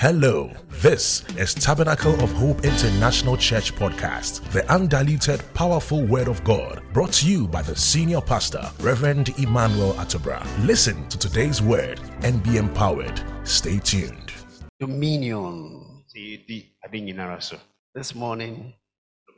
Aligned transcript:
Hello, 0.00 0.48
this 0.80 1.24
is 1.36 1.52
Tabernacle 1.54 2.14
of 2.22 2.30
Hope 2.30 2.64
International 2.64 3.36
Church 3.36 3.74
Podcast, 3.74 4.48
the 4.52 4.64
undiluted, 4.72 5.42
powerful 5.54 6.04
Word 6.06 6.28
of 6.28 6.44
God, 6.44 6.80
brought 6.92 7.12
to 7.14 7.26
you 7.28 7.48
by 7.48 7.62
the 7.62 7.74
senior 7.74 8.20
pastor, 8.20 8.62
Reverend 8.78 9.30
Emmanuel 9.40 9.94
Atubra. 9.94 10.46
Listen 10.64 11.08
to 11.08 11.18
today's 11.18 11.60
word 11.60 12.00
and 12.22 12.40
be 12.44 12.58
empowered. 12.58 13.20
Stay 13.42 13.80
tuned. 13.80 14.32
dominion. 14.78 16.04
sɛ 16.14 16.20
yɛdi 16.46 16.66
ade 16.84 17.00
nyinara 17.02 17.58
This 17.92 18.14
morning, 18.14 18.74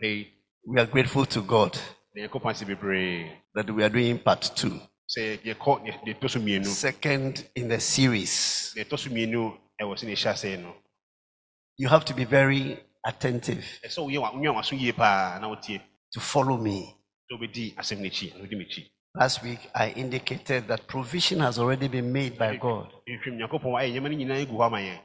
we 0.02 0.28
are 0.76 0.84
grateful 0.84 1.24
to 1.24 1.40
God 1.40 1.78
na 2.14 2.26
yɛnkɔpa 2.26 2.50
ase 2.50 2.64
bebree 2.64 3.30
that 3.54 3.70
we 3.70 3.82
are 3.82 3.88
doing 3.88 4.18
part 4.18 4.42
two, 4.54 4.78
sɛ 5.08 5.38
yɛkɔ 5.42 5.84
ne- 5.84 6.00
deɛ 6.04 6.18
ɛtɔ 6.20 6.28
so 6.30 6.38
mmienu 6.38 6.66
second 6.66 7.46
in 7.54 7.68
the 7.68 7.80
series. 7.80 8.74
Deɛ 9.80 9.86
ɛtɔ 9.86 9.98
so 9.98 10.06
mmienu 10.06 10.12
ɛwɔ 10.12 10.16
sɛ 10.16 10.26
ɛhyɛ 10.26 10.30
aseɛ 10.32 10.62
no 10.62 10.74
You 11.78 11.88
have 11.88 12.04
to 12.04 12.14
be 12.14 12.24
very 12.24 12.78
attentive 13.06 13.64
ɛsɛ 13.84 13.88
sɛ 13.98 13.98
woyɛ 14.06 14.20
wa- 14.20 14.32
wonwa 14.32 14.54
w'aso 14.56 14.78
yie 14.78 14.92
paa 14.92 15.38
na 15.40 15.48
wotie 15.48 15.80
to 16.12 16.20
follow 16.20 16.56
me. 16.56 16.94
sɛ 17.30 17.38
wobɛdi 17.38 17.74
asɛm 17.76 17.98
no 18.00 18.06
akyi 18.08 18.34
na 18.36 18.44
wodi 18.44 18.56
m'akyi 18.56 18.90
Last 19.16 19.42
week, 19.42 19.58
I 19.74 19.90
indicated 19.90 20.68
that 20.68 20.86
provision 20.86 21.40
has 21.40 21.58
already 21.58 21.88
been 21.88 22.12
made 22.12 22.38
by 22.38 22.56
God. 22.56 22.92
nhwɛm 23.08 23.36
nyankopɔn 23.38 23.74
ayɛ 23.80 23.92
nneɛma 23.92 24.10
no 24.10 24.16
nyinaa 24.16 24.46
gu 24.48 24.52
hɔ 24.56 24.66
ama 24.66 24.78
yɛn 24.78 25.00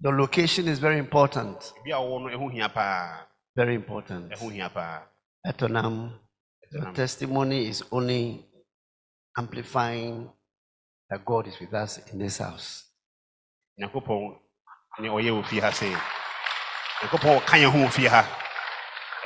The 0.00 0.10
location 0.10 0.66
is 0.66 0.80
very 0.80 0.98
important. 0.98 1.58
ebi 1.78 1.90
a 1.92 1.94
wɔwɔ 2.02 2.22
no 2.22 2.28
ɛho 2.36 2.52
hia 2.52 2.68
paa. 2.68 3.26
Very 3.54 3.74
important. 3.76 4.32
ɛho 4.32 4.50
hia 4.52 4.68
paa. 4.68 5.02
Etonam, 5.46 6.18
your 6.72 6.92
testimony 6.92 7.68
is 7.68 7.84
only 7.92 8.44
amplifying 9.38 10.28
that 11.12 11.24
God 11.26 11.46
is 11.46 11.60
with 11.60 11.74
us 11.74 11.98
in 12.10 12.18
this 12.18 12.38
house. 12.38 12.84
nyankopɔn 13.78 14.38
ne 15.00 15.08
ɔyɛ 15.08 15.30
wɔ 15.36 15.44
fie 15.46 15.60
ha 15.60 15.70
sɛ 15.70 15.88
nyankopɔn 17.00 17.38
ɔka 17.40 17.56
yɛn 17.60 17.70
ho 17.72 17.78
wɔ 17.86 17.90
fie 17.92 18.06
ha 18.08 18.22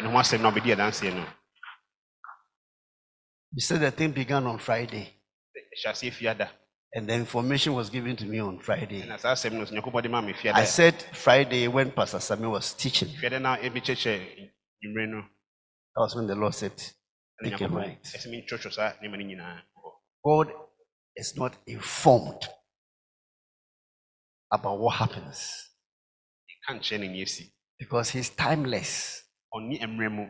ɛne 0.01 0.11
ho 0.11 0.19
asɛm 0.19 0.41
no 0.41 0.51
ɔbɛdi 0.51 0.75
adanseɛ 0.75 1.15
no 1.15 1.25
You 3.53 3.61
said 3.63 3.81
the 3.81 3.91
thing 3.91 4.11
began 4.13 4.47
on 4.47 4.59
Friday. 4.59 5.15
ɛhyɛ 5.57 5.91
aseɛ 5.93 6.13
fie 6.13 6.27
ada 6.29 6.51
And 6.95 7.09
the 7.09 7.15
information 7.15 7.75
was 7.75 7.91
given 7.91 8.17
to 8.17 8.25
me 8.25 8.39
on 8.41 8.59
Friday. 8.59 9.03
ɛna 9.03 9.19
saa 9.21 9.33
asɛm 9.35 9.53
no 9.53 9.65
so 9.65 9.75
nyankopɔn 9.75 10.03
de 10.03 10.09
ma 10.09 10.21
me 10.21 10.33
fie 10.33 10.49
I 10.49 10.59
ada 10.59 10.67
said 10.67 10.95
Friday 11.13 11.69
when 11.69 11.93
Pastor 11.93 12.19
Sami 12.21 12.47
was 12.49 12.73
teaching. 12.75 13.09
fie 13.09 13.27
ada 13.27 13.39
na 13.39 13.57
ɛbɛkyɛkyɛ 13.59 14.51
nwummerɛ 14.85 15.09
no 15.09 15.21
That 15.95 16.03
was 16.03 16.15
when 16.17 16.27
the 16.27 16.35
Lord 16.35 16.55
said, 16.55 16.73
ɛna 16.73 17.51
Take 17.51 17.53
it 17.53 17.61
nyankopɔn 17.71 17.77
right. 17.77 18.03
ɛsɛ 18.03 18.27
mentwɔtwɔ 18.31 18.73
saa 18.73 18.93
nneɛma 19.03 19.19
no 19.19 19.25
nyinaa 19.25 19.63
God 20.25 20.53
is 21.17 21.37
not 21.37 21.57
informed 21.67 22.49
about 24.53 24.79
what 24.79 24.97
happens 24.97 25.71
ka 26.67 26.75
nkyerɛ 26.75 27.01
ne 27.01 27.09
neɛsi 27.09 27.51
because 27.79 28.11
He's 28.11 28.31
timeless. 28.31 29.23
ɔne 29.55 29.79
mmerɛ 29.81 30.11
mu 30.13 30.27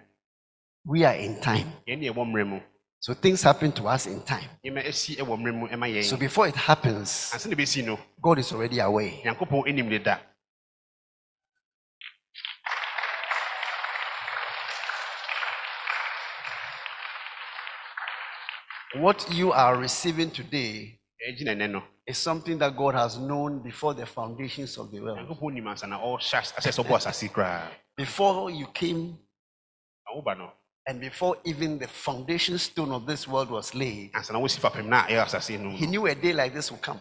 We 0.85 1.05
are 1.05 1.15
in 1.17 1.41
time. 1.41 1.73
yɛn 1.89 1.99
ne 2.01 2.09
ɛwɔ 2.11 2.25
mmerɛ 2.27 2.47
mu 2.49 2.61
So 3.01 3.15
things 3.15 3.43
happen 3.43 3.73
to 3.73 3.87
us 3.89 4.07
in 4.07 4.23
time. 4.23 4.49
nneɛma 4.65 4.87
asi 4.87 5.17
ɛwɔ 5.17 5.37
mmerɛ 5.39 5.55
mu 5.55 5.67
ɛma 5.69 6.05
So 6.05 6.17
before 6.17 6.49
it 6.49 6.57
happens, 6.57 7.31
ansa 7.33 7.47
na 7.49 7.55
ɛbɛsi 7.57 7.85
no 7.85 7.99
God 8.21 8.39
is 8.39 8.53
already 8.53 8.79
aware. 8.81 9.13
What 19.01 19.27
you 19.31 19.53
are 19.53 19.77
receiving 19.77 20.31
today 20.31 20.99
ɛgyi 21.29 21.45
na 21.45 21.53
ɛnɛ 21.53 21.71
no 21.71 21.83
is 22.07 22.19
something 22.19 22.57
that 22.59 22.77
God 22.77 22.95
has 22.95 23.19
known 23.19 23.59
before 23.63 23.95
the 23.95 24.07
foundations 24.07 24.79
of 24.79 24.91
the 24.91 25.01
world. 25.01 25.19
nyankopɔn 25.19 25.53
nim 25.55 25.65
ansa 25.67 25.87
na 25.89 25.99
ɔhyɛ 26.01 26.35
as- 26.35 26.53
asɛ 26.53 26.71
sɛ 26.73 26.85
ɔbɔ 26.85 26.97
asase 26.97 27.29
koraa 27.33 27.69
Before 27.97 28.51
you 28.51 28.67
came 28.69 29.19
na 30.07 30.15
woba 30.21 30.39
no 30.39 30.51
and 30.87 31.01
before 31.01 31.37
even 31.45 31.79
the 31.79 31.89
foundation 31.89 32.59
stone 32.59 32.93
of 32.93 33.07
this 33.07 33.27
world 33.29 33.51
was 33.51 33.75
laid, 33.75 34.13
ansa 34.13 34.33
na 34.33 34.39
wosi 34.41 34.59
fapem 34.61 34.87
na 34.87 35.05
ɛyɛ 35.07 35.25
asase 35.27 35.59
no 35.61 35.71
He 35.71 35.87
knew 35.87 36.07
a 36.07 36.15
day 36.15 36.33
like 36.33 36.55
this 36.55 36.71
would 36.71 36.81
come. 36.83 37.01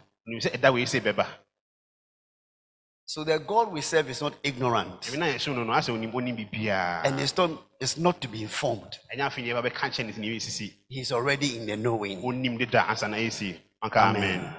So 3.07 3.23
the 3.23 3.37
God 3.37 3.71
we 3.71 3.81
serve 3.81 4.09
is 4.09 4.21
not 4.21 4.33
ignorant. 4.43 5.01
Ɛbi 5.01 5.17
na 5.19 5.25
yɛhyɛ 5.27 5.55
no 5.55 5.63
no 5.63 5.73
asɛ 5.73 5.93
onim 5.93 6.11
onim 6.11 6.35
biribiaa 6.37 7.05
and 7.05 7.19
it's 7.19 7.37
not, 7.37 7.51
it's 7.79 7.97
not 7.97 8.19
to 8.21 8.27
be 8.27 8.41
informed. 8.41 8.97
ɛnyɛ 9.13 9.27
afei 9.29 9.43
ne 9.43 9.49
yɛba 9.49 9.61
bɛka 9.69 9.89
kyɛ 9.93 10.05
ne 10.05 10.11
sɛ 10.11 10.17
ne 10.17 10.27
yɛsisi 10.35 10.73
He's 10.89 11.11
already 11.11 11.57
in 11.57 11.67
the 11.67 11.75
knowing. 11.77 12.21
onim 12.23 12.57
deda 12.57 12.83
ansa 12.87 13.07
na 13.09 13.17
ɛsi 13.17 13.55
anka 13.83 13.97
Amen. 13.97 14.39
amen. 14.39 14.55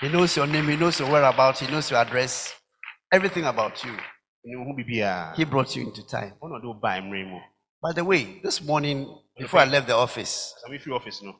He 0.00 0.08
knows 0.08 0.36
your 0.36 0.48
name, 0.48 0.68
He 0.68 0.76
knows 0.76 0.98
your 0.98 1.08
whereabouts, 1.08 1.60
He 1.60 1.68
knows 1.70 1.88
your 1.90 2.00
address, 2.00 2.52
everything 3.12 3.44
about 3.44 3.82
you. 3.84 3.92
onim 4.44 4.66
ho 4.66 4.72
biribiaa 4.74 5.36
He 5.36 5.44
brought 5.44 5.76
you 5.76 5.82
into 5.86 6.04
time. 6.04 6.32
ɔna 6.42 6.60
ɔde 6.60 6.64
woba 6.64 6.98
mmerɛ 7.00 7.30
mu 7.30 7.38
By 7.80 7.92
the 7.92 8.02
way, 8.04 8.40
this 8.42 8.60
morning, 8.60 9.06
before 9.38 9.60
I 9.60 9.66
left 9.66 9.86
the 9.86 9.94
office, 9.94 10.52
sɛ 10.66 10.70
mefiri 10.72 10.96
office 10.96 11.22
no? 11.22 11.36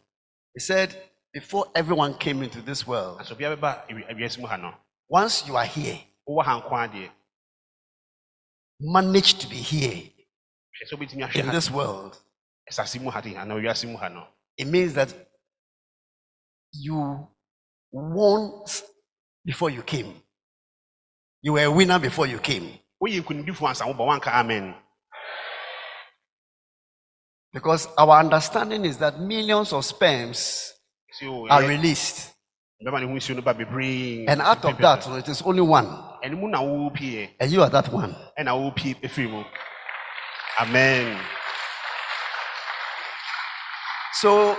He 0.54 0.60
said, 0.60 0.97
Before 1.32 1.66
everyone 1.75 2.15
came 2.19 2.43
into 2.43 2.62
this 2.62 2.87
world, 2.87 3.21
nanso 3.21 3.37
bia 3.38 3.56
bɛba 3.56 3.88
awi- 3.88 4.09
awiase 4.10 4.38
mu 4.38 4.47
ha 4.47 4.56
no 4.56 4.75
once 5.09 5.47
you 5.47 5.56
are 5.56 5.66
here, 5.66 6.00
wowɔ 6.28 6.44
ha 6.44 6.60
nko 6.60 6.71
adeɛ 6.72 7.10
manage 8.81 9.38
to 9.38 9.48
be 9.48 9.56
here 9.56 9.91
hwɛ 9.94 10.88
sɛ 10.88 10.98
wobɛtumi 10.98 11.28
ahwɛ 11.28 11.37
in 11.37 11.47
this 11.50 11.71
world. 11.71 12.19
asase 12.71 13.00
mu 13.00 13.10
ha 13.10 13.21
de 13.21 13.31
anaa 13.34 13.56
wiase 13.60 13.87
mu 13.88 13.97
ha 13.98 14.09
no 14.09 14.27
It 14.59 14.66
means 14.66 14.94
that 14.94 15.15
you 16.72 17.28
won 17.92 18.65
before 19.44 19.71
you 19.71 19.82
came. 19.82 20.22
You 21.42 21.54
were 21.54 21.65
a 21.65 21.71
winner 21.71 21.98
before 21.98 22.27
you 22.27 22.38
came. 22.38 22.78
Because 27.53 27.88
our 27.99 28.21
understanding 28.21 28.84
is 28.84 28.99
that 28.99 29.21
millions 29.21 29.72
of 29.72 29.84
sperms 29.84 30.72
eh, 31.22 31.27
are 31.50 31.62
released. 31.66 32.33
bɛma 32.84 33.00
ne 33.00 33.06
ho 33.06 33.12
nsuo 33.12 33.37
no 33.37 33.43
ba 33.43 33.53
bebree 33.53 34.25
And 34.28 34.41
out 34.41 34.65
of 34.65 34.78
that, 34.78 35.06
it 35.19 35.28
is 35.28 35.43
only 35.43 35.60
one. 35.60 35.87
ɛno 36.25 36.39
mu 36.39 36.49
na 36.49 36.60
wowɔpieɛ 36.62 37.25
eh? 37.25 37.28
And 37.41 37.50
you 37.53 37.62
are 37.62 37.69
that 37.71 37.93
one. 37.93 38.15
ɛna 38.39 38.53
wowɔpie 38.56 39.00
ɛfiri 39.03 39.31
mu 39.31 39.44
amen 40.60 41.21
So 44.15 44.56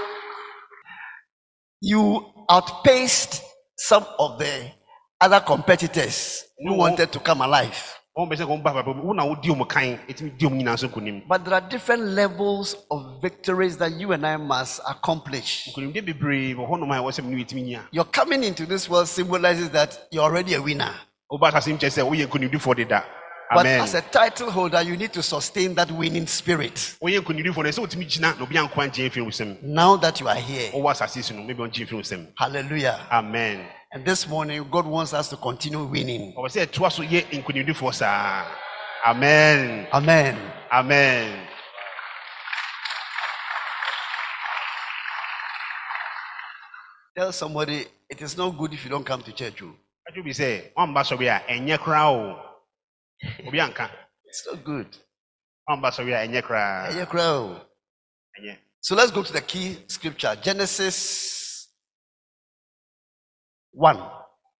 you 1.81 2.25
outpaced 2.49 3.41
some 3.77 4.05
of 4.19 4.37
the 4.39 4.71
other 5.19 5.39
competitors 5.39 6.43
who 6.59 6.73
wanted 6.73 7.11
to 7.11 7.19
come 7.19 7.41
alive. 7.41 8.00
Wɔn 8.17 8.29
bɛ 8.29 8.35
sɛ 8.35 8.45
kɔn 8.45 8.61
ba 8.63 8.73
papa 8.73 8.91
wo 8.91 9.13
na 9.13 9.23
wodi 9.23 9.47
ɔmo 9.49 9.65
kan 9.67 9.97
ɛtumi 10.09 10.37
di 10.37 10.45
ɔmo 10.45 10.55
nyinaa 10.61 10.77
so 10.77 10.87
nkonim 10.89 11.23
But 11.27 11.45
there 11.45 11.53
are 11.53 11.61
different 11.61 12.03
levels 12.03 12.75
of 12.91 13.21
victories 13.21 13.77
that 13.77 13.93
you 13.93 14.11
and 14.11 14.25
I 14.27 14.35
must 14.37 14.81
accomplish. 14.87 15.69
nkonimdi 15.71 16.01
bebree 16.05 16.53
wɔ 16.55 16.67
hɔnom 16.69 16.91
a 16.91 16.99
ɛwɔ 17.01 17.11
sɛ 17.11 17.23
mo 17.23 17.29
ne 17.29 17.43
yɛtumi 17.43 17.63
nya 17.69 17.79
Your 17.91 18.03
coming 18.05 18.43
into 18.43 18.65
this 18.65 18.89
world 18.89 19.07
symbolizes 19.07 19.69
that 19.69 20.07
you're 20.11 20.23
already 20.23 20.55
a 20.55 20.61
winner. 20.61 20.93
woba 21.31 21.51
asase 21.51 21.67
mu 21.71 21.77
kyerɛ 21.77 22.03
sɛ 22.03 22.09
woyɛ 22.09 22.27
nkonimdifoɔ 22.27 22.75
deda 22.75 23.03
But 23.53 23.65
amen. 23.65 23.81
as 23.81 23.95
a 23.95 24.01
title 24.01 24.49
holder, 24.49 24.81
you 24.81 24.95
need 24.95 25.11
to 25.11 25.21
sustain 25.21 25.73
that 25.75 25.89
winning 25.91 26.27
spirit. 26.27 26.97
woyɛ 27.01 27.19
nkonimdifoɔ 27.21 27.63
no 27.63 27.69
ɛsɛ 27.69 27.79
wotumi 27.87 28.05
gyina 28.09 28.37
na 28.37 28.43
obi 28.43 28.57
anko 28.57 28.81
angye 28.81 29.09
mfiri 29.09 29.23
wo 29.23 29.29
sɛm 29.29 29.63
Now 29.63 29.95
that 29.95 30.19
you 30.19 30.27
are 30.27 30.35
here, 30.35 30.69
wowɔ 30.71 30.91
asase 30.91 31.23
so 31.23 31.33
no 31.33 31.43
mebi 31.43 31.59
ɔngye 31.59 31.87
mfiri 31.87 31.93
wo 31.93 32.01
sɛm 32.01 32.27
hallelujah. 32.37 33.07
amen 33.09 33.65
And 33.93 34.05
this 34.05 34.25
morning, 34.27 34.65
God 34.71 34.85
wants 34.85 35.13
us 35.13 35.27
to 35.29 35.37
continue 35.37 35.83
winning. 35.83 36.33
ɔwɔ 36.33 36.47
sɛ 36.49 36.65
ɛtoa 36.65 36.91
so 36.91 37.03
yɛ 37.03 37.25
nkonimdifoɔ 37.43 37.93
saa 37.93 38.45
amen 39.05 39.87
Amen. 39.91 40.37
amen 40.71 41.47
Tell 47.15 47.31
somebody 47.33 47.85
it 48.09 48.21
is 48.21 48.37
not 48.37 48.57
good 48.57 48.73
if 48.73 48.83
you 48.85 48.89
don't 48.89 49.05
come 49.05 49.21
to 49.23 49.31
church. 49.33 49.61
oh. 49.63 49.75
adwo 50.09 50.23
bi 50.23 50.29
sɛ 50.31 50.73
ɔmba 50.77 51.01
sɔre 51.03 51.27
a 51.27 51.39
ɛnyɛ 51.53 51.77
koraa 51.77 52.11
o 52.11 52.39
obi 53.47 53.59
anka 53.59 53.89
It's 54.25 54.47
not 54.47 54.63
good. 54.63 54.87
ɔmba 55.69 55.91
sɔre 55.91 56.13
a 56.15 56.27
ɛnyɛ 56.27 56.41
koraa 56.43 56.95
yeah, 56.95 57.05
crowd. 57.05 57.61
ɛnyɛ 58.39 58.57
So 58.79 58.95
let's 58.95 59.11
go 59.11 59.21
to 59.21 59.33
the 59.33 59.41
key 59.41 59.83
scripture 59.87 60.35
Genesis 60.41 61.40
1 63.73 63.97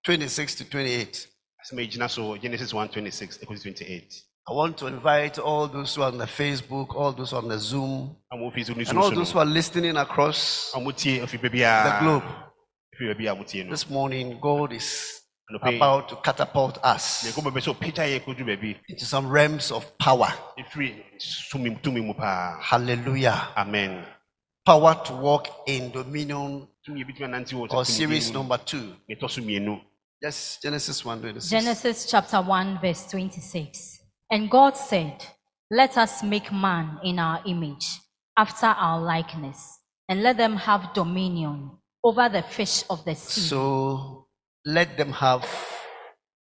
26 0.06 0.56
to 0.56 0.64
28. 0.70 1.28
asɛm 1.64 1.80
a 1.80 1.88
ɛgyina 1.88 2.10
so 2.10 2.38
genesis 2.38 2.74
126 2.74 3.38
ɛkɔsi 3.40 3.62
28 3.64 4.24
I 4.50 4.54
want 4.54 4.76
to 4.80 4.88
invite 4.88 5.38
all 5.38 5.68
those 5.68 5.94
who 5.96 6.02
are 6.02 6.12
on 6.12 6.18
the 6.18 6.26
Facebook, 6.26 6.96
all 6.96 7.14
those 7.14 7.32
on 7.32 7.48
the 7.48 7.60
Zoom, 7.60 8.16
a 8.34 8.36
mofi 8.36 8.66
so 8.66 8.74
ne 8.74 8.84
and 8.90 8.98
all 8.98 9.12
those 9.12 9.32
who 9.32 9.38
are 9.40 9.46
listening 9.46 9.96
across 9.98 10.72
a 10.76 10.80
motie 10.80 11.20
afi 11.22 11.40
the 11.40 11.98
globe. 12.02 12.24
afi 12.96 13.14
baabi 13.14 13.32
a 13.32 13.36
motie 13.36 13.64
no 13.64 13.70
This 13.70 13.88
morning, 13.90 14.40
God 14.42 14.74
is 14.74 15.22
about 15.62 16.10
to 16.10 16.16
catapult 16.16 16.80
us 16.84 17.24
Nyankopɔn 17.24 17.54
pɛ 17.54 17.62
sɛ 17.62 17.76
ɔpagya 17.76 18.20
yɛn 18.20 18.24
kɔduru 18.26 18.46
baabi 18.48 18.78
into 18.90 19.06
some 19.06 19.28
realms 19.30 19.72
of 19.72 19.86
power. 20.00 20.34
ɛfiri 20.58 20.96
tumi 21.52 21.80
tumi 21.84 22.02
mu 22.04 22.14
paa 22.16 22.58
Hallelujah. 22.62 23.50
amen 23.56 24.04
Power 24.66 24.94
to 25.06 25.14
walk 25.14 25.48
in 25.68 25.92
dominion 25.92 26.68
tumi 26.86 27.04
yɛbɛtumi 27.04 27.26
anante 27.26 27.54
wɔ 27.56 27.74
or 27.74 27.84
series 27.86 28.32
number 28.32 28.58
two. 28.60 28.96
ɛtɔ 29.10 29.30
so 29.30 29.42
mmienu 29.42 29.82
Yes, 30.22 30.60
Genesis 30.62 31.04
1 31.04 31.20
26. 31.20 31.50
Genesis 31.50 32.06
chapter 32.06 32.40
1, 32.40 32.80
verse 32.80 33.10
26. 33.10 34.04
And 34.30 34.52
God 34.52 34.78
said, 34.78 35.26
Let 35.72 35.98
us 35.98 36.22
make 36.22 36.52
man 36.52 37.00
in 37.04 37.18
our 37.18 37.42
image, 37.48 37.88
after 38.38 38.68
our 38.68 39.02
likeness, 39.02 39.80
and 40.08 40.22
let 40.22 40.38
them 40.38 40.58
have 40.58 40.94
dominion 40.94 41.72
over 42.04 42.30
the 42.30 42.44
fish 42.44 42.84
of 42.88 43.04
the 43.04 43.16
sea, 43.16 43.42
So 43.42 44.28
let 44.64 44.96
them 44.96 45.12
have 45.12 45.44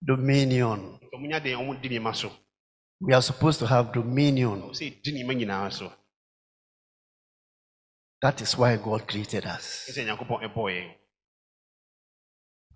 dominion. 0.06 1.00
Nka 1.02 1.16
munya 1.18 1.40
deɛ 1.40 1.56
ɔmo 1.56 1.80
di 1.80 1.88
nneɛma 1.88 2.14
so 2.14 2.30
We 3.00 3.14
are 3.14 3.22
supposed 3.22 3.60
to 3.60 3.66
have 3.66 3.92
dominion. 3.94 4.72
That 8.24 8.40
is 8.40 8.56
why 8.56 8.76
God 8.76 9.06
created 9.06 9.44
us. 9.44 9.84
ɛsɛ 9.90 10.00
nyankopɔn 10.06 10.40
ɛbɔɔ 10.48 10.68
yɛn 10.72 10.94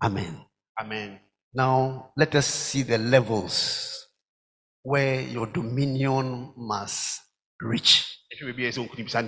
Amen. 0.03 0.45
amen 0.79 1.19
Now, 1.55 2.11
let 2.15 2.35
us 2.35 2.45
see 2.45 2.83
the 2.83 2.99
levels 2.99 4.05
where 4.83 5.21
your 5.21 5.47
dominion 5.47 6.53
must 6.55 7.21
reach. 7.59 8.05
ɛhwɛ 8.31 8.53
baabi 8.53 8.65
a 8.67 8.69
ɛsɛ 8.71 8.87
nkonim 8.89 9.09
saa 9.09 9.21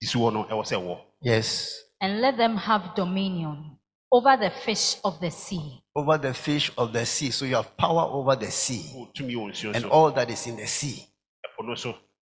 di 0.00 0.06
so 0.08 0.18
wɔ 0.18 0.32
no 0.32 0.44
ɛwɔ 0.50 0.64
sɛ 0.66 0.76
ɛwɔ 0.82 1.00
Yes, 1.22 1.78
and 2.00 2.20
let 2.20 2.36
them 2.36 2.56
have 2.56 2.96
dominion 2.96 3.78
over 4.10 4.36
the 4.36 4.50
fish 4.50 4.96
of 5.04 5.20
the 5.20 5.30
sea, 5.30 5.80
over 5.94 6.18
the 6.18 6.34
fish 6.34 6.72
of 6.76 6.92
the 6.92 7.06
sea. 7.06 7.30
So 7.30 7.44
you 7.44 7.54
have 7.54 7.76
power 7.76 8.02
over 8.10 8.34
the 8.34 8.50
sea 8.50 8.90
Wo 8.96 9.12
tumi 9.14 9.34
wɔ 9.36 9.52
nsuo 9.52 9.76
and 9.76 9.84
all 9.84 10.10
that 10.10 10.28
is 10.28 10.44
in 10.48 10.56
the 10.56 10.66
sea. 10.66 11.06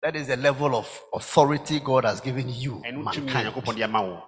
Ɛpo 0.04 0.12
no 0.12 0.12
so 0.12 0.12
That 0.12 0.16
is 0.16 0.28
the 0.28 0.38
level 0.38 0.76
of 0.76 1.02
authority 1.14 1.80
God 1.80 2.06
has 2.06 2.22
given 2.22 2.50
you, 2.50 2.82
ɛno 2.86 3.04
tumi 3.12 3.18
a 3.18 3.22
mankind. 3.22 3.54
nyankopɔn 3.54 3.76
de 3.76 4.24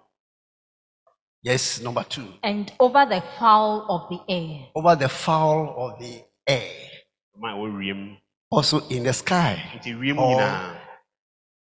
Yes, 1.44 1.82
number 1.82 2.04
two, 2.04 2.34
and 2.44 2.72
over 2.80 3.04
the 3.06 3.22
fowl 3.40 3.86
of 3.90 4.10
the 4.10 4.20
air, 4.32 4.68
over 4.76 4.96
the 4.96 5.10
fowl 5.10 5.74
of 5.92 6.00
the 6.00 6.24
air, 6.48 6.88
ma 7.36 7.54
ɛwɔ 7.56 8.18
also 8.52 8.88
in 8.90 9.04
the 9.04 9.14
sky, 9.14 9.56
nti 9.76 9.98
wiem 9.98 10.20
Oh. 10.20 10.78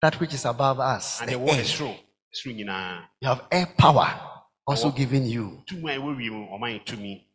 that 0.02 0.20
which 0.20 0.34
is 0.34 0.46
above 0.46 0.80
us. 0.80 1.22
And 1.22 1.30
The 1.32 1.36
ɛwɔ 1.36 1.50
air. 1.50 1.64
ɛsoro 1.64 2.00
ɛsoro 2.34 2.56
nyinaa 2.56 3.04
You 3.22 3.28
have 3.30 3.46
air 3.52 3.68
power 3.78 4.20
also 4.68 4.88
Oh. 4.90 4.92
given 4.92 5.26
you. 5.28 5.64
tumi 5.66 5.96
a 5.96 6.00
ɛwɔ 6.00 6.18
wiem 6.18 6.50
ɔma 6.50 6.68
yɛ 6.80 6.86
tumi 6.86 7.26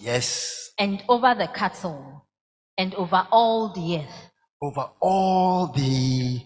Yes, 0.00 0.72
and 0.78 1.02
over 1.08 1.34
the 1.34 1.48
cattle, 1.48 2.24
and 2.78 2.94
over 2.94 3.26
all 3.32 3.72
the 3.72 3.98
earth. 3.98 4.30
Over 4.62 4.88
all 5.00 5.66
the. 5.66 6.40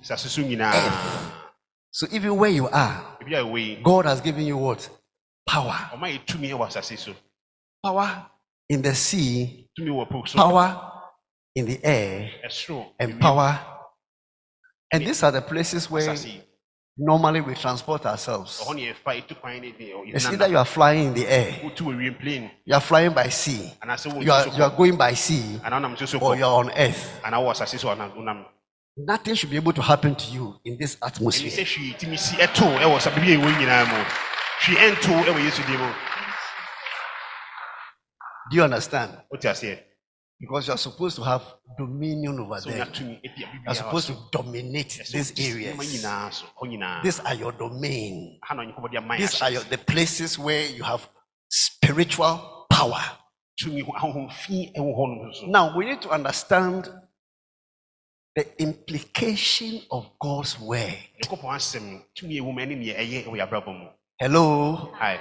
so 1.91 2.07
even 2.11 2.37
where 2.37 2.51
you 2.51 2.69
are, 2.69 3.19
ebi 3.23 3.35
a 3.35 3.43
ɛwɔ 3.45 3.59
yi 3.67 3.83
God 3.83 4.07
has 4.07 4.21
given 4.21 4.47
you 4.47 4.57
what? 4.57 4.89
Power. 5.47 5.91
ɔma 5.93 6.09
yɛ 6.11 6.25
tumi 6.27 6.49
ɛwɔ 6.51 6.67
asase 6.67 6.99
so 6.99 7.15
Power 7.85 8.27
in 8.69 8.83
the 8.83 8.95
sea, 8.95 9.69
tumi 9.79 9.91
wɔ 9.91 10.09
po 10.09 10.23
power 10.35 10.93
in 11.55 11.67
the 11.67 11.85
air, 11.85 12.31
and 12.99 13.21
power. 13.21 13.61
And 14.93 15.07
these 15.07 15.23
are 15.23 15.33
the 15.33 15.43
places 15.43 15.91
where 15.91 16.17
normally 16.97 17.41
we 17.41 17.55
transport 17.55 18.07
ourselves. 18.07 18.61
ɔhɔ 18.61 18.75
ne 18.75 18.93
yɛfa 18.93 19.17
etu 19.23 19.35
kwan 19.41 19.61
ne 19.61 19.73
de 19.73 19.93
It's 20.07 20.27
either 20.27 20.49
you 20.49 20.59
are 20.59 20.65
flying 20.65 21.07
in 21.09 21.15
the 21.15 21.27
air, 21.29 21.53
wotu 21.63 21.83
wɔ 21.85 21.97
wiem 21.97 22.19
plane. 22.19 22.51
You 22.65 22.75
are 22.75 22.81
flying 22.81 23.13
by 23.13 23.29
sea, 23.29 23.73
you 24.21 24.33
are, 24.33 24.49
you 24.49 24.63
are 24.63 24.71
going 24.71 24.97
by 24.97 25.13
sea, 25.15 25.61
anaa 25.65 25.81
wonam 25.81 25.97
nsuo 25.97 26.09
so 26.09 26.19
or 26.19 26.37
you 26.37 26.45
are 26.45 26.55
on 26.65 26.71
earth. 26.71 27.21
anaa 27.25 27.39
wɔ 27.45 27.51
asase 27.53 27.79
so 27.79 27.89
anaa 27.89 28.15
wonam 28.17 28.45
Nothing 28.99 29.35
should 29.35 29.51
be 29.51 29.57
able 29.57 29.75
to 29.75 29.83
happen 29.83 30.15
to 30.15 30.31
you 30.33 30.55
in 30.65 30.79
this 30.79 30.97
atmosphere. 31.03 31.51
hwee 31.51 31.95
tumi 31.99 32.19
si 32.19 32.37
ɛto 32.37 32.79
ɛwɔ 32.81 33.01
sa 33.01 33.11
biribi 33.11 33.35
a 33.35 33.39
ɛwɔ 33.39 33.59
nyinaa 33.59 33.87
mu 33.89 34.05
hwee 34.65 34.77
ɛnto 34.77 35.23
ɛwɔ 35.25 35.45
yesu 35.45 35.63
din 35.67 35.79
mu 35.79 35.93
Do 38.49 38.57
you 38.57 38.63
understand? 38.63 39.11
Because 40.39 40.67
you 40.69 40.75
are 40.75 40.79
supposed 40.79 41.17
to 41.17 41.23
have 41.23 41.43
dominion 41.79 42.39
over 42.41 42.57
wonya 42.61 42.77
them. 42.85 42.93
tumi 42.93 43.21
ɛdi 43.25 43.43
a 43.45 43.53
You 43.55 43.69
are 43.69 43.75
supposed 43.75 44.07
to 44.09 44.17
dominate 44.31 45.01
these 45.11 45.33
areas. 45.39 45.77
nyinaa 45.77 46.33
so 46.33 46.47
hɔ 46.61 46.69
nyinaa 46.69 47.03
These 47.03 47.21
are 47.21 47.35
your 47.35 47.53
domain. 47.53 48.39
ha 48.43 48.55
na 48.55 48.63
ɔnyankopɔn 48.63 48.91
de 48.93 48.97
ama 48.99 49.15
yɛ 49.15 49.19
These 49.19 49.43
are 49.43 49.51
your, 49.51 49.63
the 49.65 49.79
places 49.79 50.39
where 50.39 50.67
you 50.67 50.83
have 50.83 51.09
spiritual 51.49 52.67
power. 52.71 53.03
tumi 53.59 53.81
ho 53.83 53.93
ahohomfi 53.93 54.75
ɛwɔ 54.77 54.93
hɔ 54.99 55.17
nom 55.17 55.33
so 55.35 55.47
Now 55.47 55.77
we 55.77 55.87
need 55.87 56.03
to 56.03 56.11
understand 56.11 56.89
the 58.35 58.45
implication 58.63 59.81
of 59.91 60.11
God's 60.21 60.61
word. 60.61 60.99
nyankopɔn 61.23 61.57
asɛm 61.57 62.05
tumi 62.15 62.37
a 62.39 62.43
ɛwɔ 62.43 62.53
mu 62.55 62.61
ɛne 62.61 62.77
neɛ 62.77 62.97
ɛyɛ 62.99 63.25
ɛwɔ 63.25 63.37
yɛ 63.39 63.49
abrabɔ 63.49 63.73
mu 63.79 63.89
Hello? 64.19 64.93
Hi. 64.99 65.19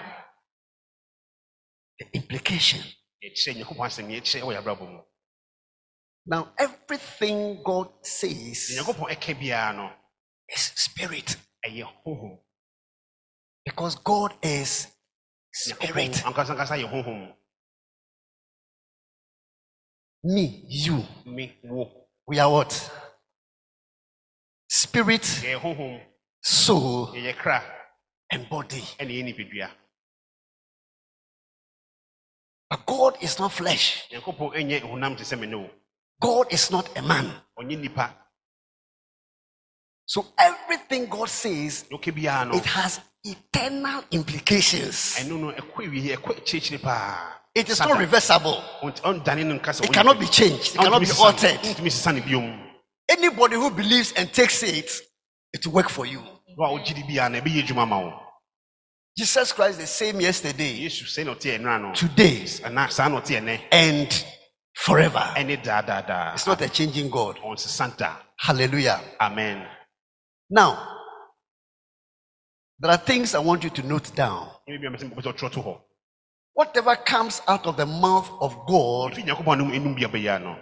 The 2.00 2.06
implication. 2.14 2.82
Yɛkyerɛ 3.26 3.56
nyankopɔn 3.58 3.88
asɛm 3.88 4.08
neɛ 4.08 4.22
ɛwɔ 4.42 4.52
yɛ 4.56 4.80
mu. 4.80 5.02
Now 6.26 6.54
everything 6.58 7.62
God 7.64 7.90
says 8.06 8.72
nyankopɔn 8.76 9.10
ɛka 9.14 9.40
biara 9.40 9.76
no 9.76 9.92
is 10.50 10.72
spirit. 10.76 11.38
ɛyɛ 11.66 11.86
honhom. 12.06 12.40
Because 13.66 13.96
God 13.96 14.34
is 14.44 14.88
spirit. 15.52 16.14
ankasankasa 16.26 16.78
yɛ 16.82 16.90
honhom. 16.92 17.36
Me, 20.24 20.66
you, 20.68 21.04
me 21.26 21.60
wo. 21.64 22.08
We 22.28 22.40
are 22.40 22.52
what? 22.52 22.92
Spirit, 24.68 25.22
honhom. 25.22 26.02
soul, 26.42 27.14
kra. 27.38 27.62
and 28.32 28.50
body. 28.50 28.82
ɛne 29.00 29.12
yɛ 29.12 29.24
nipadua 29.24 29.85
But 32.70 32.86
God 32.86 33.18
is 33.22 33.40
not 33.40 33.52
flesh. 33.52 34.04
nyankopɔn 34.12 34.54
ɛnyɛ 34.56 34.82
honam 34.82 35.18
te 35.18 35.24
sɛ 35.24 35.40
me 35.40 35.48
ne 35.48 35.56
wo 35.56 35.70
God 36.22 36.52
is 36.52 36.72
not 36.72 36.90
a 36.98 37.02
man. 37.02 37.32
So 40.08 40.26
everything 40.38 41.08
God 41.08 41.30
says, 41.30 41.84
deɛ 41.90 42.00
ɔka 42.00 42.12
biara 42.16 42.48
no 42.48 42.56
it 42.58 42.66
has 42.66 43.00
eternal 43.24 44.04
implications. 44.12 45.16
ɛno 45.20 45.40
no 45.40 45.52
ɛkɔ 45.52 45.86
awie 45.88 46.16
ɛkɔ 46.18 46.38
akyirikyiri 46.38 46.82
paa 46.82 47.32
It 47.56 47.70
is 47.70 47.80
not 47.80 47.98
reversible. 47.98 48.62
Ɔnt- 48.82 49.02
ɔndane 49.02 49.46
no 49.46 49.56
nka 49.60 49.72
sɛ 49.72 49.86
It 49.86 49.94
cannot 49.94 50.20
be 50.20 50.28
changed. 50.28 50.76
It 50.76 50.78
cannot 50.80 51.02
be 51.02 51.12
altered. 51.12 51.60
ntumi 51.62 51.90
sesa 51.92 52.14
ne 52.14 52.22
biom 52.22 52.62
Anybody 53.08 53.56
who 53.56 53.70
believes 53.70 54.12
and 54.14 54.32
takes 54.34 54.64
it, 54.64 54.90
it 55.54 55.66
will 55.66 55.74
work 55.74 55.90
for 55.90 56.06
you. 56.08 56.22
Jesus 59.18 59.54
Christ 59.54 59.80
the 59.80 59.88
same 59.88 60.20
yesterday, 60.20 60.74
yesu 60.84 61.06
sɛ 61.06 61.26
na 61.26 61.34
ɔte 61.34 61.58
ɛnora 61.58 61.82
no 61.82 61.94
today, 61.94 62.42
ɛna 62.42 62.92
saa 62.92 63.08
na 63.08 63.22
ɔte 63.22 63.62
and 63.72 64.26
forever. 64.74 65.34
It's 65.38 66.46
not 66.48 66.62
a 66.62 66.70
changing 66.70 67.10
God. 67.10 67.40
Hallelujah. 68.38 69.00
amen 69.22 69.66
Now, 70.50 70.98
there 72.78 72.92
are 72.92 72.98
things 72.98 73.34
I 73.36 73.40
want 73.40 73.64
you 73.64 73.70
to 73.70 73.84
note 73.84 74.14
down. 74.16 74.50
ɛbi 74.68 74.82
bia 74.82 74.90
mɛsɛ 74.90 75.10
mepɛ 75.14 75.22
sɛ 75.24 75.34
ɔtwerɛ 75.34 75.52
to 75.52 75.60
hɔ 75.62 75.82
Whatever 76.54 76.96
comes 76.98 77.42
out 77.48 77.66
of 77.68 77.78
the 77.78 77.86
mouth 77.86 78.30
of 78.42 78.54
God, 78.68 79.14
ɛfi 79.14 79.24
nyankopɔn 79.26 79.60
anom 79.60 79.72
ɛnum 79.72 79.96
bia 79.96 80.10
bɛyɛ 80.10 80.42
no 80.44 80.60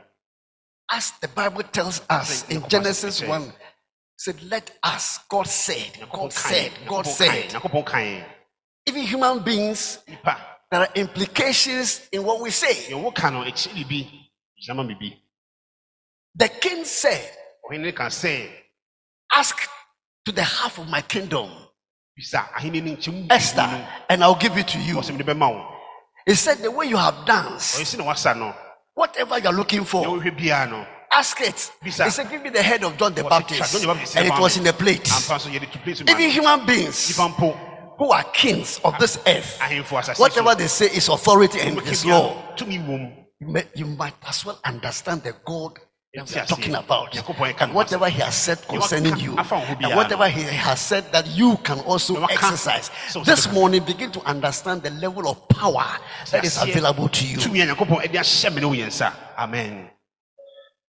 as 0.91 1.11
the 1.21 1.27
Bible 1.29 1.63
tells 1.63 2.01
us 2.09 2.47
in 2.49 2.63
Genesis 2.69 3.23
1, 3.23 3.51
said, 4.15 4.41
Let 4.43 4.77
us. 4.83 5.19
God 5.27 5.47
said, 5.47 5.91
God 6.11 6.29
nyankopɔn 6.29 6.31
kae 6.31 6.69
said, 6.69 6.71
God 6.87 7.07
said. 7.07 8.25
Even 8.85 9.03
human 9.03 9.39
beings, 9.39 9.99
there 10.69 10.81
are 10.81 10.89
implications 10.95 12.07
in 12.11 12.23
what 12.23 12.41
we 12.41 12.49
say. 12.49 12.91
deɛ 12.91 13.01
woka 13.01 13.31
no 13.31 13.43
ɛkyerɛ 13.43 13.85
biribi 13.85 14.29
gyina 14.61 14.75
ma 14.75 15.09
The 16.35 16.49
king 16.49 16.83
said, 16.83 17.31
ɔhene 17.69 17.81
no 17.85 17.91
ka 17.91 18.07
sɛ 18.07 18.49
Ask 19.35 19.57
to 20.25 20.31
the 20.31 20.43
half 20.43 20.77
of 20.79 20.87
my 20.89 21.01
kingdom, 21.01 21.49
bisa 22.19 22.49
ahene 22.57 22.83
no 22.83 22.95
nkyɛm 22.95 23.31
Esther, 23.31 23.87
and 24.09 24.23
I'll 24.23 24.35
give 24.35 24.57
it 24.57 24.67
to 24.69 24.79
you. 24.79 24.95
ɔsɛm 24.95 25.17
de 25.17 25.23
bɛma 25.23 25.49
wo 25.53 25.65
He 26.25 26.35
said, 26.35 26.57
The 26.57 26.71
way 26.71 26.87
you 26.87 26.97
have 26.97 27.25
danced, 27.25 27.79
ɔyɛ 27.79 27.85
si 27.85 27.97
na 27.97 28.03
wasa 28.03 28.33
no 28.35 28.53
whatever 28.95 29.39
you're 29.39 29.53
looking 29.53 29.85
for, 29.85 30.05
wohwɛ 30.05 30.37
biara 30.37 30.69
no 30.69 30.85
ask 31.13 31.39
it. 31.41 31.71
He 31.83 31.91
said, 31.91 32.29
Give 32.29 32.41
me 32.41 32.49
the 32.49 32.63
head 32.63 32.83
of 32.83 32.97
John 32.97 33.13
the 33.13 33.23
Baptist. 33.23 33.71
John 33.71 33.81
the 33.81 33.87
Baptist 33.87 34.17
And 34.17 34.27
it 34.27 34.39
was 34.39 34.57
in 34.57 34.63
the 34.63 34.73
plate. 34.73 35.03
ampa 35.03 35.39
so 35.39 35.49
yɛde 35.49 35.71
to 35.71 35.77
place 35.79 36.01
Even 36.01 36.29
human 36.29 36.65
beings 36.65 37.15
who 37.97 38.11
are 38.11 38.23
kings 38.33 38.79
of 38.83 38.97
this 38.99 39.17
earth, 39.27 39.59
whatever 40.17 40.55
they 40.55 40.67
say 40.67 40.85
is 40.85 41.09
authority 41.09 41.59
and 41.59 41.79
is 41.83 42.05
law. 42.05 42.55
You, 42.59 43.47
may, 43.49 43.63
you 43.75 43.85
might 43.85 44.13
as 44.25 44.45
well 44.45 44.59
understand 44.63 45.23
the 45.23 45.35
God 45.45 45.77
that 46.13 46.31
we 46.31 46.39
are 46.39 46.45
talking 46.45 46.75
about. 46.75 47.61
And 47.61 47.73
whatever 47.73 48.07
he 48.07 48.21
has 48.21 48.35
said 48.35 48.61
concerning 48.67 49.17
you, 49.17 49.35
afa 49.37 49.55
wo 49.55 49.61
ho 49.61 49.75
and 49.81 49.95
whatever 49.95 50.29
he 50.29 50.41
has 50.43 50.79
said 50.79 51.11
that 51.11 51.27
you 51.27 51.57
can 51.63 51.79
also 51.79 52.23
exercise. 52.25 52.91
This 53.25 53.51
morning, 53.51 53.83
begin 53.83 54.11
to 54.11 54.21
understand 54.21 54.83
the 54.83 54.91
level 54.91 55.27
of 55.27 55.47
power 55.49 55.85
that 56.31 56.45
is 56.45 56.61
available 56.61 57.09
to 57.09 57.25
you. 57.27 57.37
tumi 57.37 57.63
a 57.63 57.67
nyankopɔn 57.67 58.01
ɛde 58.05 58.19
ahyɛ 58.19 58.53
me 58.53 58.61
ne 58.61 58.67
wo 58.67 59.09
amen. 59.39 59.89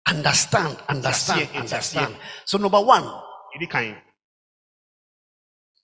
Understand, 0.07 0.77
understand, 0.87 1.41
Nti 1.41 1.45
aseɛ, 1.45 1.53
nti 1.53 1.59
understand. 1.59 2.15
So, 2.45 2.57
number 2.57 2.81
one, 2.81 3.03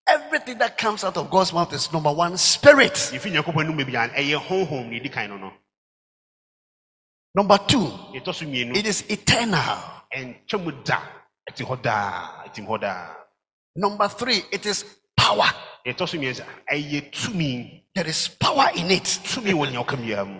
everything 0.07 0.57
that 0.59 0.77
comes 0.77 1.03
out 1.03 1.17
of 1.17 1.29
God's 1.29 1.53
mouth 1.53 1.73
is 1.73 1.91
number 1.93 2.11
one, 2.11 2.37
spirit. 2.37 2.93
yɛfi 2.93 3.31
nyankopɔn 3.31 3.65
anom 3.67 3.85
bia 3.85 4.07
ɛyɛ 4.09 4.37
honhom 4.47 4.89
ne 4.89 4.99
ɛdi 4.99 5.11
kan 5.11 5.29
no 5.29 5.37
no 5.37 5.53
Number 7.35 7.57
two, 7.67 7.85
yɛtɔ 8.13 8.33
so 8.33 8.45
mmienu 8.45 8.77
it 8.77 8.85
is 8.85 9.03
eternal. 9.09 9.77
ɛntwa 10.15 10.63
mu 10.63 10.71
da 10.83 10.99
ɛte 11.49 11.65
hɔ 11.65 11.81
daa 11.81 12.45
ɛtim 12.47 12.67
hɔ 12.67 12.79
daa 12.81 13.15
Number 13.75 14.07
three, 14.07 14.41
it 14.51 14.65
is 14.65 14.85
power. 15.17 15.49
yɛtɔ 15.85 16.07
so 16.07 16.17
mmiɛnsa 16.17 16.45
ɛyɛ 16.71 17.11
tumi 17.11 17.81
There 17.95 18.07
is 18.07 18.27
power 18.27 18.69
in 18.75 18.91
it. 18.91 19.03
tumi 19.03 19.51
wɔ 19.53 19.71
nea 19.71 19.83
ɔka 19.83 19.97
biara 19.97 20.25
mu 20.25 20.39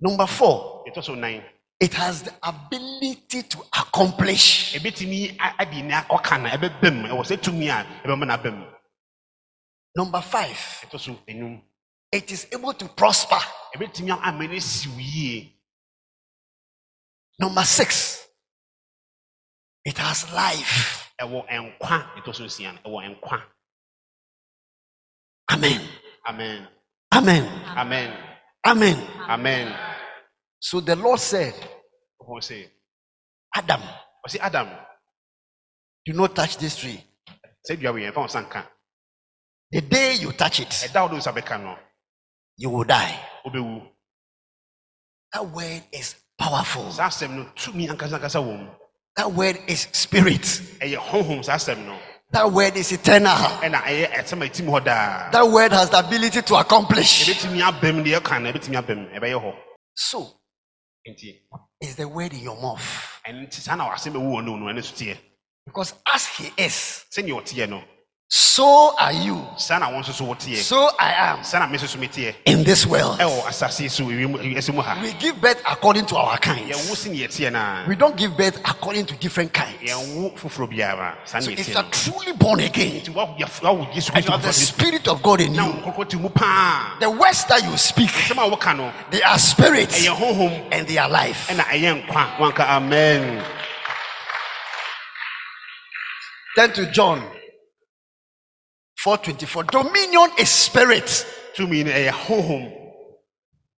Number 0.00 0.26
four, 0.26 0.84
yɛtɔ 0.86 1.02
so 1.04 1.14
nan 1.14 1.42
it 1.80 1.94
has 1.94 2.22
the 2.22 2.32
ability 2.42 3.42
to 3.42 3.58
accomplish. 3.78 4.74
ɛbɛtumi 4.74 5.36
a- 5.38 5.54
ade 5.62 5.82
nea 5.82 6.04
ɔka 6.10 6.42
no 6.42 6.48
ɛbɛba 6.48 6.94
mu. 6.94 7.08
Ɛwɔ 7.08 7.22
sɛ 7.24 7.40
tumi 7.42 7.68
a 7.68 7.84
ɛbɛma 8.04 8.26
no 8.26 8.34
aba 8.34 8.50
mu. 8.50 8.66
Number 9.96 10.20
five, 10.22 10.56
yɛtɔ 10.56 11.00
so 11.00 11.12
enum. 11.28 11.62
It 12.10 12.30
is 12.32 12.46
able 12.52 12.74
to 12.74 12.88
prosper. 12.88 13.38
ɛbɛtumi 13.76 14.10
ama 14.22 14.46
no 14.46 14.54
siw 14.58 14.96
yie. 14.98 15.54
Number 17.38 17.64
six, 17.64 18.26
it 19.84 19.96
has 19.98 20.30
life. 20.32 21.12
ɛwɔ 21.20 21.46
nkwa. 21.48 22.14
Yɛtɔ 22.16 22.34
so 22.34 22.44
nsia 22.44 22.72
no. 22.74 22.90
Ɛwɔ 22.90 23.20
nkwa. 23.20 23.42
Amen. 25.50 25.88
amen. 26.26 26.68
Amen. 27.14 27.44
amen. 27.76 28.16
Amen. 28.66 29.06
amen 29.28 29.87
So 30.60 30.80
the 30.80 30.96
Lord 30.96 31.20
said, 31.20 31.54
Adam, 33.54 33.82
adam 34.40 34.68
do 36.04 36.12
not 36.12 36.34
touch 36.34 36.56
this 36.58 36.76
tree. 36.76 37.02
sɛ 37.68 37.76
dua 37.80 37.92
wei 37.92 38.02
yɛmfa 38.02 38.16
wo 38.16 38.26
nsa 38.26 38.42
nka 38.48 38.66
The 39.70 39.80
day 39.82 40.14
you 40.14 40.32
touch 40.32 40.60
it, 40.60 40.68
ɛda 40.70 41.02
wode 41.02 41.12
wo 41.12 41.18
nsa 41.18 41.32
bɛka 41.34 41.78
you 42.56 42.70
will 42.70 42.84
die. 42.84 43.18
That 45.32 45.46
word 45.46 45.82
is 45.92 46.14
powerful. 46.38 46.90
saa 46.92 47.08
asɛm 47.08 47.30
no 47.36 47.44
tumi 47.54 47.88
ankasa 47.88 48.40
wɔ 48.40 48.58
mu 48.58 48.70
That 49.16 49.32
word 49.32 49.58
is 49.66 49.88
spirit. 49.92 50.42
ɛyɛ 50.80 50.96
honhom 50.96 51.44
saa 51.44 51.54
asɛm 51.56 51.84
no 51.86 51.98
That 52.30 52.50
word 52.52 52.76
is 52.76 52.92
eternal. 52.92 53.36
ɛna 53.62 53.82
ɛyɛ 53.82 54.12
ɛsɛm 54.12 54.44
a 54.44 54.48
ɛtim 54.48 54.66
hɔ 54.66 54.84
daa 54.84 55.30
That 55.30 55.48
word 55.48 55.72
has 55.72 55.90
the 55.90 55.98
ability 55.98 56.42
to 56.42 56.54
accomplish. 56.56 57.28
ɛbɛtumi 57.28 57.60
aba 57.62 57.92
mu 57.92 58.02
deɛ 58.02 58.20
ɛka 58.20 58.42
no 58.42 58.52
ɛbɛtumi 58.52 58.76
aba 58.76 58.94
mu 58.94 59.06
ɛbɛyɛ 59.08 59.42
hɔ 59.42 59.54
So, 59.94 60.37
is 61.80 61.96
the 61.96 62.06
word 62.08 62.32
in 62.32 62.40
your 62.40 62.60
mouth. 62.60 62.82
ɛno 63.26 63.46
nti 63.46 63.60
saa 63.60 63.76
na 63.76 63.88
wasɛm 63.88 64.12
ɛwu 64.14 64.30
wɔ 64.36 64.44
no 64.44 64.56
no 64.56 64.66
ɛno 64.66 64.82
so 64.84 64.94
teɛ 64.94 65.18
Because 65.66 65.92
as 66.14 66.26
he 66.28 66.50
is, 66.56 67.04
sɛnea 67.10 67.34
ɔteɛ 67.42 67.68
no 67.68 67.82
so 68.30 68.94
are 68.98 69.12
you. 69.12 69.42
saa 69.56 69.78
na 69.78 69.88
wɔn 69.90 70.02
nso 70.04 70.56
so 70.56 70.90
I 70.98 71.12
am. 71.12 71.42
Saa 71.42 71.60
na 71.60 71.66
me 71.66 71.78
nso 71.78 71.86
so 71.86 71.98
meteɛ 71.98 72.34
in 72.44 72.62
this 72.62 72.84
world. 72.84 73.18
Eh, 73.20 73.24
oh, 73.24 73.30
ɛwɔ 73.30 73.46
asase 73.48 73.90
so 73.90 74.04
ewiem 74.04 74.34
ɛsɛ 74.54 74.74
mu 74.74 74.82
ha 74.82 74.98
We 75.00 75.14
give 75.14 75.40
birth 75.40 75.62
according 75.66 76.04
to 76.06 76.16
our 76.16 76.36
kinds. 76.36 76.70
yɛwo 76.76 76.94
si 76.96 77.08
ne 77.08 77.26
yɛteɛ 77.26 77.52
no 77.52 77.84
We 77.88 77.96
don't 77.96 78.16
give 78.16 78.36
birth 78.36 78.58
according 78.66 79.06
to 79.06 79.14
different 79.16 79.54
kinds. 79.54 79.78
yɛwo 79.80 80.36
foforɔ 80.36 80.68
biara 80.70 81.14
saa 81.24 81.38
So 81.40 81.50
if 81.50 81.68
you 81.70 81.76
are 81.76 81.86
truly 81.90 82.32
born 82.32 82.60
again 82.60 83.00
nti 83.00 83.14
wawo 83.14 83.38
yɛf- 83.38 83.60
wawo 83.62 83.90
yesu 83.94 84.10
and 84.14 84.22
you 84.24 84.30
have 84.30 84.42
the 84.42 84.52
spirit 84.52 85.08
of 85.08 85.22
God 85.22 85.40
in 85.40 85.54
you, 85.54 85.62
wo 85.62 85.72
nkɔkɔ 85.92 86.08
te 86.10 86.16
mu 86.18 86.28
paa 86.28 86.96
the 87.00 87.08
words 87.08 87.44
that 87.44 87.62
you 87.64 87.76
speak, 87.78 88.10
sɛm 88.10 88.44
a 88.46 88.50
woka 88.56 88.76
no. 88.76 88.92
they 89.10 89.22
are 89.22 89.38
spirit 89.38 89.88
eh, 90.04 90.68
and 90.72 90.86
they 90.86 90.98
are 90.98 91.08
life. 91.08 91.48
Eh, 91.48 91.54
ɛna 91.54 91.64
ɛyɛ 91.64 92.06
nkwa. 92.06 92.36
Wanka 92.36 92.68
amen. 92.68 93.42
Turn 96.56 96.72
to 96.72 96.90
John 96.90 97.22
4:24. 99.04 99.70
Dominion 99.70 100.30
is 100.38 100.48
spirit. 100.50 101.26
tumi 101.56 101.84
no 101.84 101.90
ɛyɛ 101.92 102.10
honhom 102.10 102.72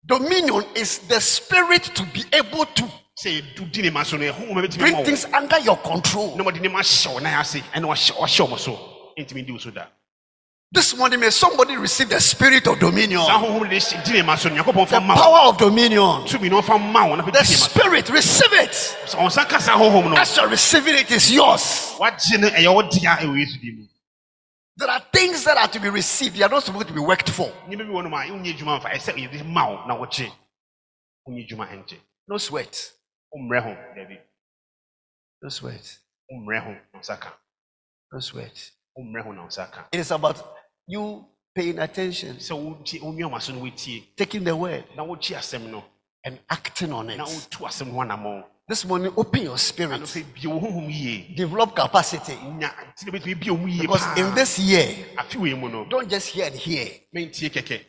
Dominion 0.06 0.64
is 0.74 0.98
the 1.08 1.20
spirit 1.20 1.82
to 1.94 2.02
be 2.14 2.24
able 2.32 2.64
to 2.66 2.82
sɛ 3.22 3.42
yɛdu 3.42 3.70
di 3.72 3.82
ne 3.82 3.90
ma 3.90 4.02
so 4.04 4.16
no 4.16 4.24
ɛhonhom 4.32 4.58
a 4.64 4.68
bɛtumi 4.68 4.78
bring 4.78 5.04
things 5.04 5.24
under 5.26 5.58
your 5.60 5.76
control. 5.78 6.36
na 6.36 6.44
wɔde 6.44 6.60
ne 6.60 6.68
ma 6.68 6.80
hyɛ 6.80 7.12
wo 7.12 7.18
nan 7.18 7.34
ase 7.40 7.60
ɛna 7.74 7.86
wahyɛ 7.86 8.12
wahyɛ 8.16 8.46
ɔmo 8.48 8.58
so 8.58 8.78
ntumi 9.18 9.44
di 9.46 9.52
wo 9.52 9.58
so 9.58 9.70
This 10.70 10.94
morning, 10.94 11.18
may 11.20 11.30
somebody 11.30 11.76
receive 11.78 12.10
the 12.10 12.20
spirit 12.20 12.66
of 12.66 12.78
dominion, 12.78 13.24
saa 13.24 13.38
honhom 13.42 13.62
no 13.62 13.68
de 13.68 13.76
hyɛ- 13.76 14.04
di 14.04 14.12
ne 14.12 14.22
ma 14.22 14.36
so 14.36 14.48
no 14.48 14.62
nyankopɔn 14.62 14.86
the 14.88 14.94
fa 14.94 15.00
ma 15.00 15.14
wo 15.14 15.20
power 15.22 15.48
of 15.50 15.58
dominion. 15.58 16.24
tumi 16.26 16.48
no 16.50 16.60
ɔfa 16.62 16.78
ma 16.92 17.06
wo 17.06 17.14
na 17.16 17.24
The 17.24 17.30
fɛ 17.32 17.32
di 17.32 17.38
ne 17.38 17.58
ma 17.58 17.66
so 17.66 17.68
spirit, 17.68 18.08
receive 18.10 18.52
it. 18.52 18.70
Sɛ 19.06 19.14
ɔnsa 19.18 19.48
ka 19.48 19.58
saa 19.58 19.76
honhom 19.76 20.10
no 20.10 20.16
As 20.16 20.36
you're 20.36 20.46
receiving 20.48 20.94
it, 20.96 21.10
is 21.10 21.32
yours. 21.32 21.94
There 24.78 24.88
are 24.90 25.00
things 25.12 25.42
that 25.44 25.56
are 25.58 25.68
to 25.68 25.80
be 25.80 25.88
received, 25.90 26.36
they 26.36 26.44
are 26.44 26.48
not 26.48 26.62
supposed 26.62 26.86
to 26.88 26.94
be 26.94 27.00
worked 27.00 27.30
for. 27.30 27.46
nneɛma 27.68 27.78
bi 27.86 27.92
wɔ 27.92 28.02
no 28.04 28.08
ma 28.10 28.22
wonyɛ 28.26 28.54
adwuma 28.56 28.80
mfa 28.80 28.90
ɛsɛ 28.94 29.12
yɛde 29.14 29.44
ma 29.46 29.68
wo 29.70 29.86
na 29.86 29.96
wogye 29.96 30.30
wonyɛ 31.28 31.48
adwuma 31.48 31.66
ɛngye 31.68 31.98
No 32.28 32.38
sweat. 32.38 32.92
wommrɛ 33.34 33.62
ho 33.62 33.70
dabi 33.96 34.18
No 35.42 35.48
sweat. 35.48 35.98
wommrɛ 36.32 36.60
ho 36.64 36.70
na 36.72 36.78
wo 36.94 37.00
nsa 37.00 37.20
ka 37.20 37.32
No 38.12 38.20
sweat. 38.20 38.70
wommrɛ 38.96 39.22
ho 39.24 39.32
na 39.32 39.42
wo 39.42 39.48
nsa 39.48 39.70
ka 39.72 39.88
It 39.92 39.98
is 40.00 40.10
about 40.12 40.40
you 40.86 41.26
paying 41.56 41.80
attention, 41.80 42.36
sɛ 42.36 42.52
wogye 42.54 43.00
wonua 43.00 43.30
w'aso 43.32 43.54
no 43.54 43.60
wotie 43.62 44.04
taking 44.16 44.44
the 44.44 44.54
word, 44.54 44.84
na 44.96 45.04
wogye 45.04 45.36
asɛm 45.36 45.70
no 45.70 45.84
and 46.24 46.38
acting 46.50 46.92
on 46.92 47.10
it. 47.10 47.18
Wotu 48.68 48.72
asɛm 48.72 48.88
ho 48.88 48.94
anammɔn 48.94 49.08
This 49.08 49.08
morning, 49.08 49.12
open 49.16 49.42
your 49.42 49.58
spirit, 49.58 50.00
anɔpɛ 50.00 50.34
bie 50.34 50.46
wo 50.46 50.60
honhom 50.60 50.90
yie 50.90 51.34
develop 51.34 51.74
capacity. 51.74 52.34
nya 52.36 52.70
nti 52.94 53.06
na 53.06 53.12
bɛtumi 53.18 53.40
bie 53.40 53.50
wo 53.50 53.56
mu 53.56 53.68
yie 53.68 53.80
Because 53.82 54.02
paa 54.02 54.14
in 54.16 54.34
this 54.34 54.58
year, 54.58 54.88
afe 55.16 55.36
wei 55.36 55.54
mu 55.54 55.68
no 55.68 55.84
don't 55.88 56.08
just 56.08 56.28
hear 56.28 56.46
and 56.46 56.54
hear. 56.54 56.88
mentie 57.14 57.50
kɛkɛ 57.50 57.84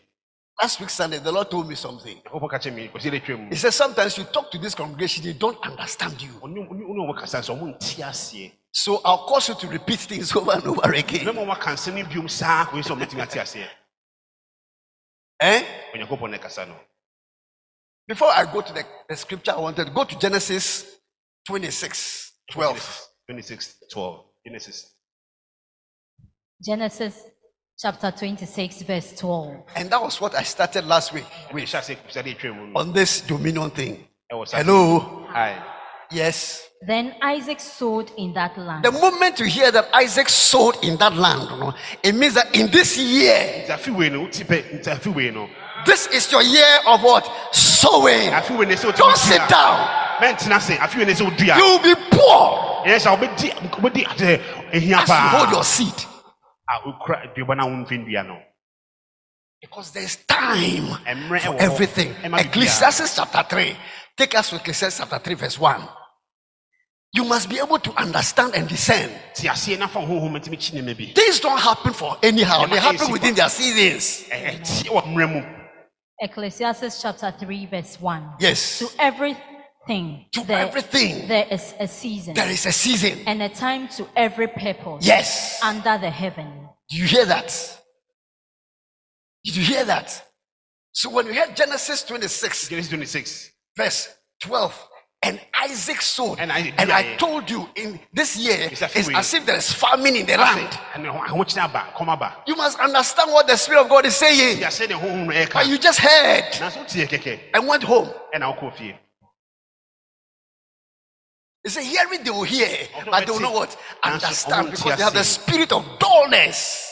Last 0.62 0.82
week, 0.82 0.90
Sunday, 0.90 1.20
the 1.20 1.32
Lord 1.32 1.50
told 1.50 1.70
me 1.70 1.76
something. 1.76 2.18
nyankopɔn 2.22 2.50
ka 2.50 2.58
kyerɛ 2.60 2.74
me 2.76 2.88
kɔsi 2.90 3.12
dɛ 3.12 3.22
twam 3.26 3.50
He 3.50 3.56
said, 3.56 3.72
Sometimes 3.74 4.18
you 4.18 4.26
talk 4.26 4.52
to 4.52 4.58
this 4.58 4.76
congregation, 4.76 5.24
they 5.24 5.34
don't 5.34 5.58
understand 5.66 6.22
you. 6.22 6.32
ɔne 6.42 6.68
ɔmo 6.68 7.18
kasa 7.18 7.40
sɛ 7.40 7.58
ɔmo 7.58 7.76
nte 7.78 8.04
aseɛ 8.04 8.52
So 8.72 9.02
I'll 9.04 9.26
cause 9.26 9.50
you 9.50 9.56
to 9.56 9.68
repeat 9.68 10.00
things 10.00 10.32
over 10.36 10.52
and 10.54 10.64
over 10.68 10.92
again. 10.94 11.26
mɛma 11.26 11.46
wɔaka 11.46 11.74
nsɛm 11.76 11.96
no 11.96 12.06
biom 12.10 12.30
saa 12.30 12.66
kɔi 12.66 12.84
sɛ 12.84 12.96
ɔmɛtumi 12.98 13.22
ate 13.24 13.40
aseɛ 13.40 13.68
Eh? 15.42 15.64
onyankopɔn 15.96 16.30
na 16.32 16.38
ɛkasa 16.38 16.68
no 16.68 16.76
Before 18.10 18.30
I 18.30 18.51
go 18.51 18.62
to 18.62 18.74
the, 18.74 18.84
the 19.08 19.16
scripture, 19.16 19.51
I 19.51 19.60
wanted 19.60 19.86
to 19.86 19.92
go 19.92 20.04
to 20.04 20.18
Genesis 20.18 20.98
26 21.46 22.34
12. 22.51 23.06
26 23.28 23.75
12 23.92 24.25
Genesis 24.48 24.96
Genesis 26.66 27.22
chapter 27.78 28.10
26, 28.12 28.82
verse 28.82 29.13
12. 29.16 29.63
And 29.75 29.92
that 29.92 30.01
was 30.01 30.20
what 30.20 30.34
I 30.34 30.42
started 30.42 30.86
last 30.86 31.13
week 31.13 31.25
with 31.54 31.63
mehyɛ 31.66 31.80
ase 31.80 31.96
kusa 31.96 32.24
de 32.24 32.34
atwa 32.34 32.56
mu 32.56 32.68
no 32.74 32.80
on 32.80 32.94
this 32.94 33.22
dominion 33.22 33.70
thing. 33.70 34.08
Hello? 34.32 35.28
Hi. 35.30 35.63
Yes. 36.12 36.68
Then 36.88 37.13
Isaac 37.22 37.60
sowed 37.60 38.12
in 38.18 38.34
that 38.34 38.58
land. 38.58 38.86
The 38.86 38.92
moment 38.92 39.39
you 39.39 39.46
hear 39.46 39.72
that 39.72 39.88
Isaac 39.94 40.30
sowed 40.30 40.84
in 40.84 40.98
that 40.98 41.13
land, 41.13 41.50
you 41.51 41.58
know, 41.58 41.74
it 42.01 42.16
means 42.16 42.34
that 42.34 42.56
in 42.56 42.72
this 42.72 42.98
year, 42.98 43.66
nti 45.84 45.86
afe 45.86 45.86
wei 45.86 45.86
no 45.86 45.86
wote 45.86 45.86
pɛ 45.86 45.86
nti 45.86 45.86
afe 45.86 45.86
wei 45.86 45.86
no 45.86 45.86
this 45.86 46.08
is 46.08 46.32
your 46.32 46.42
year 46.42 46.80
of 46.88 47.04
what? 47.04 47.26
Sowing. 47.54 48.30
afe 48.32 48.58
wei 48.58 48.66
no 48.66 48.76
sɛ 48.76 48.96
Don't 48.98 49.18
sit 49.18 49.42
down. 49.50 49.88
mɛntena 50.20 50.62
se 50.62 50.76
afe 50.78 50.98
wei 50.98 51.06
no 51.06 51.14
sɛ 51.14 51.58
You 51.58 51.64
will 51.64 51.80
be 51.80 51.96
poor 52.12 52.84
ɛyɛ 52.86 53.00
sɛ 53.00 53.18
wobɛdi 53.18 53.52
wobɛdi 53.72 54.12
ade 54.12 54.42
as 54.74 54.84
you 54.84 54.96
hold 54.96 55.50
your 55.52 55.64
seed. 55.64 56.06
a 56.70 56.80
wokura 56.88 57.34
aduaba 57.34 57.58
no 57.58 57.64
a 57.64 57.68
womfɛ 57.68 58.06
ndua 58.06 58.28
no 58.28 58.38
Because 59.62 59.92
there's 59.92 60.16
time 60.26 60.88
for 61.42 61.56
everything. 61.60 62.16
Ecclesiastes 62.24 63.14
chapter 63.18 63.44
3. 63.44 63.76
Take 64.16 64.36
us 64.36 64.52
to 64.52 64.56
Ecclesiastes 64.56 65.00
chapter 65.00 65.20
3, 65.20 65.34
verse 65.34 65.60
1. 65.60 65.82
You 67.12 67.26
must 67.26 67.50
be 67.50 67.60
able 67.60 67.80
to 67.80 67.92
understand 68.00 68.54
and 68.56 68.70
discern. 68.70 69.10
te 69.36 69.48
aseɛ 69.50 69.78
na 69.80 69.88
fa 69.88 70.00
honhom 70.00 70.38
ntimi 70.40 70.56
kyi 70.58 70.80
nneɛma 70.80 70.96
bi 70.98 71.12
Things 71.14 71.40
don't 71.42 71.60
happen 71.60 71.92
for 71.92 72.18
anyhow, 72.24 72.68
they 72.68 72.80
happen 72.80 73.12
within 73.12 73.36
their 73.36 73.50
seasons. 73.50 74.30
Ecclesiastes 76.22 77.02
chapter 77.02 77.34
3, 77.40 77.66
verse 77.68 78.00
1. 78.00 78.30
Yes. 78.40 78.80
To 78.80 78.90
everything, 79.00 80.26
To 80.34 80.44
there, 80.44 80.60
everything. 80.68 81.28
there 81.28 81.48
is 81.50 81.74
a 81.80 81.88
season 81.88 82.34
There 82.34 82.50
is 82.50 82.66
a 82.66 82.72
season. 82.72 83.20
and 83.26 83.42
a 83.42 83.50
time 83.50 83.88
to 83.90 84.08
every 84.16 84.48
purpose 84.48 85.06
Yes. 85.06 85.60
under 85.64 85.98
the 85.98 86.10
heaven. 86.10 86.68
Do 86.90 86.98
you 86.98 87.06
hear 87.06 87.26
that? 87.26 87.50
Did 89.46 89.56
you 89.56 89.64
hear 89.64 89.86
that? 89.86 90.24
So 90.92 91.10
when 91.10 91.28
you 91.28 91.34
hear 91.34 91.48
Genesis 91.56 92.04
26, 92.04 92.68
Genesis 92.70 92.90
26 92.90 93.52
verse 93.78 94.10
12, 94.42 94.88
and 95.22 95.40
Isaac 95.54 96.02
sowed. 96.02 96.40
And 96.40 96.52
I- 96.52 96.74
And 96.78 96.92
I 96.92 97.16
told 97.18 97.50
you 97.50 97.70
in 97.76 98.00
this 98.14 98.38
year, 98.38 98.70
It's 98.72 98.82
as 98.82 99.34
if 99.34 99.46
there 99.46 99.58
is 99.58 99.72
famine 99.74 100.16
in 100.16 100.26
the 100.26 100.38
land. 100.38 100.70
ɛne 100.94 101.12
ahokyere 101.28 101.64
aba 101.64 101.94
kɔm 101.96 102.10
aba 102.10 102.36
You 102.48 102.56
must 102.56 102.80
understand 102.80 103.32
what 103.32 103.48
the 103.48 103.58
Spirit 103.58 103.82
of 103.82 103.90
God 103.90 104.06
is 104.06 104.16
saying. 104.16 104.60
yɛasɛ 104.60 104.88
ne 104.90 104.96
honhom 104.96 105.28
no 105.28 105.46
But 105.54 105.68
you 105.68 105.78
just 105.78 106.00
heard 106.00 106.46
nanso 106.54 106.86
woteɛ 106.86 107.08
kɛkɛ 107.10 107.40
and 107.54 107.68
went 107.68 107.84
home. 107.84 108.10
ɛna 108.34 108.56
wokɔɔ 108.58 108.76
fie 108.78 108.96
They 111.66 111.70
say, 111.72 111.84
hearing 111.84 112.24
they 112.24 112.32
will 112.32 112.44
hear, 112.44 112.88
but 113.12 113.26
they 113.26 113.32
will 113.34 113.42
not 113.42 113.54
what? 113.54 113.78
Understand 114.02 114.72
because 114.72 114.96
they 114.98 115.04
have 115.04 115.14
the 115.14 115.26
spirit 115.26 115.74
of 115.74 116.00
dullness. 116.00 116.86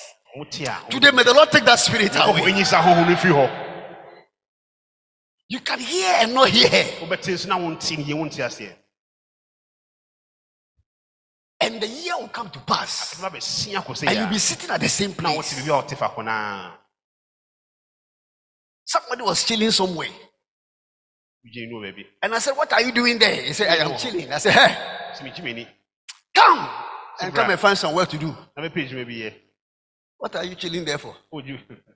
Today, 0.90 1.12
may 1.12 1.24
the 1.24 1.34
Lord 1.34 1.50
take 1.52 1.64
that 1.64 1.80
spirit 1.80 2.14
away. 2.18 2.42
ɛnyi 2.52 2.66
sa 2.66 2.82
honhom 2.84 3.08
no 3.08 3.16
firi 3.16 3.32
hɔ 3.32 3.64
You 5.50 5.60
can 5.62 5.80
hear 5.80 6.14
and 6.22 6.34
not 6.34 6.50
hear. 6.50 6.70
wobɛte 7.00 7.32
nso 7.34 7.48
na 7.48 7.58
wonte 7.58 7.98
ne 7.98 8.04
yɛ 8.04 8.14
wonte 8.18 8.38
aseɛ 8.44 8.76
And 11.60 11.82
the 11.82 11.88
year 11.88 12.16
will 12.20 12.28
come 12.30 12.50
to 12.52 12.60
pass. 12.60 13.16
ɛbɛba 13.16 13.32
bɛsia 13.38 13.84
kɔ 13.84 13.94
sɛ 13.96 14.08
And 14.10 14.18
you'll 14.20 14.30
be 14.30 14.38
sitting 14.40 14.70
at 14.70 14.80
the 14.82 14.90
same 14.90 15.14
place. 15.14 15.54
biribi 15.54 15.70
a 15.70 15.74
wote 15.74 15.98
fa 15.98 16.10
kɔ 16.10 16.24
naa 16.26 16.78
Somebody 18.86 19.22
was 19.24 19.44
chilling 19.44 19.72
somewhere. 19.72 20.10
wogye 21.46 21.70
no 21.70 21.78
baabi 21.80 22.06
And 22.22 22.36
I 22.36 22.40
said, 22.40 22.56
What 22.58 22.72
are 22.74 22.82
you 22.82 22.92
doing 22.92 23.18
there? 23.18 23.42
He 23.42 23.54
said, 23.54 23.70
I 23.70 23.84
am 23.90 23.98
chilling. 23.98 24.32
I 24.32 24.38
said, 24.40 24.54
Hey, 24.54 24.76
sɛ 25.16 25.22
megye 25.24 25.44
m'ani 25.44 25.68
come 26.36 26.70
and 27.22 27.34
come 27.34 27.50
and 27.50 27.60
find 27.60 27.78
some 27.78 27.96
work 27.96 28.10
to 28.10 28.18
do. 28.18 28.28
na 28.56 28.64
mɛpɛ 28.64 28.90
adwuma 28.90 29.06
bi 29.06 29.14
yɛ 29.14 29.34
What 30.18 30.36
are 30.36 30.44
you 30.44 30.56
chilling 30.56 30.84
there 30.84 30.98
for? 30.98 31.16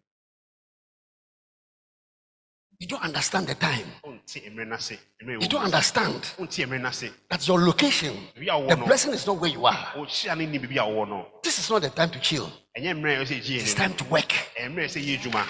You 2.82 2.88
don't 2.88 3.04
understand 3.04 3.46
the 3.46 3.54
time. 3.54 3.86
wonte 4.04 4.42
mmerɛ 4.50 4.68
no 4.68 4.76
ase 4.76 4.98
You 5.22 5.48
don't 5.48 5.66
understand 5.66 6.16
wonte 6.40 6.66
mmerɛ 6.66 6.82
no 6.82 6.90
ase 6.90 7.12
that 7.30 7.48
your 7.48 7.60
location, 7.60 8.18
the 8.34 8.84
blessing 8.88 9.14
is 9.14 9.28
not 9.28 9.40
where 9.40 9.52
you 9.52 9.64
are. 9.68 9.94
wohyia 9.96 10.36
no 10.36 10.46
ni 10.48 10.58
biribi 10.58 10.78
a 10.78 10.82
wowɔ 10.90 11.08
no 11.08 11.28
This 11.44 11.60
is 11.60 11.70
not 11.70 11.84
the 11.84 11.92
time 11.92 12.10
to 12.10 12.20
chill. 12.20 12.52
ɛnyɛ 12.76 12.96
mmerɛ 13.00 13.22
a 13.22 13.24
ɛwɔ 13.24 13.44
sɛ 13.44 13.62
It's 13.62 13.76
time 13.76 13.94
to 13.94 14.04
work. 14.06 14.30
mmerɛ 14.58 14.86
sɛ 14.86 15.00
yɛ 15.06 15.20
adwuma 15.20 15.46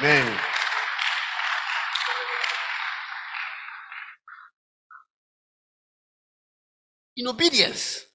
amen. 0.00 0.40
In 7.16 7.28
obedience, 7.28 8.06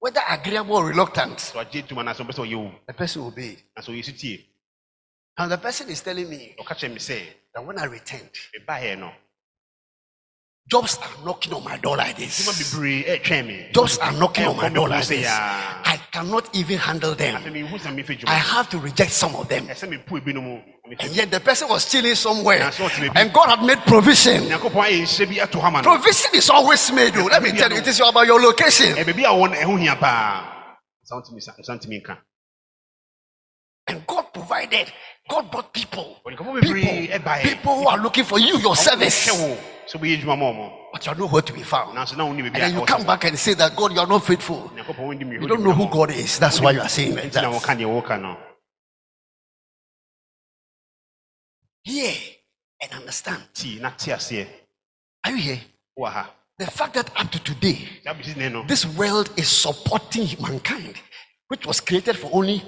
whether 0.00 0.20
agreeable 0.28 0.76
or 0.76 0.88
reluctant, 0.88 1.38
sɛ 1.38 1.54
wagye 1.64 1.82
adwuma 1.82 2.04
no 2.04 2.10
ase 2.10 2.18
ɔmpɛ 2.18 2.34
sɛ 2.34 2.44
ɔyɛ 2.46 2.56
wo 2.56 2.72
the 2.86 2.92
person 2.92 3.22
will 3.24 3.32
obey. 5.38 5.46
na 5.46 5.46
sɛ 5.46 5.46
ɔyɛ 5.46 5.46
sutie 5.46 5.46
And 5.46 5.52
the 5.52 5.58
person 5.58 5.88
is 5.90 6.00
telling 6.02 6.28
me 6.30 6.54
ɔka 6.58 6.74
kyerɛ 6.76 6.90
me 6.92 6.98
sɛ 6.98 7.22
that 7.54 7.64
when 7.64 7.78
I 7.78 7.84
returned, 7.84 8.30
jobs 10.68 10.98
are 10.98 11.24
knocking 11.24 11.54
on 11.54 11.64
my 11.64 11.78
door 11.78 11.96
like 11.96 12.16
this. 12.16 12.46
bebree 12.46 13.04
ɛtwɛn 13.06 13.46
me 13.46 13.70
Jobs 13.72 13.98
are 13.98 14.12
knocking 14.12 14.46
on 14.46 14.56
my 14.56 14.68
door 14.68 14.88
like 14.88 15.06
this. 15.06 15.26
I 15.26 15.98
cannot 16.12 16.54
even 16.54 16.78
handle 16.78 17.14
them. 17.14 17.42
mehu 17.42 17.78
sɛ 17.78 17.94
mefa 17.94 18.24
I 18.28 18.34
have 18.34 18.68
to 18.70 18.78
reject 18.78 19.12
some 19.12 19.34
of 19.36 19.48
them. 19.48 19.66
ɛsɛ 19.68 19.88
mepo 19.88 20.20
ebinom 20.20 20.42
mu 20.44 20.60
And 21.00 21.10
yet 21.14 21.30
the 21.30 21.40
person 21.40 21.68
was 21.68 21.90
chilling 21.90 22.14
somewhere. 22.14 22.58
That's 22.60 22.78
what 22.78 22.98
we- 22.98 23.10
And 23.14 23.32
God 23.32 23.48
had 23.50 23.62
made 23.62 23.78
provision. 23.86 24.44
nyankopɔn 24.44 24.84
ayɛ 24.84 25.02
nhyɛ 25.02 25.28
bi 25.36 25.42
ato 25.42 25.60
hama 25.60 25.82
no 25.82 25.90
Provision 25.96 26.34
is 26.34 26.50
always 26.50 26.90
made. 26.92 27.16
oh. 27.16 27.24
Let 27.26 27.42
me 27.42 27.52
tell 27.52 27.70
you, 27.70 27.78
it 27.78 27.86
is 27.86 28.00
about 28.00 28.26
your 28.26 28.40
location. 28.40 28.94
ɛ 28.96 29.04
baabi 29.04 29.24
a 29.24 29.28
wɔ 29.28 29.50
no 29.50 29.56
ɛho 29.56 29.78
hia 29.80 29.96
paa 29.96 30.76
nsa 31.06 31.12
wontumi 31.14 31.42
sa- 31.42 31.52
nsa 31.52 31.78
ntumi 31.78 32.02
nka 32.04 32.18
And 33.88 34.06
God 34.06 34.34
provided. 34.34 34.92
God 35.28 35.50
brought 35.50 35.72
people. 35.72 36.16
People, 36.26 36.60
people 37.42 37.74
who 37.80 37.86
are 37.88 37.98
looking 37.98 38.24
for 38.24 38.38
you, 38.38 38.58
your 38.58 38.74
service. 38.74 39.28
hwɛ 39.28 39.48
wo 39.48 39.56
sɛ 39.86 39.98
wobɛyɛ 39.98 40.22
adwuma 40.22 40.72
But 40.92 41.04
you 41.06 41.12
are 41.12 41.14
nowhere 41.14 41.42
to 41.42 41.52
be 41.52 41.62
found. 41.62 41.96
nanso 41.96 42.16
na 42.16 42.24
wonni 42.24 42.46
And 42.46 42.54
then 42.54 42.74
you 42.74 42.84
come 42.86 43.04
back 43.04 43.24
and 43.24 43.38
say 43.38 43.54
that 43.54 43.76
God, 43.76 43.92
you 43.92 44.00
are 44.00 44.06
not 44.06 44.24
faithful. 44.24 44.72
nyankopɔn 44.74 44.96
wondi 45.06 45.24
mmiri 45.24 45.42
You 45.42 45.48
don't 45.48 45.62
know 45.62 45.72
who 45.72 45.86
God 45.88 46.10
is. 46.10 46.38
That's 46.38 46.60
why 46.60 46.70
you 46.72 46.80
are 46.80 46.88
saying 46.88 47.14
like 47.14 47.24
nti 47.30 47.42
na 47.42 47.50
that. 47.50 47.62
wɔka 47.62 47.76
deɛ 47.78 48.02
wɔka 48.02 48.22
no 48.22 48.36
Hear 51.84 52.14
and 52.82 52.92
understand. 52.92 53.42
tii 53.54 53.80
na 53.80 53.90
te 53.90 54.12
Are 55.24 55.30
you 55.30 55.36
here? 55.36 55.60
The 56.58 56.66
fact 56.66 56.94
that 56.94 57.10
up 57.16 57.30
to 57.30 57.38
today, 57.44 57.86
saa 58.04 58.14
bɛsi 58.14 58.36
ne 58.36 58.48
no 58.48 58.64
this 58.66 58.86
world 58.96 59.30
is 59.36 59.48
supporting 59.48 60.26
mankind, 60.40 60.96
which 61.48 61.66
was 61.66 61.80
created 61.80 62.16
for 62.16 62.30
only 62.32 62.62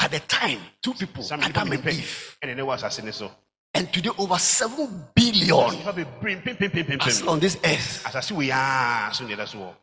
at 0.00 0.10
the 0.10 0.20
time 0.20 0.60
two 0.82 0.94
people, 0.94 1.22
nnipa 1.24 1.44
Adam 1.48 1.72
and 1.72 1.86
Eve, 1.86 2.36
ɛne 2.42 2.56
ne 2.56 2.62
wɔ 2.62 3.12
so. 3.12 3.30
And 3.74 3.92
today 3.92 4.10
over 4.18 4.38
seven 4.38 5.04
billion. 5.14 5.52
Are 5.52 7.28
on 7.28 7.40
this 7.40 7.56
earth, 7.64 8.02
asase 8.06 8.32
wei 8.32 8.50
aa 8.52 9.10
so 9.12 9.26
ne 9.26 9.34
so 9.46 9.58
wɔ 9.58 9.74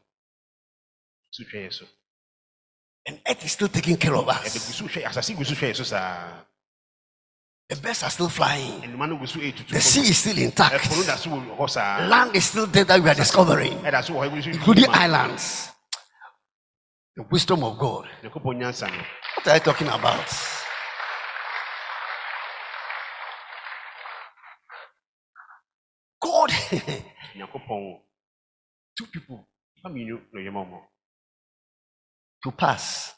so 1.32 1.44
hwɛ 1.44 1.68
yɛ 1.68 1.74
so. 1.74 1.86
And 3.08 3.20
earth 3.28 3.46
is 3.46 3.52
still 3.52 3.68
taking 3.68 3.98
care 3.98 4.16
of 4.16 4.28
us. 4.28 4.54
so 4.54 4.86
hwɛ 4.86 5.04
asase 5.04 5.36
gu 5.38 5.44
so 5.44 5.54
hwɛ 5.54 5.70
yɛ 5.72 5.76
so 5.76 5.84
saa 5.84 6.32
The 7.68 7.76
birds 7.78 8.04
are 8.04 8.10
still 8.10 8.30
flying. 8.30 8.82
nnoma 8.82 9.10
no 9.10 9.18
gu 9.18 9.28
so 9.28 9.40
ɛtutu 9.40 9.70
The 9.70 9.82
sea 9.82 10.10
is 10.10 10.18
still 10.18 10.38
intact. 10.38 10.76
ɛpo 10.76 10.98
no 10.98 11.04
da 11.04 11.16
so 11.16 11.30
wɔ 11.30 11.58
hɔ 11.58 11.70
saa 11.70 12.08
Land 12.08 12.36
is 12.36 12.46
still 12.46 12.68
there 12.68 12.86
that 12.86 13.02
we 13.02 13.10
are 13.10 13.16
discovering, 13.16 13.74
ɛda 13.80 14.04
so 14.04 14.14
wɔ 14.14 14.30
hɔ 14.30 14.32
ebi 14.32 14.44
so 14.44 14.50
including 14.52 14.90
islands. 14.90 15.70
The 17.18 17.24
wisdom 17.32 17.64
of 17.64 17.78
God. 17.80 18.10
Nyankopɔn 19.46 19.46
nyansa 19.46 19.48
no 19.48 19.48
What 19.48 19.50
are 19.50 19.56
you 19.56 19.62
talking 19.62 19.90
about? 19.90 20.30
God, 26.22 26.52
two 28.98 29.08
people. 29.08 29.48
Fa 29.84 29.90
mmienu 29.90 30.22
na 30.34 30.42
ɔyɛ 30.42 30.54
ma 30.54 30.66
to 32.44 32.52
pass 32.52 33.14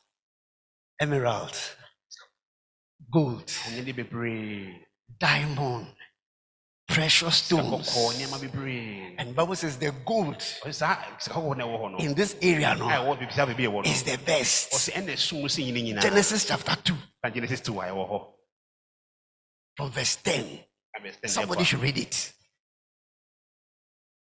emerald, 1.02 1.58
gold, 3.12 3.48
ɔnyɛ 3.68 3.86
de 3.86 3.94
bebree. 3.94 4.86
diamond, 5.20 5.88
precious 6.88 7.36
stones. 7.36 7.89
kɔkɔɔ 7.89 8.13
nneɛma 8.13 8.39
bebree 8.41 9.15
And 9.17 9.36
Bible 9.36 9.56
says 9.56 9.78
the 9.78 9.91
gold 10.06 10.36
ɔsɛ 10.38 10.73
saa 10.73 10.97
sika 11.19 11.36
kɔkɔɔ 11.36 11.58
na 11.58 11.63
ɛwɔ 11.65 11.80
hɔ 11.82 12.00
in 12.00 12.13
this 12.15 12.36
area 12.41 12.76
now 12.76 12.88
ɛwɔ 12.88 13.19
baabi 13.19 13.34
saa 13.34 13.45
baabi 13.45 13.65
a 13.65 13.69
ɛwɔ 13.69 13.84
no 13.86 13.91
is 13.91 14.04
the 14.04 14.17
best. 14.17 14.71
ɔsɛ 14.71 14.93
ɛna 14.93 15.13
ɛsom 15.13 15.43
sɛ 15.43 15.65
nyine 15.65 15.84
nyinaa 15.95 16.02
Genesis 16.02 16.45
chapter 16.47 16.76
2 16.76 16.97
genesis 17.34 17.62
2 17.62 17.80
a 17.82 17.86
ɛwɔ 17.86 18.10
hɔ 18.10 18.28
from 19.76 19.91
verse 19.91 20.15
10. 20.17 20.60
Ka 20.95 21.02
verse 21.04 21.17
10 21.21 21.30
Somebody 21.30 21.63
should 21.63 21.82
read 21.82 21.97
it. 21.97 22.34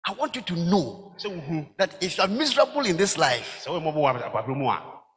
I 0.08 0.12
want 0.12 0.34
you 0.36 0.42
to 0.42 0.54
know 0.56 1.12
a. 1.16 1.20
sɛ 1.20 1.28
wohu 1.40 1.66
that 1.76 2.02
if 2.02 2.16
you 2.16 2.24
are 2.24 2.28
miserable 2.28 2.84
in 2.86 2.96
this 2.96 3.16
life, 3.18 3.64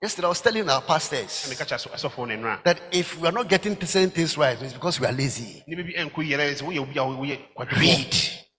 sɛ 0.03 0.21
woyɛ 0.21 0.23
mmɔbɔ 0.23 0.23
wɔ 0.23 0.23
ababrɛ 0.23 0.23
mu 0.23 0.23
a 0.23 0.23
yesterday 0.23 0.25
I 0.25 0.29
was 0.29 0.41
telling 0.41 0.69
our 0.69 0.81
pastors 0.81 1.47
meka 1.49 1.65
kyɛ 1.65 1.75
aso- 1.75 1.89
asɔfoɔ 1.89 2.27
no 2.27 2.35
nnora 2.35 2.63
that 2.63 2.79
if 2.91 3.19
we 3.19 3.27
are 3.27 3.31
not 3.31 3.47
getting 3.49 3.75
certain 3.85 4.09
things 4.09 4.37
right, 4.37 4.61
it's 4.61 4.73
because 4.73 4.99
we 4.99 5.07
are 5.07 5.11
lazy. 5.11 5.63
ne 5.67 5.75
baabi 5.75 5.97
ɛnkɔ 5.97 6.15
yɛrɛ 6.15 6.55
sɛ 6.55 6.61
woyɛ 6.61 6.79
obi 6.79 6.97
a 6.97 7.03
woyɛ 7.03 7.39
kwadwofoɔ 7.57 7.79
Read. 7.79 8.15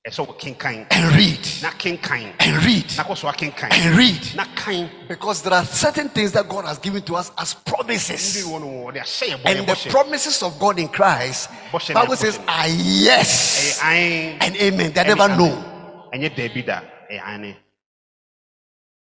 Ɛsɛ 0.08 0.26
wɔ 0.26 0.38
kenkan 0.40 0.86
and 0.90 1.14
read. 1.14 1.46
And 2.40 2.64
read. 2.64 2.86
Na 2.96 3.04
kɔ 3.04 3.16
so 3.18 3.28
akenkan 3.28 3.70
and 3.70 3.96
read. 3.96 5.08
Because 5.08 5.42
there 5.42 5.52
are 5.52 5.64
certain 5.64 6.08
things 6.08 6.32
that 6.32 6.48
God 6.48 6.64
has 6.64 6.78
given 6.78 7.02
to 7.02 7.16
us 7.16 7.30
as 7.36 7.52
promises. 7.52 8.44
wɔ 8.46 8.60
no 8.60 8.66
wɔde 8.66 9.00
ahyɛ 9.00 9.28
yɛ 9.28 9.42
bɔ 9.42 9.58
And 9.58 9.68
the 9.68 9.90
promises 9.90 10.42
of 10.42 10.58
God 10.58 10.78
in 10.78 10.88
Christ, 10.88 11.50
Bɔhyɛ 11.70 11.94
Bible 11.94 12.16
says, 12.16 12.38
are 12.48 12.68
yes. 12.68 13.78
And 13.82 14.56
amen. 14.56 14.92
They 14.92 15.04
never 15.04 15.28
know. 15.28 16.10
ɛnyɛ 16.14 16.34
daabi 16.34 16.66
da 16.66 16.80
ɛyɛ 17.12 17.56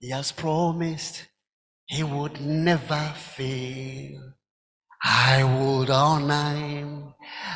He 0.02 0.10
has 0.12 0.32
promised 0.34 1.29
he 1.90 2.04
would 2.04 2.40
never 2.40 3.12
fail. 3.16 4.22
I 5.04 5.44
would 5.44 5.90
honor 5.90 6.54
him. 6.56 7.14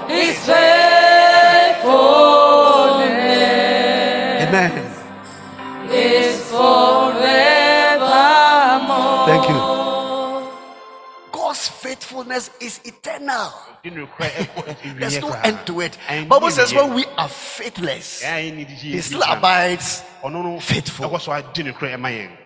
Is 12.31 12.79
eternal. 12.85 13.53
Di 13.83 13.91
nokorɛ 13.91 14.29
ɛkɔ 14.29 14.99
There's 14.99 15.19
no 15.21 15.31
end 15.31 15.65
to 15.67 15.81
it. 15.81 15.97
Bible 16.27 16.51
says 16.51 16.73
when 16.73 16.93
we 16.93 17.05
are 17.05 17.29
faithless, 17.29 18.23
Ɛyɛ 18.23 18.27
a 18.27 18.51
ɛnyɛ 18.51 18.67
didi 18.67 18.91
He 18.91 19.01
still 19.01 19.23
abides. 19.23 20.03
no 20.23 20.59
faithful. 20.59 21.09
ɛkɔ 21.09 21.21
so 21.21 21.31
adi 21.31 21.63
nokorɛ 21.63 21.95
ɛma 21.95 22.09
yɛn 22.11 22.37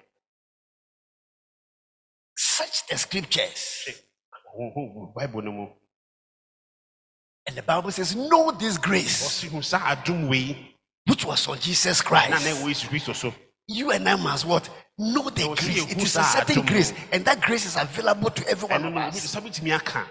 the 2.94 2.98
scriptures. 2.98 3.88
Bible 5.16 5.42
no. 5.42 5.74
And 7.48 7.56
the 7.56 7.64
Bible 7.64 7.92
says, 7.92 8.16
Know 8.16 8.52
this 8.52 8.78
grace 8.78 9.24
Ɔsi 9.24 9.50
hu 9.50 9.62
saa 9.62 9.96
adum 9.96 10.30
which 11.06 11.26
was 11.26 11.48
on 11.48 11.60
Jesus 11.60 12.02
Christ. 12.02 12.32
ɛwɔ 12.32 12.70
Yesu 12.70 12.88
Kristo. 12.88 13.34
You 13.68 13.92
and 13.92 14.08
I 14.08 14.16
must 14.16 14.46
what? 14.46 14.70
Know 14.98 15.30
the 15.30 15.48
grace. 15.56 15.92
It 15.92 15.98
is 16.04 16.16
a 16.16 16.24
certain 16.24 16.66
grace, 16.66 16.94
and 17.12 17.26
that 17.26 17.42
grace 17.42 17.66
is 17.66 17.76
available 17.78 18.30
to 18.30 18.48
everyone 18.48 18.86
of 18.86 18.96
us. 18.98 19.16
nsa 19.26 19.42
bitumi 19.42 19.74
aka. 19.76 20.06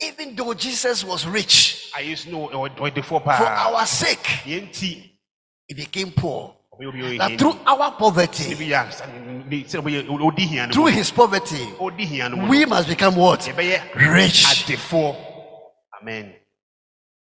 Even 0.00 0.34
though 0.34 0.52
Jesus 0.54 1.04
was 1.04 1.24
rich, 1.26 1.92
A 1.96 2.00
Yesu 2.02 2.26
no 2.32 2.48
ɔwɔ 2.48 3.04
for 3.04 3.22
our 3.30 3.86
sake, 3.86 4.26
he 4.44 5.74
became 5.74 6.10
poor. 6.10 6.56
ɔbɛyɛ 6.74 6.88
obi 6.88 7.00
a 7.00 7.04
ɔyɛ 7.04 7.18
That 7.18 7.38
through 7.38 7.60
our 7.64 7.92
poverty, 7.92 8.54
bi 8.54 8.64
yɛ 8.64 8.88
asa- 8.88 9.06
ne- 9.06 9.62
sɛ 9.62 9.80
ɔbɛyɛ 9.80 10.06
ɔdi 10.08 10.40
hia 10.40 10.66
no 10.66 10.72
through 10.72 10.86
his 10.86 11.10
poverty, 11.12 11.64
Ɔdi 11.78 12.00
hia 12.04 12.28
no 12.28 12.36
mu. 12.36 12.48
we 12.48 12.64
must 12.64 12.88
become 12.88 13.14
what? 13.14 13.46
Rich. 13.94 14.44
Amen. 16.02 16.34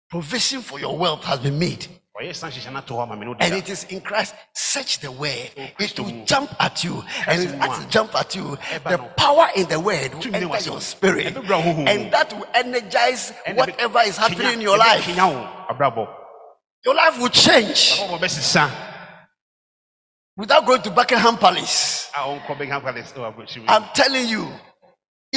Provision 0.10 0.62
for 0.62 0.80
your 0.80 0.98
wealth 0.98 1.24
has 1.26 1.40
been 1.40 1.60
made. 1.60 1.86
Ɔyɛ 2.22 2.34
san 2.34 2.50
hyehyɛ 2.50 2.72
no 2.72 2.80
ato 2.80 2.96
hɔ 2.96 3.04
ama 3.04 3.16
me 3.18 3.26
no 3.26 3.36
And 3.40 3.54
it 3.54 3.68
is 3.70 3.84
in 3.86 4.00
Christ. 4.00 4.36
Search 4.54 5.00
the 5.00 5.12
word. 5.12 5.50
Oh, 5.58 5.68
It 5.80 6.00
will 6.00 6.08
oh. 6.22 6.26
jump 6.26 6.56
at 6.62 6.82
you. 6.84 7.04
And 7.28 7.62
as 7.62 7.70
oh, 7.70 7.82
it 7.84 7.90
jump 7.90 8.16
at 8.16 8.34
you, 8.36 8.58
the 8.88 8.98
power 9.18 9.50
in 9.56 9.68
the 9.68 9.80
word 9.80 10.14
will 10.14 10.34
enter 10.36 10.70
your 10.70 10.80
spirit. 10.80 11.34
Ɛbɛbra 11.36 11.50
wo 11.50 11.74
honhom 11.74 11.78
mu. 11.78 11.86
And 11.86 12.14
that 12.14 12.32
will 12.32 12.48
energize 12.54 13.34
whatever 13.54 14.00
is 14.00 14.16
happening 14.18 14.54
in 14.54 14.62
your 14.62 14.78
life. 14.78 15.04
ɛbɛkenya 15.04 15.34
wo 15.34 15.76
abrabɔ. 15.76 16.08
Your 16.86 16.96
life 16.96 17.20
will 17.20 17.30
change 17.30 18.00
without 20.38 20.66
going 20.66 20.82
to 20.84 20.92
Buckingham 20.92 21.38
Palace. 21.38 22.10
a 22.16 22.20
ɔnkɔ 22.20 22.48
Buckingham 22.48 22.82
Palace 22.82 23.12
ɛwɔ 23.12 23.34
aburokyire 23.34 23.58
mu. 23.58 23.66
I'm 23.68 23.84
telling 23.94 24.28
you, 24.30 24.48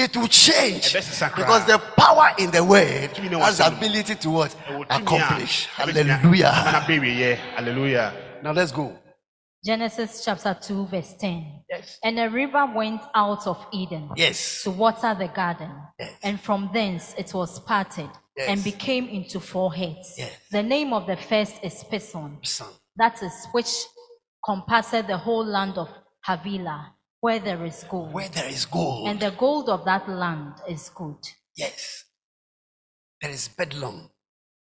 it 0.04 0.16
will 0.16 0.28
change 0.28 0.92
Ɛbɛ 0.92 1.02
sesa 1.02 1.28
koraa. 1.30 1.36
because 1.36 1.64
the 1.66 1.78
power 1.96 2.32
in 2.38 2.50
the 2.50 2.62
word 2.64 3.10
has 3.16 3.58
the 3.58 3.66
ability 3.66 4.14
to 4.16 4.30
what? 4.30 4.50
Ɛwɔ 4.68 4.86
tumi 4.86 4.90
a 4.90 5.02
Accomplish. 5.02 5.68
ɛbɛtumi 5.76 6.40
a- 6.40 6.52
Hallelujah. 6.52 6.52
Ɛna. 6.52 7.36
Hallelujah. 7.56 8.12
Now 8.42 8.52
let's 8.52 8.72
go. 8.72 8.96
Genesis 9.64 10.24
chapter 10.24 10.56
2, 10.60 10.86
verse 10.86 11.14
10. 11.18 11.64
Yes. 11.68 11.98
And 12.04 12.18
a 12.20 12.30
river 12.30 12.64
went 12.74 13.02
out 13.14 13.46
of 13.46 13.58
Eden 13.72 14.08
Yes. 14.16 14.62
to 14.62 14.70
water 14.70 15.14
the 15.18 15.26
garden, 15.28 15.72
Yes. 15.98 16.12
and 16.22 16.40
from 16.40 16.70
thence 16.72 17.14
it 17.18 17.34
was 17.34 17.58
parted 17.60 18.08
Yes. 18.36 18.48
and 18.48 18.62
became 18.64 19.08
into 19.08 19.40
four 19.40 19.74
heads. 19.74 20.14
Yes. 20.16 20.30
The 20.52 20.62
name 20.62 20.92
of 20.92 21.06
the 21.06 21.16
first 21.16 21.54
is 21.64 21.82
Pison, 21.90 22.38
Son. 22.46 22.68
that 22.96 23.20
is 23.22 23.32
which 23.52 23.68
compasseth 24.44 25.08
the 25.08 25.18
whole 25.18 25.44
land 25.44 25.76
of 25.76 25.88
Havilah, 26.26 26.92
where 27.20 27.38
there 27.38 27.64
is 27.64 27.84
gold. 27.88 28.12
Where 28.12 28.28
there 28.28 28.48
is 28.48 28.64
gold. 28.64 29.08
And 29.08 29.20
the 29.20 29.30
gold 29.30 29.68
of 29.68 29.84
that 29.84 30.08
land 30.08 30.54
is 30.68 30.90
good. 30.94 31.18
Yes. 31.56 32.04
There 33.20 33.30
is 33.30 33.48
bdellium. 33.48 34.10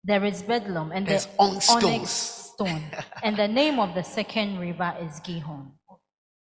There 0.04 0.24
is 0.24 0.42
bdellium. 0.42 0.94
And 0.94 1.06
there's 1.06 1.26
the 1.26 1.32
onyx 1.38 1.64
stones. 1.64 2.10
stone. 2.10 2.82
and 3.22 3.36
the 3.36 3.48
name 3.48 3.78
of 3.78 3.94
the 3.94 4.02
second 4.02 4.58
river 4.58 4.94
is 5.00 5.20
Gihon. 5.20 5.72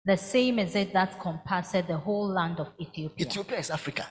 The 0.05 0.17
same 0.17 0.61
is 0.61 0.77
it 0.77 0.93
that 0.93 1.19
compassed 1.19 1.87
the 1.89 1.97
whole 1.97 2.29
land 2.29 2.61
of 2.61 2.69
Ethiopia. 2.81 3.27
Ethiopia 3.27 3.59
is 3.59 3.71
Africa. 3.71 4.07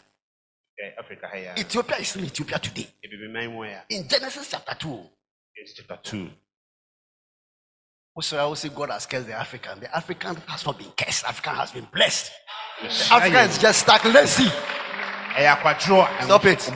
Africa 1.00 1.30
yeah. 1.34 1.56
Ethiopia 1.58 1.98
is 1.98 2.16
in 2.18 2.26
Ethiopia 2.26 2.60
today. 2.60 2.88
In 3.90 4.08
Genesis 4.08 4.50
chapter 4.52 4.76
2. 4.78 5.00
Chapter 5.74 6.00
2. 6.04 6.30
Whosoever 8.16 8.48
will 8.48 8.56
say 8.56 8.70
God 8.70 8.92
has 8.92 9.06
cursed 9.06 9.28
the 9.28 9.34
African, 9.34 9.82
the 9.82 9.94
African 9.96 10.38
has 10.48 10.66
not 10.66 10.78
been 10.78 10.92
cursed. 10.98 11.26
African 11.26 11.54
has 11.56 11.72
been 11.72 11.88
blessed. 11.94 12.32
Yes. 12.82 13.10
The 13.10 13.16
African 13.16 13.50
is 13.50 13.58
just 13.58 13.80
stuck. 13.82 14.06
Let's 14.06 14.32
see. 14.32 14.50
Stop 16.22 16.46
it. 16.46 16.72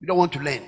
You 0.00 0.06
don't 0.06 0.18
want 0.18 0.32
to 0.32 0.40
learn. 0.40 0.62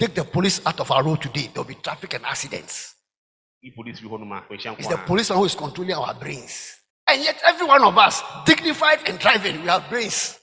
Take 0.00 0.14
the 0.14 0.24
police 0.24 0.60
out 0.64 0.80
of 0.80 0.90
our 0.90 1.02
road 1.04 1.20
today. 1.20 1.50
There'll 1.52 1.68
be 1.68 1.74
traffic 1.74 2.14
and 2.14 2.24
accidents. 2.24 2.94
It's 3.62 3.76
the 4.88 5.00
policeman 5.06 5.38
who 5.38 5.44
is 5.44 5.54
controlling 5.54 5.94
our 5.94 6.14
brains. 6.14 6.78
And 7.06 7.22
yet, 7.22 7.42
every 7.44 7.66
one 7.66 7.84
of 7.84 7.98
us, 7.98 8.22
dignified 8.46 9.00
and 9.06 9.18
driving, 9.18 9.60
we 9.60 9.68
have 9.68 9.86
brains. 9.90 10.38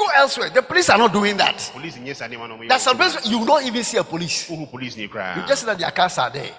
Go 0.00 0.06
elsewhere. 0.16 0.48
The 0.48 0.62
police 0.62 0.88
are 0.88 0.96
not 0.96 1.12
doing 1.12 1.36
that. 1.36 1.70
police 1.74 1.98
nyɛ 1.98 2.16
saa 2.16 2.26
nneɛma 2.26 2.48
no 2.48 2.56
ɔmo 2.56 2.62
yɛ 2.64 2.68
There's 2.68 2.82
some 2.82 2.96
wɔ 2.96 3.00
places 3.00 3.30
you 3.30 3.38
will 3.38 3.44
not 3.46 3.62
even 3.64 3.84
see 3.84 3.98
a 3.98 4.04
police. 4.04 4.48
wohu 4.48 4.70
police 4.70 4.96
koraa 4.96 5.36
You 5.36 5.46
just 5.46 5.60
see 5.60 5.66
that 5.66 5.78
their 5.78 5.90
cars 5.90 6.16
are 6.16 6.30
there. 6.30 6.54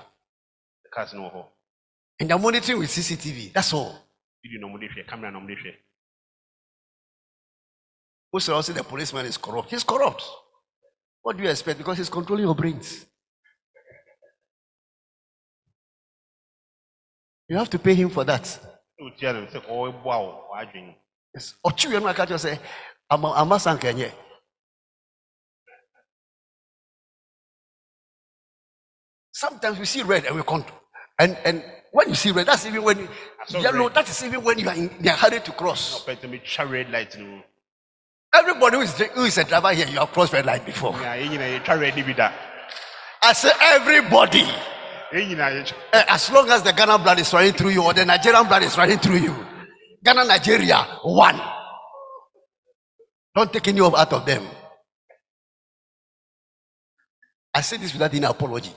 The 0.84 0.90
cars 0.94 1.14
no 1.16 1.22
hɔ 1.24 1.46
And 2.20 2.30
they're 2.30 2.38
monitoring 2.38 2.78
with 2.78 2.92
CCTV. 2.92 3.52
That's 3.52 3.74
all. 3.74 3.98
ɔmode 4.46 4.88
hwɛ 4.94 5.08
camera 5.08 5.32
na 5.32 5.40
ɔmode 5.40 5.58
hwɛ 5.58 5.76
Most 8.32 8.48
of 8.50 8.58
us 8.58 8.68
say 8.68 8.74
the 8.74 8.84
policeman 8.84 9.26
is 9.26 9.38
corrupt. 9.38 9.72
He's 9.72 9.84
corrupt. 9.84 10.24
What 11.24 11.36
do 11.36 11.44
you 11.44 11.50
expect? 11.50 11.80
Because 11.80 11.98
he's 11.98 12.10
controlling 12.10 12.46
your 12.46 12.54
brains. 12.56 13.08
You 17.50 17.58
have 17.58 17.72
to 17.72 17.80
pay 17.80 17.96
him 17.96 18.12
for 18.12 18.24
that. 18.24 18.44
sɛ 18.44 18.70
wotia 19.02 19.34
no 19.34 19.48
sɛ 19.48 19.66
ɔboa 19.66 20.04
wo 20.04 20.44
w'adwene 20.54 20.96
Yes. 21.34 21.56
Ɔtwi 21.66 21.90
wia 21.90 22.00
no 22.02 22.08
aka 22.08 22.26
kyerɛ 22.28 22.38
sɛ 22.38 22.60
ama 23.12 23.34
ama 23.36 23.60
sanka 23.60 23.94
nyɛ. 23.94 24.12
Sometimes 29.34 29.80
we 29.80 29.86
see 29.86 30.04
red 30.04 30.26
and 30.26 30.36
we 30.36 30.44
control. 30.44 30.78
And 31.20 31.38
and 31.46 31.64
when 31.92 32.10
you 32.10 32.16
see 32.16 32.32
red, 32.32 32.48
that's 32.48 32.66
even 32.66 32.84
when 32.84 33.00
you, 33.00 33.10
yellow. 33.50 33.86
red. 33.88 33.96
That 33.96 34.10
is 34.10 34.24
even 34.24 34.44
when 34.44 34.60
you 34.60 34.70
are 34.70 34.76
in, 34.76 34.90
a 35.06 35.12
hurry 35.12 35.40
to 35.42 35.52
cross. 35.54 36.06
Everybody 38.34 38.78
who 38.78 38.84
is, 38.84 38.94
who 39.00 39.24
is 39.26 39.38
a 39.40 39.44
driver 39.44 39.74
here, 39.74 39.88
you 39.88 40.00
have 40.00 40.12
crossed 40.12 40.34
red 40.34 40.46
light 40.46 40.66
before. 40.66 40.94
Yeah, 41.02 41.14
I 43.24 43.34
say 43.34 43.52
everybody. 43.62 44.46
Eh, 45.94 46.06
As 46.10 46.32
long 46.32 46.50
as 46.50 46.64
the 46.64 46.72
Ghana 46.74 47.00
blood 47.00 47.20
is 47.20 47.34
running 47.34 47.54
through 47.54 47.72
you 47.72 47.84
or 47.84 47.94
the 47.94 48.06
Nigerian 48.06 48.48
blood 48.48 48.64
is 48.64 48.78
running 48.78 49.00
through 49.00 49.18
you, 49.18 49.36
Ghana, 50.04 50.26
Nigeria, 50.26 50.78
one. 51.04 51.40
Don't 53.34 53.52
take 53.52 53.68
any 53.70 53.80
of 53.82 53.96
out 53.96 54.12
of 54.14 54.26
them. 54.26 54.46
I 57.54 57.62
say 57.62 57.78
this 57.78 57.94
without 57.94 58.14
any 58.14 58.26
apology. 58.26 58.72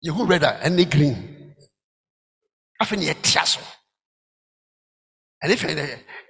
You 0.00 0.12
who 0.12 0.24
red 0.26 0.44
and 0.44 0.90
green. 0.90 1.54
I 2.80 2.84
think 2.84 3.02
you're 3.02 3.14
tiaso. 3.14 3.60
And 5.42 5.52
if 5.52 5.62
you're, 5.62 5.70
you 5.70 5.78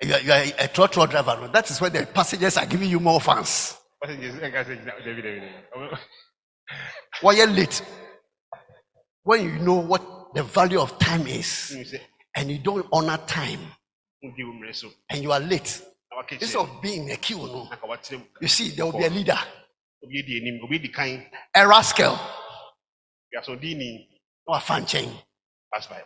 you 0.02 0.32
are 0.32 0.42
a 0.42 0.68
trotro 0.68 1.08
driver, 1.08 1.48
that 1.52 1.70
is 1.70 1.80
where 1.80 1.90
the 1.90 2.06
passengers 2.06 2.56
are 2.56 2.66
giving 2.66 2.90
you 2.90 3.00
more 3.00 3.20
fans. 3.20 3.76
Why 7.20 7.32
you're 7.32 7.46
late? 7.46 7.82
When 9.24 9.44
you 9.44 9.58
know 9.58 9.76
what 9.76 10.34
the 10.34 10.42
value 10.42 10.80
of 10.80 10.98
time 10.98 11.26
is, 11.26 11.94
and 12.34 12.50
you 12.50 12.58
don't 12.58 12.86
honor 12.92 13.18
time, 13.26 13.60
wodi 14.22 14.44
wo 14.44 14.52
mmerɛ 14.52 14.74
so. 14.74 14.88
And 15.10 15.22
you 15.22 15.32
are 15.32 15.40
late, 15.40 15.82
instead 16.30 16.60
of 16.60 16.82
being 16.82 17.04
in 17.04 17.10
a 17.10 17.16
queue, 17.16 17.38
no, 17.38 17.68
na 17.70 17.76
ka 17.76 17.86
wakyerɛ 17.86 18.18
mu 18.18 18.24
you 18.40 18.48
see, 18.48 18.70
there 18.70 18.84
will 18.86 18.98
be 18.98 19.04
a 19.04 19.10
leader, 19.10 19.38
obi 20.04 20.18
edi 20.18 20.40
anim 20.40 20.60
obi 20.64 20.76
edi 20.76 20.88
kan 20.88 21.24
a 21.54 21.66
rascal, 21.66 22.18
no 23.32 24.54
a 24.54 24.60
fan 24.60 24.86
chain. 24.86 25.10
pass 25.72 25.86
by. 25.86 26.02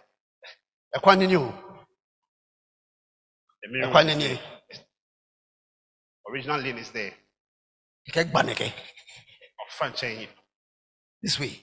A 0.95 1.01
quantity, 1.01 1.35
a 1.35 1.53
quantity, 3.91 4.41
original 6.29 6.61
lane 6.61 6.79
is 6.79 6.91
there. 6.91 7.13
A 8.09 8.11
keg 8.11 8.33
baneke. 8.33 8.73
ɔfa 9.63 9.91
nkyɛn 9.91 10.21
yi 10.21 10.29
This 11.23 11.39
way. 11.39 11.61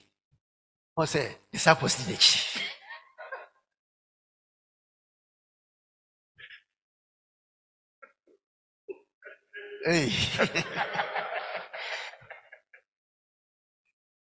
I 0.98 1.04
say, 1.06 1.36
disciples 1.52 1.96
Hey. 9.84 10.10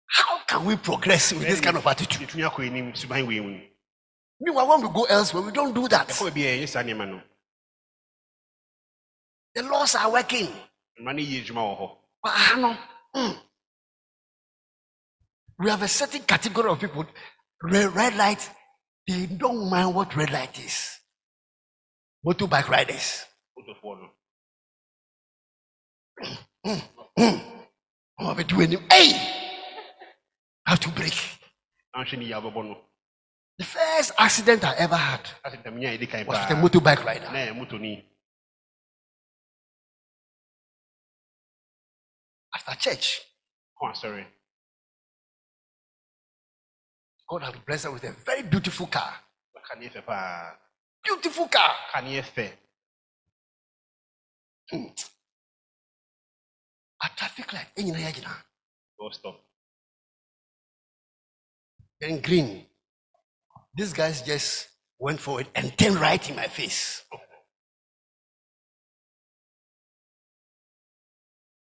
How 0.07 0.39
can 0.47 0.65
we 0.67 0.77
progress 0.77 1.33
with 1.33 1.43
this 1.43 1.61
kind 1.61 1.77
of 1.77 1.87
attitude? 1.87 2.29
yɛtumi 2.29 2.45
akɔ 2.49 2.67
anim 2.67 2.93
suban 2.93 3.27
wei 3.27 3.41
mu 3.41 3.61
Meanwhile, 4.41 4.69
when 4.69 4.83
we 4.83 4.89
go 4.93 5.05
elsewhere, 5.05 5.43
we 5.45 5.53
don't 5.53 5.75
do 5.75 5.89
that. 5.89 6.09
ɛkɔ 6.09 6.31
baabi 6.31 6.43
a 6.45 6.59
yɛnyɛ 6.59 6.69
saa 6.69 6.83
nneɛma 6.83 7.09
no 7.11 7.23
The 9.55 9.63
laws 9.65 9.95
are 9.97 10.11
working. 10.13 10.47
mmara 11.01 11.15
no 11.17 11.23
yɛ 11.23 11.45
adwuma 11.45 11.63
wɔ 11.63 11.79
hɔ 11.81 11.97
But 12.23 12.33
I 12.37 12.61
know, 12.61 12.77
mm. 13.17 13.41
We 15.59 15.71
have 15.71 15.83
a 15.83 15.89
certain 15.89 16.23
category 16.23 16.71
of 16.71 16.81
people. 16.81 17.05
Red, 17.63 17.95
red 17.95 18.17
light, 18.17 18.51
they 19.07 19.27
don't 19.27 19.69
mind 19.71 19.95
what 19.95 20.15
red 20.17 20.31
light 20.31 20.59
is. 20.59 20.99
Motorbike 22.27 22.69
riders. 22.69 23.27
Motofoɔ 26.21 26.83
no 27.19 27.59
Now 28.21 28.35
we 28.35 28.45
do 28.45 28.61
any. 28.63 28.77
Hey, 28.91 29.41
have 30.67 30.81
to 30.81 30.91
break. 30.91 31.15
na 31.95 32.05
nhwɛ 32.05 32.19
ne 32.19 32.25
yie 32.27 32.35
a 32.35 32.41
wobɛbɔ 32.41 32.65
no 32.69 32.85
The 33.59 33.65
first 33.65 34.13
accident 34.19 34.65
I 34.65 34.75
ever 34.77 34.97
had 34.97 35.29
ase 35.45 35.57
dɛm 35.65 35.77
nya 35.79 35.91
a 35.95 35.99
yɛdi 35.99 36.11
kan 36.11 36.27
was 36.27 36.39
with 36.39 36.59
a 36.59 36.61
motorbike 36.63 37.05
rider. 37.05 37.31
na 37.33 37.39
ɛyɛ 37.47 37.55
motoni 37.57 38.05
After 42.55 42.75
church, 42.77 43.21
kɔ 43.81 43.93
asɔre 43.93 44.27
God 47.29 47.43
has 47.43 47.55
blessed 47.67 47.87
us 47.87 47.93
with 47.95 48.05
a 48.05 48.13
very 48.13 48.43
beautiful 48.43 48.87
car. 48.89 49.15
ka 49.69 49.75
ne 49.77 49.89
yɛ 49.89 49.93
fɛ 49.95 50.07
paa 50.07 50.57
Beautiful 51.05 51.49
car. 51.49 51.77
ka 51.93 52.01
ne 52.01 52.21
yɛ 52.21 52.25
A 57.05 57.09
traffic 57.17 57.53
light. 57.53 57.69
eh, 57.77 57.83
nyina 57.83 57.99
yɛgyina. 58.01 58.33
go 58.99 59.11
stop 59.11 59.41
Then 62.01 62.21
green. 62.23 62.67
These 63.75 63.93
guys 63.95 64.23
just 64.23 64.69
went 64.99 65.21
forward 65.21 65.49
and 65.55 65.77
turned 65.79 65.97
right 65.97 66.31
in 66.31 66.37
my 66.37 66.49
face. 66.49 67.05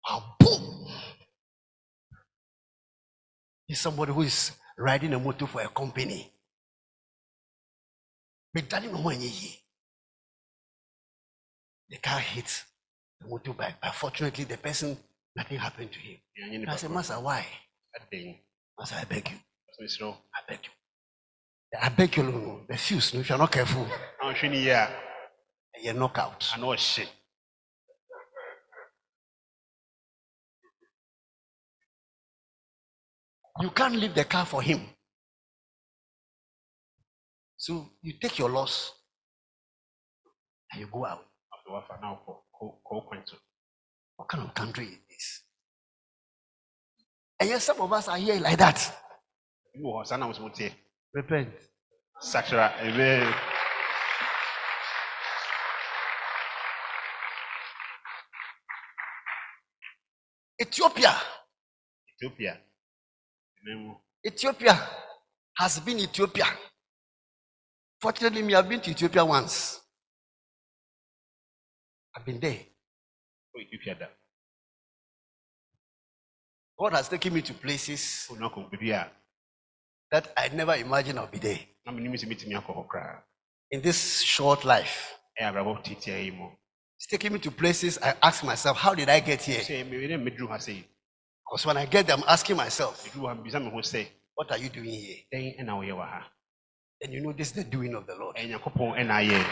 Wow, 0.09 0.37
boom! 0.41 0.87
He's 3.67 3.81
somebody 3.81 4.13
who 4.13 4.23
is 4.23 4.53
riding 4.79 5.15
a 5.15 5.19
motor 5.21 5.47
for 5.47 5.63
a 5.63 5.69
company. 5.69 6.33
But 8.55 8.71
that 8.71 8.85
no 8.85 9.01
one 9.01 9.21
ye. 9.21 9.61
The 11.91 11.99
car 11.99 12.21
hit 12.21 12.65
the 13.21 13.29
motorbike, 13.29 13.77
but 13.83 13.95
fortunately, 13.95 14.45
the 14.45 14.59
person 14.59 14.97
nothing 15.37 15.59
happened 15.59 15.91
to 15.93 15.99
him. 15.99 16.19
I 16.69 16.77
said, 16.77 16.91
Master, 16.91 17.15
why? 17.15 17.47
Master, 18.79 18.97
I 19.01 19.05
beg 19.05 19.31
you. 19.31 19.37
I 19.81 20.41
beg 20.49 20.61
you. 20.65 20.71
I 21.81 21.89
beg 21.89 22.17
you, 22.17 22.23
no, 22.23 22.31
no, 22.31 22.61
the 22.69 22.77
fuse, 22.77 23.15
no, 23.15 23.21
if 23.21 23.29
you're 23.29 23.39
not 23.39 23.51
careful, 23.51 23.85
na 24.23 24.33
ɔhwɛ 24.33 24.51
ne 24.51 24.59
yie 24.63 24.71
a 24.71 24.89
you're 25.83 25.93
knockout. 25.95 26.53
ana 26.55 26.67
ɔhye 26.67 27.09
You 33.61 33.71
can't 33.71 33.95
leave 33.95 34.15
the 34.15 34.25
car 34.25 34.47
for 34.47 34.63
him. 34.63 34.81
So 37.57 37.91
you 38.03 38.15
take 38.21 38.39
your 38.39 38.51
loss 38.51 38.93
and 40.73 40.81
you 40.81 40.89
go 40.89 41.07
out. 41.07 41.25
What 44.17 44.29
kind 44.29 44.43
of 44.43 44.55
country 44.55 44.87
is 44.87 44.99
this? 45.15 45.27
And 47.41 47.49
yes, 47.51 47.65
some 47.65 47.81
of 47.81 47.93
us 47.93 48.09
are 48.09 48.19
here 48.19 48.41
like 48.41 48.59
that. 48.59 48.79
bi 49.75 49.81
wɔ 49.81 49.91
hɔ 49.99 50.07
saa 50.07 50.17
na 50.17 50.27
mo 50.27 50.33
so 50.33 50.43
moteɛ 50.43 50.71
Repent. 51.15 51.55
sakra 52.21 52.67
amen 52.87 53.27
Ethiopia. 60.61 61.13
ethiopia 62.15 62.61
Ethiopia 64.27 64.75
has 65.59 65.81
been 65.81 65.99
Ethiopia. 65.99 66.47
Fortunately, 68.01 68.43
me, 68.43 68.55
I've 68.55 68.69
been 68.69 68.81
to 68.81 68.91
Ethiopia 68.91 69.25
once. 69.25 69.81
I've 72.15 72.25
been 72.25 72.41
there. 72.41 72.61
kɔ 73.55 73.61
ethiopia 73.63 73.95
God 76.79 76.93
has 76.93 77.09
taken 77.09 77.33
me 77.35 77.43
to 77.43 77.55
places 77.55 78.27
kɔ 78.31 78.39
na 78.41 78.49
kɔ 78.49 78.71
baabi 78.71 78.91
a 78.93 79.11
that 80.11 80.33
I 80.37 80.49
never 80.49 80.75
imagined 80.75 81.19
I'll 81.19 81.27
be 81.31 81.39
there. 81.39 81.59
na 81.87 81.93
menim 81.93 82.13
sɛ 82.15 82.27
mɛtumi 82.27 82.55
akɔ 82.61 82.75
hɔ 82.77 82.89
koraa 82.89 83.23
In 83.71 83.81
this 83.83 84.23
short 84.23 84.65
life, 84.65 85.15
ɛyɛ 85.41 85.53
abrabɔ 85.53 85.83
tiatia 85.85 86.25
yi 86.25 86.31
mu 86.31 86.51
it's 86.99 87.07
taking 87.07 87.33
me 87.33 87.39
to 87.41 87.51
places 87.51 87.99
I 88.03 88.15
ask 88.23 88.45
myself, 88.45 88.77
how 88.79 88.95
did 88.95 89.09
I 89.09 89.21
get 89.21 89.43
here? 89.43 89.61
sɛ 89.61 89.85
mewere 89.89 90.19
mmɛduru 90.19 90.49
ha 90.49 90.57
sɛ 90.57 90.85
Because 91.45 91.67
when 91.67 91.77
I 91.77 91.85
get 91.87 92.07
there, 92.07 92.17
I'm 92.17 92.25
asking 92.27 92.57
myself, 92.57 93.05
meduru 93.05 93.29
ha 93.29 93.35
mebisa 93.35 93.63
me 93.63 93.71
ho 93.71 93.79
sɛ 93.79 94.07
what 94.35 94.51
are 94.51 94.59
you 94.59 94.69
doing 94.69 94.91
here? 94.91 95.19
dɛn 95.33 95.61
ɛna 95.61 95.73
woyɛ 95.79 95.95
wɔ 95.95 96.07
ha 96.09 96.31
And 97.03 97.13
you 97.13 97.21
know, 97.21 97.33
this 97.33 97.49
is 97.49 97.55
the 97.55 97.65
doing 97.65 97.95
of 97.95 98.07
the 98.07 98.15
Lord. 98.17 98.37
ɛyɛ 98.37 98.49
nyankopɔn 98.59 98.99
ɛna 98.99 99.15
ayɛ 99.23 99.45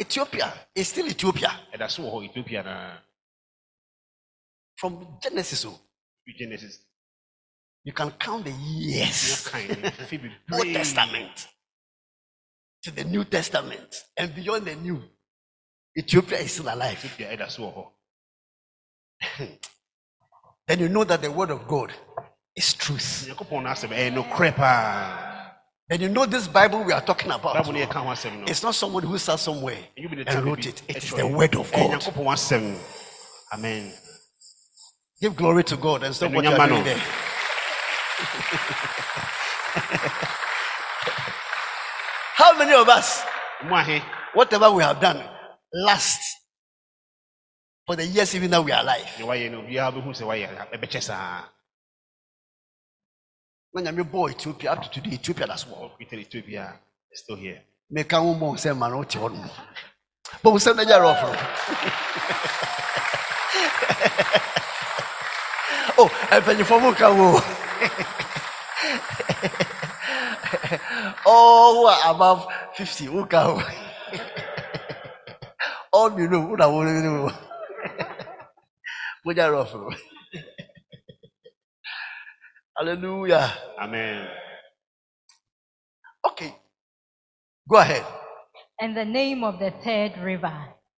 Ethiopia 0.00 0.52
is 0.74 0.88
still 0.88 1.06
Ethiopia. 1.06 1.50
so 1.88 2.02
wɔ 2.02 2.10
hɔ 2.12 2.24
ethiopia 2.30 2.62
na 2.62 2.98
From 4.76 5.18
Genesis, 5.22 5.64
oh, 5.64 5.78
genesis 6.38 6.78
you 7.84 7.92
can 7.92 8.10
count 8.12 8.44
the 8.44 8.50
years. 8.52 9.48
fi 9.48 9.66
Old 10.52 10.72
Testament 10.72 11.48
to 12.82 12.90
the 12.90 13.04
New 13.04 13.24
Testament 13.24 14.04
and 14.16 14.34
beyond 14.34 14.64
the 14.66 14.74
New. 14.76 15.02
Ethiopia 15.96 16.38
is 16.38 16.52
still 16.52 16.72
alive. 16.72 16.98
ethiopia 17.04 17.36
ɛda 17.36 17.50
so 17.50 17.62
wɔ 17.62 17.74
hɔ 17.76 19.58
Then 20.66 20.78
you 20.80 20.88
know 20.88 21.04
that 21.04 21.20
the 21.20 21.30
word 21.30 21.50
of 21.50 21.66
God 21.68 21.92
is 22.56 22.72
truth. 22.74 23.28
Nyankopɔn 25.98 25.98
no 25.98 25.98
asɛm 25.98 25.98
ɛyɛ 25.98 25.98
nokorɛ 25.98 25.98
paa 25.98 25.98
Then 25.98 26.00
you 26.00 26.08
know 26.08 26.26
this 26.26 26.48
Bible 26.48 26.84
we 26.84 26.92
are 26.92 27.00
talking 27.02 27.30
about. 27.30 27.54
bible 27.54 27.72
no 27.72 27.78
yɛka 27.86 27.94
ho 27.94 28.08
asɛm 28.08 28.40
no 28.40 28.46
It's 28.46 28.62
not 28.62 28.74
someone 28.74 29.02
who 29.02 29.18
sat 29.18 29.38
somewhere 29.38 29.78
and 29.96 30.44
wrote 30.44 30.66
it. 30.66 30.82
It 30.88 30.96
is 31.04 31.10
the 31.10 31.26
word 31.26 31.54
of 31.56 31.70
God. 31.72 32.02
amen 33.52 33.92
Give 35.20 35.36
glory 35.36 35.62
to 35.64 35.76
God 35.76 36.02
and 36.02 36.14
stop 36.14 36.32
what 36.32 36.44
you 36.44 36.50
are 36.50 36.68
doing 36.68 36.82
there. 36.84 36.96
How 42.34 42.58
many 42.58 42.74
of 42.74 42.88
us, 42.88 43.22
whatever 44.34 44.70
we 44.72 44.82
have 44.82 45.00
done, 45.00 45.22
last 45.72 46.20
for 47.86 47.94
the 47.94 48.04
years 48.04 48.34
even 48.34 48.50
that 48.50 48.64
we 48.64 48.72
are 48.72 48.82
alive? 48.82 49.06
Na 53.74 53.80
nyame 53.80 54.02
bɔɔ 54.04 54.30
Ethiopia 54.30 54.72
up 54.72 54.82
to 54.82 54.90
today, 54.90 55.14
Ethiopia 55.14 55.46
that's 55.46 55.66
what. 55.66 55.80
ɔpeter 55.98 56.18
ethiopia 56.20 56.78
is 57.10 57.20
still 57.20 57.36
here 57.36 57.62
Meka 57.90 58.16
ho 58.18 58.34
mmɔ 58.34 58.56
sɛ 58.56 58.76
ma 58.76 58.88
no 58.88 58.98
wote 58.98 59.16
hɔ 59.18 59.32
nom. 59.32 59.50
But 60.42 60.52
no 60.52 60.82
agya 60.82 60.98
rɔfo 61.00 61.32
no. 61.32 61.38
Oh, 65.98 66.08
ka 66.94 67.12
wo. 67.12 67.40
Oh, 71.24 71.30
All 71.30 71.74
who 71.74 71.86
are 71.86 72.14
above 72.14 72.46
50 72.74 73.08
wo 73.08 73.24
ka 73.26 73.54
wo. 73.54 73.62
All 75.92 76.10
below 76.10 76.46
wo 76.46 76.54
na 76.56 76.68
wo 76.68 76.82
ne 76.82 77.08
wo. 77.08 77.32
Mogya 79.26 79.48
rɔfo 79.52 79.74
no. 79.80 80.11
Hallelujah. 82.82 83.48
amen 83.80 84.26
Okay. 86.26 86.52
Go 87.68 87.76
ahead. 87.76 88.04
And 88.80 88.96
the 88.96 89.04
name 89.04 89.44
of 89.44 89.60
the 89.60 89.70
third 89.84 90.18
river 90.18 90.52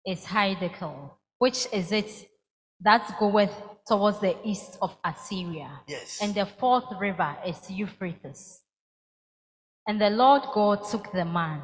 is 0.06 0.24
Hiddekel, 0.24 1.10
which 1.38 1.66
is 1.74 1.92
it 1.92 2.10
that 2.80 3.14
goeth 3.20 3.52
towards 3.86 4.18
the 4.20 4.34
east 4.44 4.78
of 4.80 4.96
Assyria. 5.04 5.80
Yes. 5.86 6.20
And 6.22 6.34
the 6.34 6.46
fourth 6.46 6.86
river 6.98 7.36
is 7.46 7.70
Euphrates. 7.70 8.60
And 9.86 10.00
the 10.00 10.08
Lord 10.08 10.42
God 10.54 10.88
took 10.90 11.12
the 11.12 11.26
man 11.26 11.60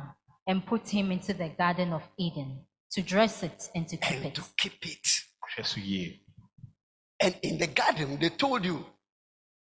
and 0.47 0.67
put 0.67 0.87
him 0.87 1.13
into 1.13 1.33
the 1.33 1.49
Garden 1.49 1.95
of 1.95 2.03
Eden 2.19 2.61
to 2.93 3.01
dress 3.01 3.43
it 3.43 3.71
and 3.75 3.89
to 3.89 3.97
keep 3.97 4.17
And 4.19 4.27
it. 4.27 4.35
to 4.35 4.43
keep 4.59 4.85
it. 4.85 5.07
hwɛ 5.57 5.65
so 5.65 5.81
yie 5.81 6.21
And 7.21 7.35
in 7.43 7.57
the 7.57 7.69
garden, 7.69 8.19
they 8.19 8.29
told 8.29 8.67
you 8.67 8.85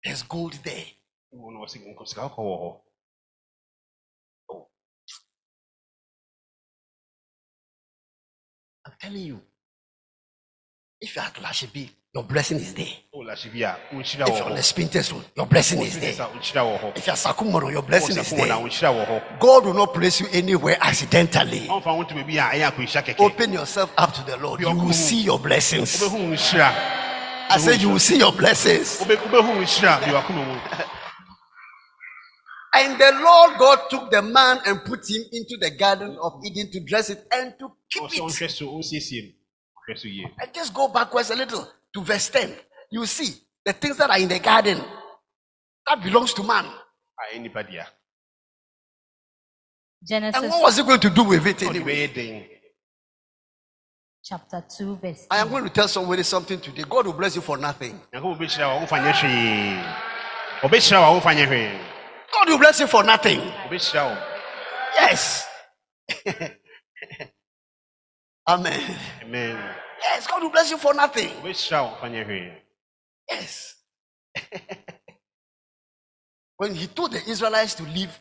there's 0.07 0.23
gold 0.23 0.57
there. 0.63 0.85
I'm 8.85 8.93
telling 8.99 9.21
you. 9.21 9.41
If 10.99 11.15
you're 11.15 11.25
at 11.25 11.35
Lashibi, 11.35 11.89
your 12.15 12.23
blessing 12.23 12.57
is 12.57 12.73
there. 12.73 12.87
If 13.13 13.55
you're 13.55 13.67
on 13.67 14.55
the 14.55 14.61
hɔ 14.61 14.63
Spintex 14.63 15.11
Road, 15.13 15.25
your 15.35 15.45
blessing 15.45 15.81
is 15.83 15.99
there. 15.99 16.27
If 16.95 17.05
you're 17.05 17.15
Sakumono, 17.15 17.71
your 17.71 17.83
blessing 17.83 18.17
is 18.17 18.31
there. 18.31 18.47
God 19.39 19.65
will 19.65 19.75
not 19.75 19.93
place 19.93 20.19
you 20.21 20.27
anywhere 20.31 20.77
accidentally. 20.81 21.67
to 21.67 23.15
Open 23.19 23.53
yourself 23.53 23.93
up 23.95 24.13
to 24.13 24.23
the 24.23 24.37
Lord. 24.37 24.61
You 24.61 24.73
will 24.73 24.93
see 24.93 25.21
your 25.21 25.37
blessings. 25.37 26.01
Wobɛhu 27.47 27.49
nhyira 27.49 27.55
I 27.55 27.57
said, 27.57 27.81
You 27.81 27.89
will 27.89 27.99
see 27.99 28.17
your 28.17 28.31
blessings. 28.31 28.99
Wobe- 28.99 29.17
wobɛhu 29.17 29.61
nhyira 29.61 29.99
bi 30.01 30.11
wakoma 30.13 30.45
mu 30.45 30.59
And 32.73 32.99
the 32.99 33.11
Lord 33.23 33.57
God 33.57 33.79
took 33.89 34.11
the 34.11 34.21
man 34.21 34.59
and 34.65 34.83
put 34.85 35.09
him 35.09 35.23
into 35.31 35.57
the 35.57 35.71
garden 35.71 36.17
of 36.21 36.39
Eden 36.45 36.69
to 36.71 36.79
dress 36.81 37.09
it 37.09 37.25
and 37.31 37.57
to 37.59 37.71
keep 37.89 38.03
ɔsɛ 38.03 38.13
it. 38.17 38.21
ɔnhwɛ 38.23 38.51
so 38.51 38.65
ɔnsiesie 38.67 39.23
mu 39.25 39.31
Nokorɛ 39.93 39.97
so 39.97 40.07
yie. 40.07 40.31
And 40.39 40.53
just 40.53 40.73
go 40.73 40.87
backwards 40.87 41.29
a 41.31 41.35
little 41.35 41.67
to 41.93 42.01
verse 42.01 42.29
10. 42.29 42.53
You 42.91 43.05
see 43.05 43.33
the 43.65 43.73
things 43.73 43.97
that 43.97 44.09
are 44.09 44.19
in 44.19 44.27
the 44.29 44.39
garden 44.39 44.83
that 45.87 46.03
belongs 46.03 46.33
to 46.33 46.43
man. 46.43 46.65
A 46.65 47.35
ɛyɛ 47.35 47.37
ah. 47.37 47.39
nipa. 47.39 47.87
And 50.09 50.49
what 50.49 50.61
was 50.63 50.77
he 50.77 50.83
going 50.83 50.99
to 50.99 51.09
do 51.09 51.23
with 51.23 51.45
it 51.47 51.57
Ɔde 51.57 51.69
anyway? 51.69 52.56
Bɛyɛ 54.27 54.49
den. 54.49 54.49
chapter 54.49 54.63
2, 54.77 54.95
verse 54.97 55.27
I 55.31 55.37
am 55.39 55.49
going 55.49 55.63
to 55.63 55.69
tell 55.69 55.87
somebody 55.87 56.23
something 56.23 56.59
today. 56.59 56.83
God 56.89 57.05
will 57.05 57.13
bless 57.13 57.35
you 57.35 57.41
for 57.41 57.57
nothing. 57.57 57.99
Nyankopɔn 58.13 58.37
bɛhyira 58.37 58.67
wo 58.67 58.77
a 58.77 58.79
womfa 58.85 58.99
nyɛ 58.99 59.13
hwee. 59.13 59.83
Ɔbɛhyira 60.61 60.99
wo 61.01 61.05
a 61.05 61.19
womfa 61.19 61.33
nyɛ 61.35 61.47
hwee. 61.47 61.79
God 62.33 62.49
will 62.49 62.57
bless 62.59 62.79
you 62.79 62.87
for 62.87 63.03
nothing. 63.03 63.39
Yes. 64.95 65.47
Amen. 68.47 68.97
Amen. 69.23 69.75
Yes, 70.03 70.27
God 70.27 70.43
will 70.43 70.51
bless 70.51 70.71
you 70.71 70.77
for 70.77 70.93
nothing. 70.93 71.29
Ɔbɛhyira 71.29 71.83
wo 71.83 71.89
womfa 71.95 72.09
nyɛ 72.09 72.25
hwee. 72.25 72.53
Yes. 73.29 73.75
when 76.57 76.75
he 76.75 76.87
told 76.87 77.11
the 77.11 77.29
Israelites 77.29 77.75
to 77.75 77.83
leave 77.83 78.19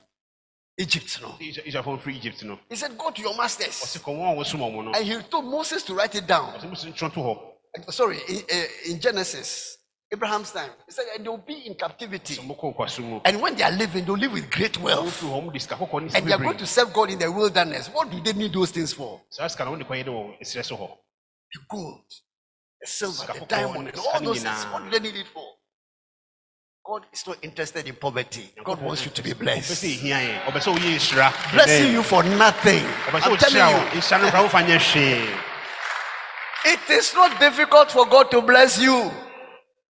Egypt, 0.78 1.20
no, 1.22 1.34
Israel- 1.40 1.66
Israelfoɔ 1.66 1.96
mfiri 1.98 2.16
Egypt 2.16 2.42
no. 2.44 2.58
he 2.68 2.76
said, 2.76 2.96
Go 2.98 3.10
to 3.10 3.22
your 3.22 3.34
masters. 3.36 3.80
Ɔse 3.80 3.98
kɔ 3.98 4.12
wɔn 4.14 4.32
a 4.32 4.36
wɔsom 4.36 4.60
ɔmo 4.60 4.84
no. 4.84 4.92
And 4.92 5.06
he 5.06 5.22
told 5.22 5.46
Moses 5.46 5.82
to 5.84 5.94
write 5.94 6.14
it 6.14 6.26
down. 6.26 6.52
Ɔse 6.52 6.68
musu 6.70 6.92
ntwerɛ 6.92 7.12
to 7.14 7.20
hɔ. 7.20 7.92
Sorry, 7.92 8.18
in, 8.28 8.36
uh, 8.52 8.64
in 8.90 9.00
Genesis, 9.00 9.78
Abraham's 10.12 10.50
time. 10.52 10.70
He 10.86 10.92
said, 10.92 11.06
and 11.14 11.24
they'll 11.24 11.38
be 11.38 11.66
in 11.66 11.74
captivity. 11.74 12.34
Sɛ 12.36 12.46
mokɔ 12.46 12.74
nkwaso 12.76 13.00
mu. 13.02 13.20
And 13.24 13.40
when 13.40 13.56
they 13.56 13.62
are 13.62 13.72
living, 13.72 14.04
they'll 14.04 14.18
live 14.18 14.32
with 14.32 14.50
great 14.50 14.78
wealth. 14.78 15.06
Wofiri 15.22 15.30
hɔ 15.32 15.44
mo 15.44 15.50
de 15.50 15.58
sika 15.60 15.74
kɔkɔɔ 15.76 16.02
ne 16.02 16.18
And 16.18 16.26
they 16.28 16.32
are 16.32 16.38
going 16.38 16.58
to 16.58 16.66
serve 16.66 16.92
God 16.92 17.10
in 17.10 17.18
the 17.20 17.32
wilderness. 17.32 17.88
What 17.88 18.10
do 18.10 18.20
they 18.20 18.34
need 18.34 18.52
those 18.52 18.70
things 18.70 18.92
for? 18.92 19.22
Saa 19.30 19.46
sika 19.48 19.64
no 19.64 19.70
wode 19.72 19.80
kɔyɛ 19.86 20.04
dɛ 20.04 20.08
wɔ 20.08 20.40
esrɛ 20.42 20.62
so 20.64 20.76
hɔ. 20.76 20.90
The 21.54 21.60
gold, 21.70 22.04
the 22.82 22.86
silver, 22.86 23.32
the 23.32 23.46
diamond, 23.46 23.92
all 23.96 24.20
those 24.20 24.42
things. 24.42 24.64
What 24.66 24.84
do 24.84 24.90
they 24.90 25.00
need 25.00 25.16
it 25.16 25.26
for? 25.32 25.55
God 26.86 27.04
is 27.12 27.26
not 27.26 27.38
interested 27.42 27.84
in 27.88 27.96
poverty. 27.96 28.48
God 28.62 28.80
wants 28.80 29.04
you 29.04 29.10
to 29.10 29.22
be 29.22 29.32
blessed. 29.32 29.82
ehia 29.84 30.18
yɛn. 30.22 30.42
Ɔpɛ 30.44 30.60
sɛ 30.62 30.72
woyɛ 30.72 30.94
nhyira. 30.94 31.52
Blessing 31.52 31.92
you 31.92 32.02
for 32.04 32.22
nothing. 32.22 32.84
I'm 33.12 33.36
telling 33.36 33.74
you, 33.74 34.00
Nhyira 34.00 34.22
no 34.22 34.30
koraa 34.30 34.48
womfa 34.48 34.62
nyɛ 34.64 34.78
hwee. 34.78 35.38
it 36.66 36.90
is 36.90 37.12
not 37.14 37.40
difficult 37.40 37.90
for 37.90 38.06
God 38.06 38.30
to 38.30 38.40
bless 38.40 38.78
you. 38.78 39.10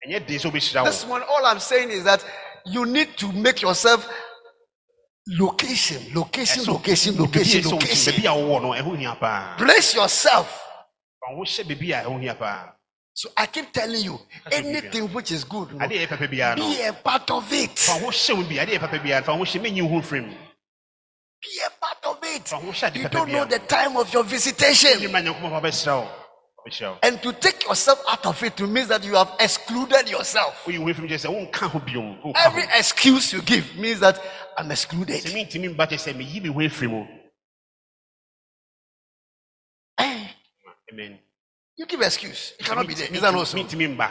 Ɛnyɛ 0.08 0.26
den 0.26 0.40
sɛ 0.40 0.50
wobɛhyira 0.52 0.86
This 0.86 1.06
one, 1.06 1.22
all 1.24 1.46
I'm 1.46 1.60
saying 1.60 1.90
is 1.92 2.06
that 2.06 2.24
you 2.66 2.86
need 2.86 3.18
to 3.18 3.30
make 3.34 3.62
yourself 3.62 4.08
location, 5.28 6.02
location, 6.14 6.64
location, 6.64 7.18
location, 7.18 7.70
location. 7.72 8.14
Baabi 8.14 8.24
a 8.24 8.36
wowɔ 8.40 8.62
no 8.62 8.70
ɛho 8.70 8.98
hia 8.98 9.18
paa. 9.20 9.56
Place 9.58 9.96
yourself. 9.96 10.62
Fa 13.16 13.30
wo 13.30 13.32
hyɛ 13.32 13.32
baabi 13.32 13.32
a 13.32 13.32
ɛho 13.32 13.32
hia 13.32 13.32
paa. 13.32 13.32
So 13.32 13.32
I 13.38 13.46
keep 13.48 13.72
telling 13.72 14.04
you, 14.04 14.20
That's 14.44 14.58
what 14.58 14.66
you 14.66 14.70
anything 14.72 15.14
which 15.14 15.32
is 15.32 15.44
good, 15.46 15.72
no, 15.74 15.80
Adeɛ 15.86 16.04
a 16.04 16.08
ɛyɛ 16.08 16.18
pɛpɛ 16.18 16.28
biara 16.32 16.58
no. 16.58 16.68
be 16.70 16.82
a 16.82 16.94
part 16.94 17.32
of 17.32 17.54
it. 17.54 17.80
Fa 17.80 17.92
ho 17.94 18.08
hyɛ 18.08 18.36
wo 18.36 18.44
bi. 18.44 18.56
Adeɛ 18.56 18.76
a 18.76 18.80
ɛyɛ 18.80 18.80
pɛpɛ 18.80 19.04
biara 19.04 19.24
fa 19.24 19.34
ho 19.34 19.44
hyɛ 19.44 19.62
menyi 19.62 19.82
ho 19.90 20.02
mfirim. 20.02 20.30
Be 21.42 21.62
a 21.66 21.70
part 21.80 22.06
of 22.06 22.20
it. 22.24 22.48
Fa 22.48 22.58
ho 22.58 22.72
hyɛ 22.72 22.88
ade 22.88 22.96
You 22.98 23.10
don't 23.10 23.32
know 23.32 23.46
the 23.46 23.60
time 23.60 23.96
of 23.98 24.12
your 24.14 24.24
visitation. 24.24 25.00
Nyɛ 25.00 25.12
ma 25.12 25.20
Nyankopɔn 25.20 25.50
fa 25.50 25.62
bɛhyira 25.62 26.02
wo. 26.02 26.10
Ɔbɛhyira 26.68 26.92
wo. 26.92 27.00
And 27.04 27.22
to 27.24 27.32
take 27.34 27.64
yourself 27.64 28.04
out 28.10 28.26
of 28.26 28.44
it 28.44 28.60
means 28.60 28.90
that 28.90 29.04
you 29.06 29.16
have 29.16 29.32
excluded 29.40 30.10
yourself. 30.10 30.66
Woyi 30.66 30.80
wo 30.80 30.86
ho 30.88 30.94
mfirim 30.94 31.08
kyerɛ 31.08 31.26
sɛ 31.26 31.32
wonka 31.32 31.70
ho 31.70 31.80
biom. 31.80 32.22
Wonka 32.22 32.36
Every 32.46 32.64
excuse 32.64 33.32
you 33.32 33.42
give 33.42 33.78
means 33.78 34.02
that 34.02 34.22
I'm 34.58 34.70
excluded. 34.72 35.24
Sɛ 35.24 35.32
mentumi 35.32 35.74
mba 35.74 35.88
kyerɛ 35.88 36.12
sɛ 36.12 36.14
meyi 36.18 36.42
me 36.42 36.50
ho 36.50 36.60
afiri 36.60 36.90
mu. 36.90 37.08
Eh, 40.00 40.28
Amen. 40.92 41.20
You 41.78 41.86
give 41.86 42.00
an 42.00 42.06
excuse. 42.06 42.54
You 42.60 42.66
cannot 42.66 42.88
be 42.88 42.94
there. 42.94 43.08
That 43.08 43.34
not 43.34 43.48
so? 43.48 43.58
Mentumi 43.58 43.96
mba. 43.96 44.10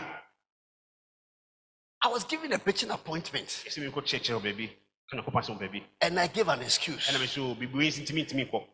I 2.03 2.09
was 2.09 2.24
given 2.24 2.53
a 2.53 2.59
preaching 2.59 2.90
appointment 2.90 3.48
Ɛsɛ 3.66 3.79
menkɔ 3.79 4.03
kyerɛkyerɛ 4.05 4.35
wo 4.35 4.40
baabi. 4.40 4.68
Ka 5.11 5.16
Nyankopɔn 5.16 5.42
asɛm 5.42 5.59
wɔ 5.59 5.61
baabi. 5.61 5.85
and 6.03 6.20
I 6.20 6.27
gave 6.27 6.48
an 6.48 6.61
excuse. 6.61 7.09
Ɛna 7.09 7.20
me 7.20 7.27
so 7.27 7.55
biribi 7.55 7.74
wei 7.74 7.88
nti 7.88 8.03
ntumi 8.03 8.27
ntumi 8.27 8.50
nkɔ. 8.50 8.68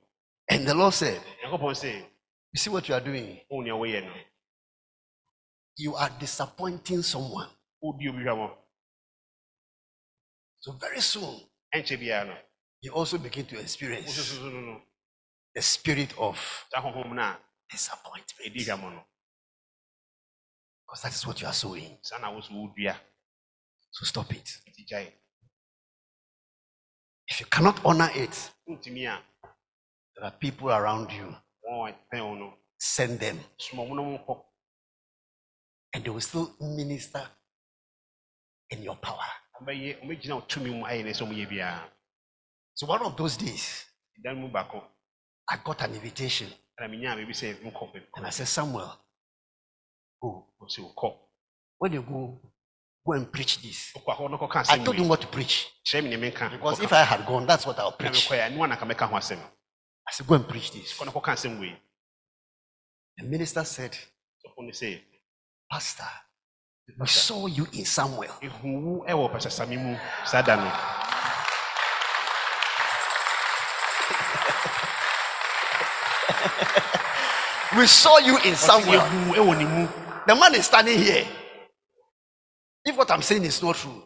And 0.49 0.67
the 0.67 0.75
Lord 0.75 0.95
said, 0.95 1.23
You 1.45 2.59
see 2.59 2.71
what 2.71 2.89
you 2.89 2.95
are 2.95 3.01
doing? 3.01 3.41
wo 3.49 3.61
nea 3.61 3.73
woyɛ. 3.73 4.11
You 5.77 5.95
are 5.95 6.11
disappointing 6.19 7.03
someone. 7.03 7.49
Wodi 7.83 8.09
obi 8.09 8.25
hwɛ 8.25 8.37
mo. 8.37 8.59
So 10.59 10.73
very 10.73 11.01
soon, 11.01 11.41
you 12.83 12.93
also 12.93 13.17
begin 13.17 13.47
to 13.47 13.59
experience 13.61 14.39
the 15.55 15.63
spirit 15.63 16.13
of 16.19 16.67
Saa 17.77 17.97
honhom 17.97 18.05
no 18.05 18.15
a 18.15 18.21
disappointment. 18.21 18.31
ɛdi 18.47 18.67
hwɛ 18.67 18.81
mo 18.81 18.91
no. 18.91 19.05
Because 20.87 21.03
that 21.03 21.15
is 21.15 21.27
what 21.27 21.41
you 21.41 21.47
are 21.49 21.55
sowing. 21.55 21.99
Saa 22.03 22.19
na 22.19 22.31
wo 22.33 22.41
so 23.93 24.05
stop 24.07 24.33
it. 24.33 24.59
If 27.29 27.41
you 27.41 27.47
cannot 27.47 27.85
honor 27.85 28.11
it, 28.15 28.53
there 30.17 30.25
are 30.25 30.33
people 30.33 30.71
around 30.71 31.13
you. 31.13 31.37
wɔn 31.69 31.91
a 31.91 31.95
ɛpɛn 32.17 32.23
wo 32.29 32.35
no, 32.37 32.55
Send 32.79 33.21
them, 33.21 33.41
and 35.95 36.05
they 36.05 36.11
will 36.11 36.21
still 36.21 36.55
minister 36.61 37.27
in 38.71 38.83
your 38.83 38.97
power. 38.97 39.27
Ɔmbɛyɛ- 39.61 40.01
ɔmbɛgyina 40.03 40.35
wo 40.35 40.43
tumi 40.43 40.71
mu 40.73 40.85
ayɛ 40.87 41.05
ne 41.05 41.13
sɛ 41.13 41.27
ɔmoyɛ 41.29 41.49
biara. 41.51 41.91
So 42.75 42.87
one 42.87 43.03
of 43.03 43.17
those 43.17 43.37
days, 43.39 43.87
Dan 44.23 44.41
mu 44.43 44.49
baako, 44.51 44.85
I 45.49 45.59
got 45.59 45.83
an 45.83 45.95
invitation, 45.95 46.53
ɛna 46.81 46.89
menyaa 46.91 47.17
biribi 47.17 47.35
sɛ 47.35 47.55
nkɔ 47.63 47.93
baabi. 47.93 48.07
and 48.17 48.27
I 48.27 48.31
said, 48.31 48.49
Samuel, 48.49 48.97
go. 50.21 50.47
When 51.79 51.93
you 51.93 52.03
go, 52.03 52.41
go 53.07 53.13
and 53.13 53.31
preach 53.33 53.61
this. 53.63 53.93
Wokɔ 53.95 54.17
hɔ 54.17 54.31
na 54.31 54.37
kɔka 54.39 54.71
I 54.71 54.79
told 54.85 54.97
him 54.97 55.09
what 55.09 55.21
to 55.21 55.27
preach. 55.27 55.69
Kyerɛ 55.87 56.05
me 56.05 56.11
nea 56.11 56.19
menka. 56.31 56.51
Because 56.51 56.81
if 56.81 56.93
I 56.93 57.03
had 57.05 57.27
gone, 57.27 57.47
that's 57.47 57.67
what 57.67 57.79
I'll 57.79 57.93
preach. 57.93 58.29
mekɔɛ 58.29 58.47
a, 58.47 58.51
ɛno 58.51 58.65
a 58.65 58.67
na 58.69 58.77
nka 58.77 58.91
mɛka 58.91 59.09
ho 59.09 59.17
asɛm. 59.17 59.39
I 60.09 60.13
said, 60.13 60.27
go 60.27 60.35
and 60.35 60.49
preach 60.49 60.73
this. 60.73 60.93
Kɔ 60.99 61.07
na 61.07 61.13
kɔka 61.13 61.33
asɛm 61.33 61.61
wei. 61.61 61.77
The 63.19 63.25
minister 63.25 63.65
said, 63.65 63.93
Sɔfo 63.93 64.65
no 64.65 64.71
sɛ, 64.71 65.01
Pastor, 65.71 66.05
we 66.99 67.07
saw 67.07 67.47
you 67.47 67.67
in 67.73 67.85
Samuel. 67.85 68.33
We 77.77 77.87
saw 77.87 78.19
you 78.19 78.37
in 78.39 78.57
Samuel. 78.57 79.01
"Ehu 79.01 79.29
wo 79.29 79.35
ɛwɔ 79.35 79.59
ne 79.59 79.65
mu." 79.65 79.89
The 80.27 80.35
man 80.35 80.55
is 80.55 80.67
standing 80.67 80.99
here. 80.99 81.27
If 82.85 82.97
what 82.97 83.11
I'm 83.11 83.23
saying 83.23 83.45
is 83.45 83.63
not 83.63 83.77
true. 83.77 84.03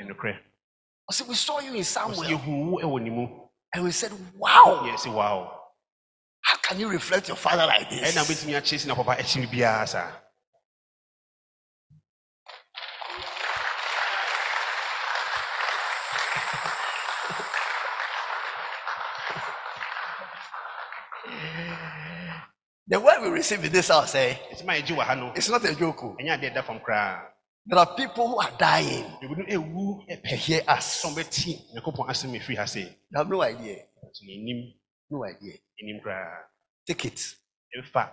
I 0.00 1.12
said, 1.12 1.28
We 1.28 1.34
saw 1.34 1.60
you 1.60 1.74
in 1.74 1.84
Samuel. 1.84 2.22
"Ehu 2.24 2.70
wo 2.72 2.78
ɛwɔ 2.80 3.02
ne 3.02 3.10
mu." 3.10 3.28
And 3.74 3.84
we 3.84 3.92
said, 3.92 4.12
Wow, 4.36 4.82
Yɛ 4.84 4.94
sɛ, 4.96 5.12
"Wow." 5.12 5.58
how 6.48 6.56
can 6.58 6.80
you 6.80 6.88
reflect 6.88 7.28
your 7.28 7.36
father 7.36 7.66
like 7.66 7.90
this? 7.90 8.16
wobɛtumi 8.16 8.56
akyerɛ 8.56 8.80
si 8.80 8.88
na 8.88 8.94
papa 8.94 9.16
akyi 9.20 9.40
me 9.40 9.46
biara 9.46 9.86
saa 9.86 10.10
The 22.90 22.98
word 22.98 23.20
we 23.22 23.28
receive 23.28 23.62
in 23.62 23.70
this 23.72 23.88
house, 23.88 24.14
eh, 24.14 24.34
ɛti 24.50 24.64
ma 24.64 24.72
yɛgye 24.72 24.96
wɔ 24.96 25.04
ha 25.04 25.14
no 25.14 25.32
it's 25.36 25.50
not 25.50 25.62
a 25.64 25.74
joke. 25.74 26.02
oh. 26.04 26.16
ɛnyɛ 26.18 26.38
adeɛ 26.40 26.54
da 26.54 26.62
fam 26.62 26.80
There 27.66 27.78
are 27.78 27.94
people 27.94 28.28
who 28.28 28.38
are 28.40 28.50
dying 28.58 29.04
biribi 29.20 29.36
no 29.36 29.44
ɛwu 29.44 30.06
to 30.08 30.16
ɛpɛ 30.16 30.36
hear 30.36 30.62
us. 30.66 31.04
ɔbɛti 31.04 31.74
nyankopɔn 31.74 32.08
asɛm 32.08 32.32
ɛfiri 32.40 32.56
ha 32.56 32.64
se 32.64 32.80
You 32.80 33.18
have 33.18 33.28
no 33.28 33.42
idea. 33.42 33.84
No 35.10 35.22
idea. 35.24 35.58
Take 36.86 37.04
it. 37.04 37.34
ɛmfa 37.76 38.10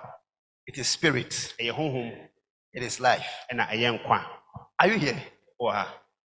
It 0.67 0.77
is 0.77 0.89
spirit, 0.89 1.53
it 1.57 2.83
is 2.83 2.99
life. 2.99 3.29
ɛna 3.49 3.69
ɛyɛ 3.69 3.97
nkwa 4.03 4.25
Are 4.77 4.87
you 4.89 4.97
here? 4.99 5.23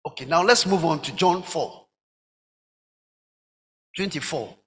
Okay, 0.04 0.24
now 0.24 0.42
let's 0.42 0.66
move 0.66 0.84
on 0.84 1.00
to 1.00 1.12
John 1.14 1.44
4. 1.44 1.86
24. 3.96 4.58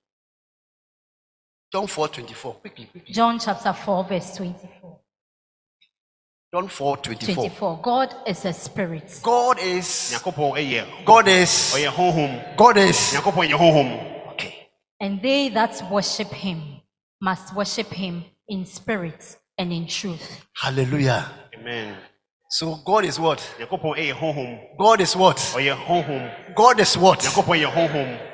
John 1.75 1.87
4 1.87 2.07
24. 2.07 2.53
Quickly, 2.53 2.85
quickly. 2.85 3.13
John 3.13 3.37
chapter 3.37 3.73
4, 3.73 4.05
verse 4.05 4.37
24. 4.37 4.97
John 6.53 6.69
4 6.69 6.97
24. 6.97 7.35
24. 7.35 7.79
God 7.81 8.15
is 8.25 8.45
a 8.45 8.53
spirit. 8.53 9.19
God 9.21 9.59
is, 9.59 9.85
nyankopɔn 10.13 10.55
ɛyɛ 10.55 11.05
God 11.05 11.27
is, 11.27 11.75
God 12.55 12.77
is. 12.77 12.95
nyankopɔn 12.95 13.49
yɛ 13.49 13.57
honhom 13.57 14.31
Okay. 14.31 14.69
And 15.01 15.21
they 15.21 15.49
that 15.49 15.91
worship 15.91 16.29
him 16.29 16.79
must 17.19 17.53
worship 17.53 17.87
him 17.87 18.23
in 18.47 18.65
spirit 18.65 19.35
and 19.57 19.73
in 19.73 19.85
truth. 19.85 20.45
Hallelujah. 20.55 21.29
amen 21.55 21.97
So 22.51 22.75
God 22.85 23.03
is 23.03 23.19
what? 23.19 23.39
nyankopɔn 23.59 23.97
ɛyɛ 23.97 24.13
honhom 24.13 24.77
God 24.79 25.01
is 25.01 25.13
what? 25.13 25.35
ɔyɛ 25.35 25.75
honhom 25.75 26.55
God 26.55 26.79
is 26.79 26.97
what? 26.97 27.19
nyankopɔn 27.19 27.65
yɛ 27.65 27.69
honhom 27.69 28.31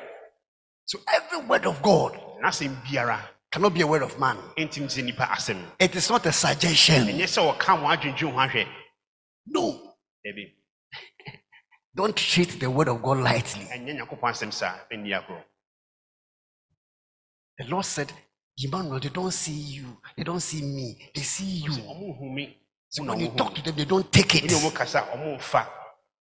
So 0.86 1.00
every 1.12 1.48
word 1.48 1.66
of 1.66 1.82
God 1.82 2.12
n'asɛm 2.14 2.21
biara 2.21 2.21
cannot 3.52 3.74
be 3.74 3.82
a 3.82 3.88
word 3.88 4.02
of 4.02 4.18
man. 4.20 4.38
ɛntimi 4.58 4.88
sɛ 4.88 5.02
nnipa 5.04 5.28
asɛm 5.30 5.62
It 5.80 5.96
is 5.96 6.10
not 6.10 6.26
a 6.26 6.32
suggestion. 6.32 7.06
ɛnyɛ 7.08 7.24
sɛ 7.28 7.42
wɔka 7.58 7.78
wɔn 7.82 7.98
adwendwen 7.98 8.32
ho 8.34 8.38
ahwɛ 8.40 8.68
No. 9.48 9.96
Don't 11.94 12.16
treat 12.16 12.60
the 12.60 12.70
word 12.70 12.88
of 12.88 13.02
God 13.02 13.18
lightly. 13.18 13.66
ɛnyɛ 13.66 14.00
nyankopɔn 14.00 14.32
asɛm 14.32 14.54
saa 14.54 14.80
ɛnni 14.92 15.10
agorɔ 15.20 15.44
The 17.58 17.66
Lord 17.68 17.86
said, 17.86 18.12
Emmanuel, 18.58 19.00
they 19.00 19.10
don't 19.10 19.32
see 19.32 19.52
you. 19.52 19.98
They 20.18 20.24
don't 20.24 20.40
see 20.40 20.62
me. 20.64 21.12
They 21.14 21.22
see 21.22 21.46
you. 21.46 21.72
ɔmo 21.72 22.18
hu 22.18 22.30
me 22.30 22.58
So 22.90 23.04
when 23.04 23.20
you 23.20 23.30
talk 23.30 23.54
to 23.56 23.62
them, 23.62 23.76
they 23.76 23.86
don't 23.86 24.12
take 24.12 24.36
it. 24.36 24.44
ɔmo 24.50 24.74
kasa 24.74 25.02
ɔmo 25.14 25.38
mfa 25.38 25.68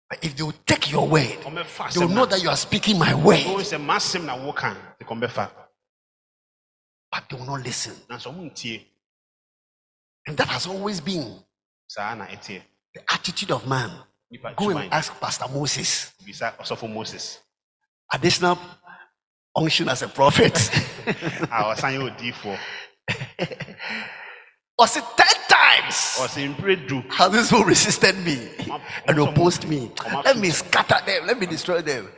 But 0.09 0.23
if 0.23 0.35
they 0.35 0.43
will 0.43 0.53
take 0.65 0.89
your 0.91 1.05
word, 1.07 1.27
they 1.27 1.99
will 1.99 2.07
know 2.09 2.25
that 2.25 2.41
you 2.41 2.49
are 2.49 2.55
speaking 2.55 2.97
my 2.97 3.13
word. 3.13 3.43
But 7.17 7.29
they 7.29 7.35
will 7.37 7.45
not 7.57 7.65
listen. 7.65 7.93
nanso 8.09 8.29
ɔmo 8.31 8.51
ntie 8.51 8.85
And 10.27 10.37
that 10.37 10.47
has 10.49 10.67
always 10.67 11.01
been 11.01 11.43
saa 11.87 12.13
na 12.13 12.25
ɛteɛ 12.27 12.61
the 12.93 13.01
attitude 13.11 13.51
of 13.51 13.67
man. 13.67 13.91
Go 14.55 14.69
and 14.69 14.93
ask 14.93 15.19
Pastor 15.19 15.47
Moses. 15.47 16.11
moses 16.83 17.39
Additional 18.13 18.57
unction 19.55 19.89
as 19.89 20.03
a 20.03 20.07
prophet. 20.07 20.53
a 21.07 21.47
ah, 21.51 21.73
ɔsan 21.73 21.97
yɛ 21.97 21.99
odiifoɔ 22.07 22.57
Was 24.77 24.97
it 24.97 25.03
ten 25.17 25.35
times? 25.49 26.17
mpire 26.55 26.87
du 26.87 27.01
How 27.09 27.29
this 27.29 27.51
one 27.51 27.65
resisted 27.65 28.15
me 28.23 28.49
and 29.07 29.17
opposed 29.17 29.67
me. 29.67 29.91
Let 30.23 30.37
me 30.37 30.51
scatter 30.51 31.03
them. 31.03 31.25
Let 31.25 31.39
me 31.39 31.47
destroy 31.47 31.81
them. 31.81 32.09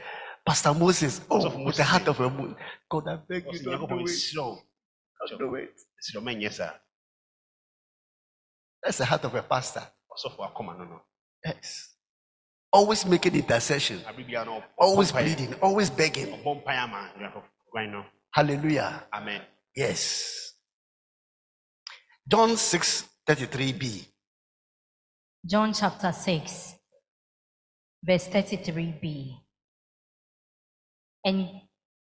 Pastor 0.45 0.73
Moses, 0.73 1.21
oh, 1.29 1.63
with 1.63 1.77
the 1.77 1.83
heart 1.85 2.07
of 2.07 2.19
a 2.19 2.29
moon. 2.29 2.55
God, 2.89 3.07
I 3.07 3.15
beg 3.27 3.45
you, 3.53 3.59
don't 3.59 3.87
do 3.87 4.05
it. 4.05 4.68
Nhyirɛw 5.21 5.29
Don't 5.39 5.49
do 5.51 5.55
it. 5.55 5.75
nhyirɛw 6.03 6.23
mɛnyɛ 6.23 6.51
saa 6.53 6.73
That's 8.83 8.97
the 8.99 9.05
heart 9.05 9.25
of 9.25 9.35
a 9.35 9.43
pastor. 9.43 9.83
ɔsɔfo 10.11 10.53
akɔma 10.53 10.77
no 10.77 10.85
no 10.85 11.01
Yes. 11.45 11.95
Always 12.71 13.05
making 13.05 13.35
intercession. 13.35 13.99
abere 14.05 14.25
biara 14.27 14.45
no 14.45 14.59
ɔbɔ 14.61 14.63
Always 14.77 15.11
pleading. 15.11 15.53
Always 15.61 15.89
begging. 15.89 16.27
ɔbɔ 16.43 16.63
mpaeɛ 16.63 16.77
ama 16.83 17.11
nyankopɔn 17.17 17.91
no 17.91 18.05
Hallelujah. 18.33 19.07
amen 19.13 19.41
Yes. 19.75 20.53
John 22.27 22.55
6 22.57 23.05
33b. 23.27 24.05
John 25.45 25.73
chapter 25.73 26.11
6, 26.11 26.75
verse 28.03 28.27
33b. 28.27 29.37
And, 31.23 31.61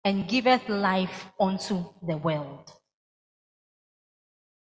and 0.05 0.27
giveth 0.29 0.69
life 0.69 1.25
unto 1.39 1.93
the 2.07 2.17
world. 2.17 2.71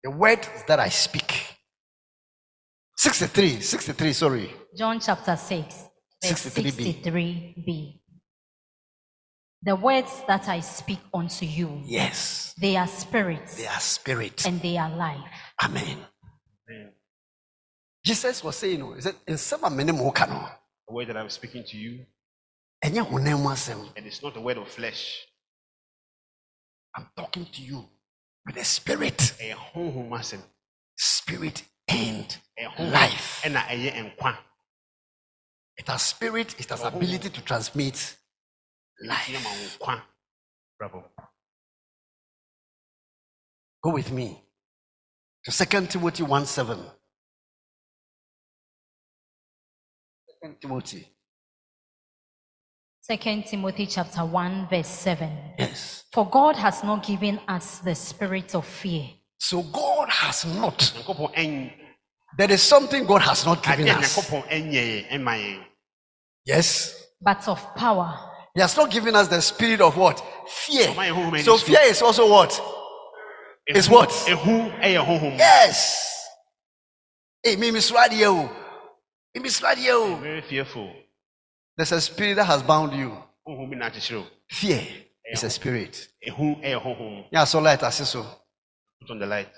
The 0.06 0.12
words 0.12 0.48
that 0.68 0.78
I 0.78 0.88
speak. 0.88 1.34
63. 2.96 3.60
63, 3.60 4.12
sorry. 4.12 4.54
John 4.78 5.00
chapter 5.00 5.34
6, 5.34 5.84
63b. 6.24 7.02
63b. 7.02 8.00
The 9.64 9.74
words 9.74 10.22
that 10.28 10.48
I 10.48 10.60
speak 10.60 11.00
unto 11.12 11.44
you, 11.44 11.82
Yes. 11.84 12.54
they 12.56 12.76
are 12.76 12.86
spirits 12.86 13.56
They 13.56 13.66
are 13.66 13.80
spirit. 13.80 14.46
and 14.46 14.62
they 14.62 14.78
are 14.78 14.90
life. 14.94 15.28
Amen. 15.64 15.98
Amen. 16.70 16.92
Jesus 18.04 18.44
was 18.44 18.54
saying, 18.54 18.78
no, 18.78 18.92
he 18.92 19.00
said, 19.00 19.16
in 19.26 19.36
seven 19.36 19.74
minutes 19.76 19.98
more 19.98 20.12
can 20.12 20.28
the 20.86 20.94
word 20.94 21.08
that 21.08 21.16
i'm 21.16 21.28
speaking 21.30 21.64
to 21.64 21.76
you 21.76 22.06
ɛnyɛ 22.84 23.10
honam 23.10 23.42
mu 23.42 23.48
asɛm. 23.48 23.90
it 23.96 24.06
is 24.06 24.22
not 24.22 24.36
a 24.36 24.40
word 24.40 24.58
of 24.58 24.68
flesh 24.68 25.26
I'm 26.94 27.08
talking 27.16 27.46
to 27.52 27.62
you 27.62 27.88
with 28.46 28.54
the 28.54 28.64
spirit, 28.64 29.18
ɛyɛ 29.40 29.54
honhom 29.72 30.10
asɛm 30.10 30.42
spirit 30.96 31.64
and 31.88 32.38
life. 32.78 33.42
ɛna 33.44 33.60
ɛyɛ 33.68 34.16
nkwa 34.16 34.38
It 35.78 35.86
has 35.88 36.02
spirit, 36.02 36.58
it 36.60 36.70
has 36.70 36.82
ability 36.82 37.30
to 37.30 37.40
transmit 37.42 38.16
life. 39.00 39.78
bravo 40.78 41.04
Go 43.82 43.92
with 43.92 44.10
me 44.12 44.42
to 45.44 45.52
2 45.52 45.86
Timothy 45.86 46.22
1 46.22 46.46
7. 46.46 46.90
2 50.42 50.56
Timothy. 50.60 51.15
Second 53.08 53.44
Timothy 53.46 53.86
chapter 53.86 54.24
1, 54.24 54.66
verse 54.68 54.88
7. 54.88 55.30
Yes. 55.60 56.02
For 56.12 56.28
God 56.28 56.56
has 56.56 56.82
not 56.82 57.06
given 57.06 57.38
us 57.46 57.78
the 57.78 57.94
spirit 57.94 58.52
of 58.56 58.66
fear, 58.66 59.04
So 59.38 59.62
God 59.62 60.08
has 60.08 60.44
not. 60.44 60.92
There 62.36 62.50
is 62.50 62.62
something 62.62 63.06
God 63.06 63.22
has 63.22 63.46
not 63.46 63.62
given 63.62 63.88
us. 63.90 64.16
nyankopɔn 64.16 64.42
ɛnyɛ 64.48 64.72
yɛn 64.72 65.08
ɛma 65.10 65.34
yɛn 65.38 65.64
Yes. 66.44 67.06
but 67.20 67.46
of 67.46 67.60
power 67.76 68.12
He 68.56 68.60
has 68.60 68.76
not 68.76 68.90
given 68.90 69.14
us 69.14 69.28
the 69.28 69.40
spirit 69.40 69.80
of 69.80 69.96
what? 69.96 70.18
Fear. 70.48 70.88
Ọmọ 70.88 71.02
yẹn 71.06 71.14
honhom 71.14 71.32
ẹni 71.32 71.44
So 71.44 71.56
so. 71.58 71.66
fear 71.66 71.82
is 71.84 72.02
also 72.02 72.28
what? 72.28 72.60
It's 73.68 73.88
what? 73.88 74.10
ehu 74.26 74.72
ɛyɛ 74.80 75.06
honhom 75.06 75.38
Yes. 75.38 76.26
Hey, 77.44 77.54
me 77.54 77.70
Miss 77.70 77.92
Radio. 77.92 78.50
Me 79.32 79.40
Miss 79.42 79.62
Radio. 79.62 80.16
very 80.16 80.40
fearful 80.40 80.90
There's 81.76 81.92
a 81.92 82.00
spirit 82.00 82.36
that 82.36 82.44
has 82.46 82.62
bound 82.62 82.92
you. 82.94 83.10
honhom 83.46 83.70
bi 83.70 83.76
na 83.76 83.86
akyekyere 83.90 84.20
o 84.20 84.26
Fear 84.50 84.80
is 85.32 85.44
a 85.44 85.50
spirit. 85.50 86.08
honhom 86.26 87.24
Yeah, 87.30 87.44
so 87.44 87.58
light 87.60 87.82
as 87.82 88.08
so. 88.08 88.22
put 89.00 89.10
on 89.10 89.18
the 89.18 89.26
light 89.26 89.50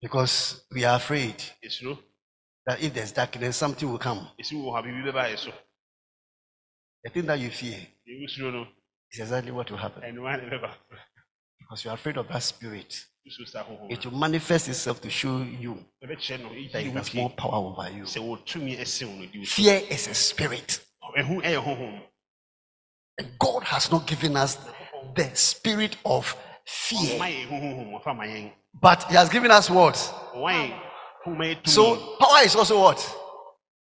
Because 0.00 0.62
we 0.72 0.84
are 0.84 0.96
afraid 0.96 1.34
esuro 1.64 1.98
that 2.66 2.82
if 2.82 2.92
there's 2.94 3.12
darkness, 3.12 3.56
something 3.56 3.88
will 3.90 3.98
come. 3.98 4.26
esi 4.40 4.54
wɔ 4.54 4.72
hɔ 4.72 4.78
a 4.78 4.82
biribi 4.82 5.12
bɛba 5.12 5.32
yɛ 5.32 5.38
so 5.38 5.52
The 7.04 7.10
thing 7.10 7.26
that 7.26 7.38
you 7.38 7.50
fear 7.50 7.78
is 9.12 9.20
exactly 9.20 9.52
what 9.52 9.70
will 9.70 9.78
happen. 9.78 10.02
Because 11.60 11.84
you 11.84 11.90
are 11.90 11.94
afraid 11.94 12.16
of 12.16 12.26
that 12.28 12.42
spirit. 12.42 13.04
esu 13.28 13.46
saa 13.46 13.64
honhom 13.64 13.90
It 13.92 14.04
will 14.06 14.18
manifest 14.18 14.68
itself 14.68 15.00
to 15.02 15.10
show 15.10 15.42
you 15.42 15.84
that 16.00 16.10
it 16.82 16.92
has 16.94 17.12
more 17.14 17.30
power 17.30 17.54
over 17.68 17.90
you. 17.90 18.04
sɛ 18.04 18.18
wɔtumi 18.20 18.78
ɛsen 18.80 19.08
wo 19.08 19.16
no 19.20 19.26
di 19.26 19.38
wo 19.40 19.44
so 19.44 19.62
Fear 19.62 19.82
is 19.90 20.08
a 20.08 20.14
spirit. 20.14 20.80
Ehu 21.18 21.42
ɛyɛ 21.42 21.62
honhom 21.64 22.02
And 23.18 23.38
God 23.38 23.62
has 23.64 23.90
not 23.90 24.06
given 24.06 24.36
us 24.36 24.58
the 25.14 25.34
spirit 25.34 25.96
of 26.04 26.36
fear. 26.66 27.18
yɛn 27.18 27.46
ehu 27.46 27.60
honhom 27.60 28.00
ɔfa 28.02 28.16
ma 28.16 28.24
yɛn 28.24 28.52
But 28.74 29.04
He 29.04 29.14
has 29.14 29.28
given 29.28 29.50
us 29.50 29.70
what? 29.70 29.94
ɔma 30.34 30.52
yɛn 30.52 30.80
honhom 31.24 31.38
yɛ 31.38 31.62
tumi 31.62 31.68
So 31.68 32.16
power 32.18 32.42
is 32.44 32.56
also 32.56 32.80
what? 32.80 32.98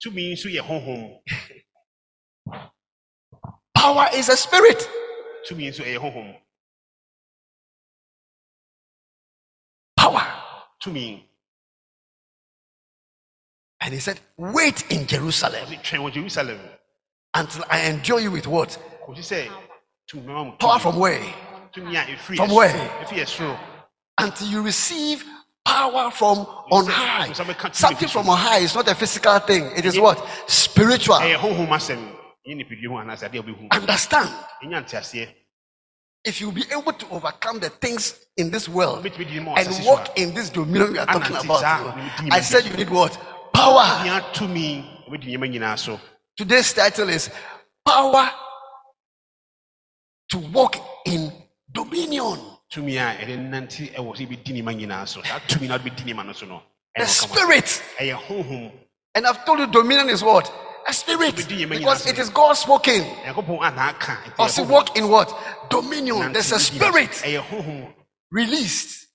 tumi 0.05 0.33
nso 0.33 0.47
yɛ 0.49 0.61
honhom 0.61 1.21
Power 3.75 4.09
is 4.15 4.29
a 4.29 4.37
spirit. 4.37 4.89
tumi 5.49 5.69
nso 5.69 5.83
ɛyɛ 5.85 5.99
honhom 5.99 6.41
Power. 9.97 10.25
And 13.81 13.95
he 13.95 13.99
said, 13.99 14.21
Wait 14.37 14.91
in 14.91 15.07
Jerusalem 15.07 15.67
until 17.39 17.65
I 17.71 17.81
enjoy 17.83 18.19
you 18.19 18.31
with 18.31 18.47
what? 18.47 18.77
tumi 19.09 20.25
mɛma 20.25 20.47
mo 20.47 20.53
Power 20.59 20.79
from 20.79 20.99
where? 20.99 21.21
tumi 21.73 21.95
a 21.95 22.05
efiri 22.07 22.37
From 22.37 22.51
where? 22.51 22.91
Until 24.19 24.49
you 24.49 24.63
receive 24.63 25.25
power 25.65 26.11
from 26.11 26.39
on 26.71 26.87
high. 26.87 27.33
Something 27.73 28.09
from 28.09 28.29
on 28.29 28.39
high 28.39 28.59
is 28.59 28.75
not 28.75 28.89
a 28.89 28.95
physical 28.95 29.39
thing, 29.41 29.71
it 29.77 29.85
is 29.85 29.99
what? 29.99 30.19
Spiritual. 30.47 31.17
ɛyɛ 31.17 31.37
honhom 31.37 31.69
asɛm 31.69 32.13
yɛ 32.47 32.57
nipadua 32.57 32.89
ho 32.89 32.97
anaasɛ 33.05 33.31
adeɛ 33.31 33.39
a 33.39 33.43
ɔbɛhu 33.43 33.69
Understand? 33.73 34.31
If 36.25 36.41
you 36.41 36.51
be 36.51 36.65
able 36.73 36.93
to 36.93 37.09
overcome 37.11 37.61
the 37.61 37.71
things 37.71 38.27
in 38.37 38.51
this 38.51 38.69
world 38.69 39.05
wobɛtumi 39.05 39.29
di 39.29 39.41
ma 39.41 39.55
and 39.55 39.87
walk 39.87 40.19
in 40.19 40.35
this 40.35 40.51
dominion 40.51 40.93
we 40.93 40.99
are 40.99 41.07
talking 41.07 41.37
about, 41.37 41.61
saa, 41.61 41.79
you 41.79 41.85
know, 41.87 41.93
nimdi 41.93 42.33
I 42.33 42.41
said 42.41 42.65
you 42.67 42.73
need 42.77 42.91
what? 42.91 43.17
Power. 43.53 43.85
Nia 46.39 46.45
tumi 46.45 46.45
obɛdi 46.45 46.45
nneɛma 46.45 46.45
nyinaa 46.45 46.45
so 46.45 46.45
Today's 46.45 46.73
title 46.73 47.09
is 47.09 47.31
Power 47.85 48.31
to 50.31 50.39
Walk 50.53 50.77
in 51.07 51.33
Dominion. 51.73 52.39
tumi 52.71 52.97
a 52.97 53.17
ɛde 53.17 53.37
nante 53.51 53.93
ɛwɔ 53.95 54.17
sɛ 54.17 54.27
yɛbɛdi 54.29 54.53
nneɛma 54.53 54.75
nyinaa 54.77 55.09
so 55.09 55.23
saa 55.23 55.39
tumi 55.41 55.69
na 55.69 55.75
wode 55.75 55.85
bɛdi 55.85 56.05
nneɛma 56.05 56.27
no 56.27 56.33
so 56.33 56.47
no 56.47 56.63
The. 56.97 57.07
Spirit. 57.07 57.83
And 59.15 59.27
I've 59.27 59.45
told 59.45 59.59
you, 59.61 59.67
dominion 59.67 60.09
is 60.11 60.23
what? 60.23 60.53
A 60.87 60.93
spirit. 60.93 61.37
Because 61.37 62.07
it 62.07 62.19
is 62.19 62.31
God 62.31 62.55
spoken. 62.55 63.03
nyankopɔn 63.03 63.59
a 63.63 63.73
naaka 63.73 64.17
nti 64.23 64.39
Or 64.39 64.47
ɛyɛ 64.47 64.51
see, 64.51 64.63
walk 64.63 64.97
in 64.97 65.09
what? 65.09 65.33
Dominion. 65.71 66.33
There's 66.33 66.53
a 66.53 66.59
spirit 66.59 67.23
released. 68.31 69.07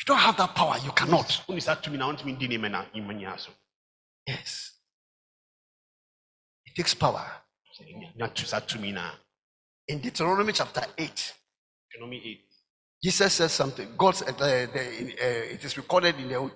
You 0.00 0.04
don't 0.06 0.18
have 0.18 0.36
that 0.36 0.54
power, 0.54 0.76
you 0.84 0.92
cannot. 0.92 1.42
wone 1.48 1.60
saa 1.60 1.74
tumi 1.76 1.98
na 1.98 2.06
wontumi 2.12 2.38
di 2.38 2.46
nneɛma 2.48 2.70
na 2.70 2.84
nneɛma 2.84 3.14
nyinaa 3.14 3.38
so 3.38 3.50
Yes. 4.26 4.72
It 6.66 6.74
takes 6.76 6.94
power. 6.94 7.24
Sɛ 7.80 7.84
ɛnya- 7.94 8.16
nya 8.16 8.34
tu 8.34 8.44
saa 8.46 8.60
tumi 8.60 8.92
In 9.88 10.00
Deuteronomy 10.00 10.52
chapter 10.52 10.84
8, 10.98 11.34
Deuteronomy 11.90 12.20
8. 12.24 12.44
Jesus 13.02 13.32
says 13.32 13.52
something. 13.52 13.96
God 13.96 14.20
uh, 14.22 14.32
the, 14.32 15.14
uh, 15.22 15.54
it 15.54 15.64
is 15.64 15.76
recorded 15.76 16.16
in 16.16 16.28
the. 16.28 16.50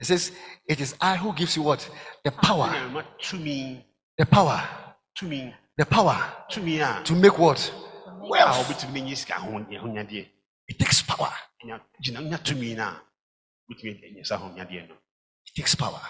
It 0.00 0.06
says, 0.06 0.32
It 0.66 0.80
is 0.80 0.96
I 1.00 1.16
who 1.16 1.32
gives 1.34 1.54
you 1.56 1.62
what? 1.62 1.88
The 2.24 2.32
power. 2.32 3.04
To 3.20 3.36
me, 3.36 3.84
The 4.18 4.26
power. 4.26 4.68
to 5.16 5.26
me, 5.26 5.54
The 5.76 5.84
power 5.86 6.18
to 6.50 6.60
me 6.60 6.78
to 7.04 7.12
make 7.14 7.38
what? 7.38 7.72
a 8.06 8.26
Wealth. 8.26 8.66
wobɛtumi 8.68 9.02
nya 9.06 9.16
sika 9.16 9.34
ho 9.34 9.50
ahonyadeɛ. 9.50 10.28
It 10.68 10.78
takes 10.78 11.02
power. 11.02 11.32
Nya- 11.64 11.80
gyina 12.02 12.38
tumi 12.38 12.74
no 12.76 12.84
a 12.84 13.02
wobɛtumi 13.70 14.04
anya 14.06 14.24
saa 14.24 14.38
ahonyadeɛ 14.38 14.88
no. 14.88 14.94
It 15.46 15.54
takes 15.56 15.74
power. 15.74 16.00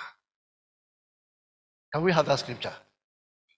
Can 1.92 2.02
we 2.02 2.12
have 2.12 2.26
that 2.26 2.38
scripture? 2.38 2.74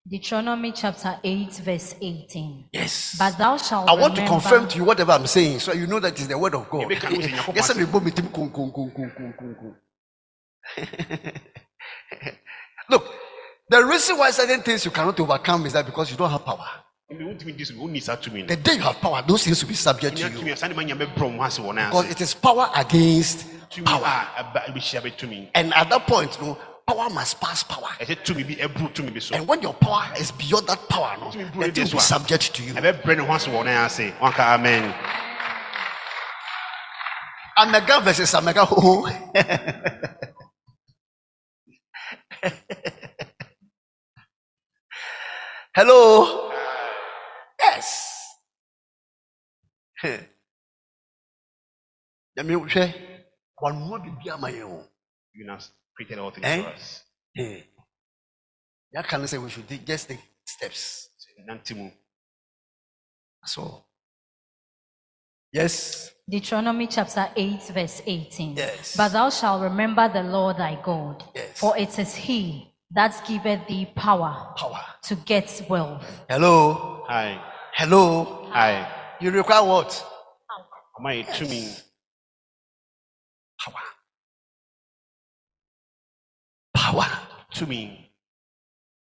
Deuteronomy 0.06 0.72
chapter 0.72 1.18
8, 1.24 1.52
verse 1.64 1.94
18. 2.00 2.68
Yes. 2.72 3.16
But 3.18 3.38
thou 3.38 3.56
shalt 3.56 3.88
I 3.88 3.94
want 3.94 4.16
to 4.16 4.26
confirm 4.26 4.68
to 4.68 4.76
you 4.76 4.84
whatever 4.84 5.12
I'm 5.12 5.26
saying, 5.26 5.60
so 5.60 5.72
you 5.72 5.86
know 5.86 5.98
that 6.00 6.12
it's 6.12 6.26
the 6.26 6.36
word 6.36 6.54
of 6.54 6.68
God. 6.68 6.82
Ebe 6.92 7.00
ka 7.00 7.08
no 7.08 7.16
sɛ 7.16 7.30
Nyankopɔn 7.30 7.54
Yes. 7.56 7.70
Look, 12.90 13.04
the 13.68 13.84
reason 13.84 14.18
why 14.18 14.30
certain 14.30 14.60
things 14.62 14.84
you 14.84 14.90
cannot 14.90 15.18
overcome 15.20 15.64
is 15.66 15.72
that 15.72 15.86
because 15.86 16.10
you 16.10 16.16
don't 16.18 16.30
have 16.30 16.44
power. 16.44 16.83
Ebi 17.10 17.24
wontumi 17.24 17.52
di 17.52 17.64
so 17.64 17.74
wonni 17.74 18.00
saa 18.00 18.16
tumi 18.16 18.40
no. 18.40 18.46
The 18.46 18.56
day 18.56 18.74
you 18.76 18.80
have 18.82 18.96
power, 18.96 19.22
those 19.26 19.44
things 19.44 19.62
will 19.62 19.68
be 19.68 19.74
subject 19.74 20.16
to 20.16 20.22
you. 20.30 20.38
tumi 20.38 20.52
a 20.52 20.56
saa 20.56 20.68
nneɛma 20.68 20.84
nya 20.88 20.96
bɛbrɛ 20.96 21.20
wo 21.20 21.36
ho 21.36 21.42
ase 21.44 21.58
wɔ 21.58 21.74
no 21.74 21.84
Because 21.90 22.10
it 22.10 22.20
is 22.22 22.32
power 22.34 22.70
against 22.74 23.44
power. 23.84 24.26
a 24.36 24.42
ɛba 24.42 24.64
ɛbɛhyia 24.72 25.00
bɛtumi. 25.02 25.50
And 25.54 25.74
at 25.74 25.90
that 25.90 26.06
point, 26.06 26.40
no, 26.40 26.56
power 26.86 27.10
must 27.10 27.38
pass 27.42 27.62
power. 27.62 27.90
Ɛsɛ 28.00 28.24
tumi 28.24 28.42
bi 28.48 28.54
ɛboro 28.54 28.88
tumi 28.94 29.12
bi 29.12 29.20
so. 29.20 29.34
And 29.34 29.46
when 29.46 29.60
your 29.60 29.74
power 29.74 30.06
is 30.18 30.32
beyond 30.32 30.66
that 30.68 30.88
power, 30.88 31.14
no, 31.20 31.30
the 31.30 31.44
thing 31.72 31.84
will 31.84 31.92
be 31.92 31.98
subject 31.98 32.54
to 32.54 32.62
you. 32.62 32.72
ɛbɛbrɛ 32.72 33.18
ne 33.18 33.24
ho 33.24 33.34
ase 33.34 33.48
wɔ 33.48 33.64
Nyame 52.36 52.54
hwɛ 52.54 52.84
wɔnoa 53.60 53.98
biribi 54.02 54.30
ama 54.32 54.48
yɛn 54.50 54.70
o. 54.70 54.88
You 55.32 55.50
have 55.50 55.64
created 55.96 56.18
all 56.18 56.30
things 56.30 56.46
Eh? 56.46 56.62
for 56.62 56.68
us. 56.70 57.04
Yɛaka 58.94 59.18
no 59.18 59.24
sɛ 59.24 59.42
we 59.42 59.50
should 59.50 59.68
take- 59.68 59.84
just 59.86 60.08
take 60.08 60.20
steps. 60.46 61.10
Nante 61.48 61.74
mu. 61.76 61.90
That's 63.42 63.58
all. 63.58 63.86
Yes. 65.52 66.10
Deuteronomy 66.28 66.86
chapter 66.86 67.30
8, 67.36 67.62
verse 67.68 68.02
18. 68.06 68.56
Yes. 68.56 68.96
But 68.96 69.10
thou 69.12 69.30
shalt 69.30 69.62
remember 69.62 70.08
the 70.08 70.22
Lord 70.22 70.56
thy 70.56 70.80
God, 70.82 71.22
Yes. 71.34 71.58
for 71.60 71.76
it 71.76 71.98
is 71.98 72.14
he 72.14 72.72
that 72.90 73.24
giveth 73.26 73.66
thee 73.68 73.86
power 73.94 74.54
Power. 74.56 74.84
to 75.02 75.14
get 75.16 75.66
wealth. 75.68 76.04
Hello. 76.28 77.04
Hi. 77.08 77.52
Hello. 77.76 78.46
Hi. 78.52 78.86
You 79.20 79.30
require 79.32 79.64
what? 79.64 80.06
Am 80.98 81.06
I 81.06 81.22
yɛ 81.22 81.26
tumi. 81.26 81.82
Power. 83.58 83.74
Power. 86.74 87.06
to 87.54 87.66
me. 87.66 88.10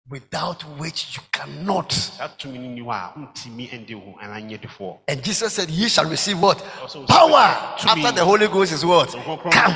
Without 0.09 0.61
which 0.79 1.17
you 1.17 1.23
cannot. 1.31 1.89
That 2.19 2.37
to 2.39 2.47
no 2.47 2.59
ni 2.59 2.81
hɔ 2.81 2.89
a 2.91 3.13
wontumi 3.19 3.69
ndi 3.71 3.95
wo 3.95 4.11
ho 4.13 4.19
anaa 4.21 4.41
nyɛ 4.47 4.59
difoɔ. 4.61 4.99
And 5.07 5.23
Jesus 5.23 5.53
said, 5.53 5.69
Ye 5.69 5.87
shall 5.87 6.05
receive 6.05 6.39
what? 6.39 6.63
Also, 6.81 7.05
Power. 7.05 7.75
to 7.79 7.95
me- 7.95 8.05
After 8.05 8.15
the 8.19 8.25
Holy 8.25 8.47
Ghost 8.47 8.71
is 8.73 8.85
what? 8.85 9.09
Come. 9.51 9.75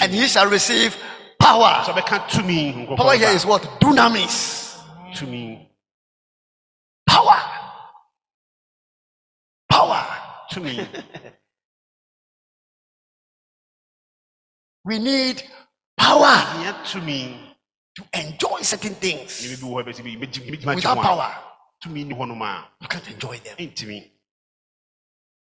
And 0.00 0.12
ye 0.12 0.26
shall 0.28 0.48
receive 0.48 0.96
power. 1.40 1.82
Ɔsɛ 1.84 1.92
bɛka 2.00 2.28
tumi. 2.28 2.86
Nkronkron 2.86 2.96
Power 2.96 3.16
here 3.16 3.28
is 3.30 3.44
what? 3.44 3.62
Dunamis. 3.80 4.78
To 5.16 5.26
Power. 5.26 5.65
Power. 10.56 10.64
Tumi. 10.64 10.86
We 14.86 15.00
need 15.00 15.42
power 15.96 16.36
Nya 16.62 16.72
tumi. 16.84 17.36
to 17.96 18.04
enjoy 18.12 18.60
certain 18.62 18.94
things. 18.94 19.42
bi 19.42 19.56
bi 19.56 19.66
wɔ 19.66 19.82
hɔ 19.82 19.84
bɛsi 19.86 20.02
bi 20.04 20.16
bɛgye 20.26 20.40
bɛgyina 20.46 20.62
gye 20.62 20.74
Without 20.76 20.98
power, 21.02 21.34
hɔnom 21.82 22.42
a 22.42 22.68
you 22.80 22.88
can't 22.88 23.10
enjoy 23.10 23.38
them. 23.38 24.02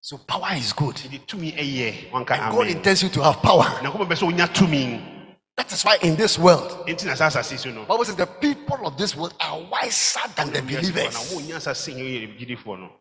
So 0.01 0.19
power 0.19 0.51
is 0.55 0.73
good. 0.73 0.95
Nti 0.97 1.27
tumi 1.27 1.53
ɛyɛ 1.57 2.11
wanka 2.13 2.39
And 2.39 2.55
God 2.55 2.67
intends 2.69 3.03
you 3.03 3.09
to 3.09 3.23
have 3.23 3.43
power. 3.43 3.65
Nyankopɔn 3.65 4.09
bɛ 4.09 4.17
sɛ 4.17 4.33
wonya 4.33 4.47
tumi. 4.47 5.09
That 5.57 5.73
is 5.73 5.83
why 5.83 5.99
in 6.03 6.15
this 6.17 6.39
world, 6.39 6.87
Enti 6.87 7.07
na 7.07 7.15
saa 7.15 7.27
asase 7.29 7.59
so 7.59 7.71
no. 7.71 7.85
Bible 7.85 8.05
says 8.05 8.17
the 8.17 8.27
people 8.27 8.87
of 8.87 8.97
this 8.97 9.17
world 9.17 9.35
are 9.41 9.61
wiser 9.71 10.21
than 10.37 10.53
the 10.53 10.63
believers. 10.63 11.15
wɔn 11.35 11.43
nya 11.49 11.57
asase 11.57 11.93
yɛ 11.95 12.39
gyidifoɔ 12.39 12.79
no. 12.79 12.93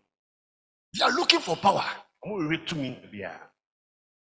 They 0.98 1.04
are 1.06 1.12
looking 1.12 1.40
for 1.40 1.56
power. 1.56 1.86
Wɔn 2.26 2.48
rehwɛ 2.50 2.66
tumi 2.68 3.12
bia. 3.12 3.32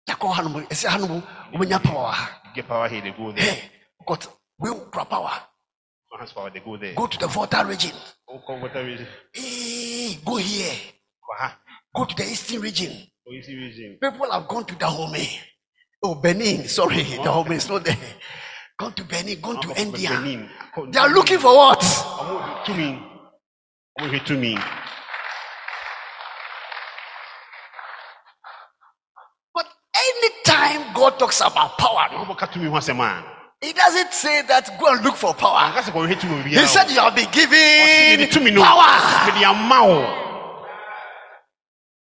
Yakɔ 0.09 0.33
hanom, 0.33 0.67
ɛsɛ 0.67 0.89
hanom, 0.89 1.21
wɔbɛnya 1.53 1.83
power 1.83 2.05
wɔ 2.07 2.13
ha. 2.13 2.41
Get 2.55 2.67
power 2.67 2.87
here, 2.87 3.01
they 3.01 3.11
go 3.11 3.31
there. 3.31 3.43
Hey, 3.43 3.71
we 4.59 4.69
will 4.69 4.85
grab 4.91 5.09
power. 5.09 5.31
Has 6.19 6.31
power, 6.31 6.49
they 6.51 6.59
go 6.59 6.77
there. 6.77 6.93
Go 6.93 7.07
to 7.07 7.17
the 7.17 7.27
Volta 7.27 7.63
region. 7.65 7.91
Go 8.27 8.39
come 8.45 8.61
whatever 8.61 8.87
is 8.87 9.01
Hey, 9.33 10.19
go 10.23 10.35
here. 10.35 10.75
ha. 11.39 11.57
Go 11.95 12.05
to 12.05 12.15
the 12.15 12.23
eastern 12.23 12.61
region. 12.61 12.91
Oh, 12.91 13.31
go 13.31 13.37
easy 13.37 13.55
region. 13.55 13.97
People 14.01 14.31
have 14.31 14.47
gone 14.47 14.65
to 14.65 14.75
Dahomey. 14.75 15.39
Oh, 16.03 16.15
Benin. 16.15 16.67
Sorry, 16.67 17.03
Dahomey 17.03 17.55
is 17.55 17.67
not 17.69 17.83
there. 17.83 17.97
Gone 18.77 18.93
to 18.93 19.03
Benin, 19.05 19.39
gone 19.41 19.61
to 19.61 19.79
India. 19.81 20.09
Benin. 20.09 20.49
They 20.91 20.99
are 20.99 21.09
looking 21.09 21.39
for 21.39 21.55
what? 21.55 21.79
Ọmọ 21.79 22.65
tumi. 22.65 22.99
Ọmọ 23.99 24.09
hwɛ 24.09 24.19
tumi. 24.25 24.55
But 29.53 29.67
anytime 30.09 30.93
God 30.93 31.17
talks 31.19 31.41
about 31.41 31.77
power, 31.77 32.07
no, 32.11 32.25
Ọmọ 32.25 32.37
ka 32.37 32.47
tumi 32.47 32.69
ho 32.69 32.75
asɛm 32.77 32.99
a. 32.99 33.23
He 33.61 33.71
doesn't 33.71 34.13
say 34.13 34.41
that 34.41 34.77
go 34.77 34.87
and 34.91 35.03
look 35.05 35.15
for 35.15 35.33
power. 35.33 35.71
Anka 35.71 35.81
sɛ 35.83 35.91
kɔ 35.93 36.07
hwɛ 36.07 36.19
tumi 36.19 36.43
He 36.43 36.65
said 36.67 36.89
you 36.91 36.99
have 36.99 37.15
been 37.15 37.29
given 37.31 38.27
power. 38.61 39.31
Mede 39.31 39.43
ama 39.45 39.87
wo. 39.87 39.99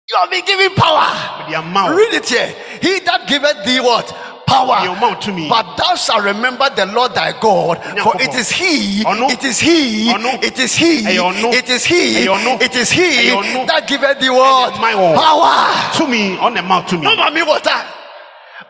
You 0.09 0.17
have 0.17 0.29
been 0.29 0.45
given 0.45 0.75
power. 0.75 1.45
Mede 1.47 1.55
ama 1.55 1.85
wo. 1.89 1.95
Read 1.95 2.13
it 2.15 2.27
here. 2.27 2.53
He 2.81 2.99
that 2.99 3.27
giveth 3.27 3.63
thee 3.65 3.79
what? 3.79 4.13
Power. 4.47 4.79
Mede 4.79 4.95
ɔma 4.95 5.09
wo 5.09 5.15
tumi. 5.15 5.49
But 5.49 5.75
thou 5.75 5.95
shalt 5.95 6.23
remember 6.23 6.69
the 6.75 6.85
Lord 6.87 7.13
thy 7.13 7.37
God, 7.39 7.77
for 8.01 8.15
it 8.19 8.33
is 8.33 8.49
He, 8.49 9.01
it 9.05 9.43
is 9.43 9.59
He, 9.59 10.09
it 10.09 10.57
is 10.57 10.73
He, 10.75 10.99
it 11.05 11.69
is 11.69 11.85
He, 11.85 12.23
it 12.25 12.75
is 12.75 12.89
He 12.89 13.29
that 13.67 13.85
giveth 13.87 14.19
thee 14.19 14.29
what? 14.29 14.73
Ɛyɛ 14.73 14.81
my 14.81 14.95
word. 14.95 15.17
Power. 15.17 15.91
Tumi. 15.93 16.37
Ɔna 16.37 16.65
ma 16.65 16.79
wo 16.79 16.85
tumi. 16.87 17.03
No, 17.03 17.15
mommy 17.17 17.43
water. 17.43 17.75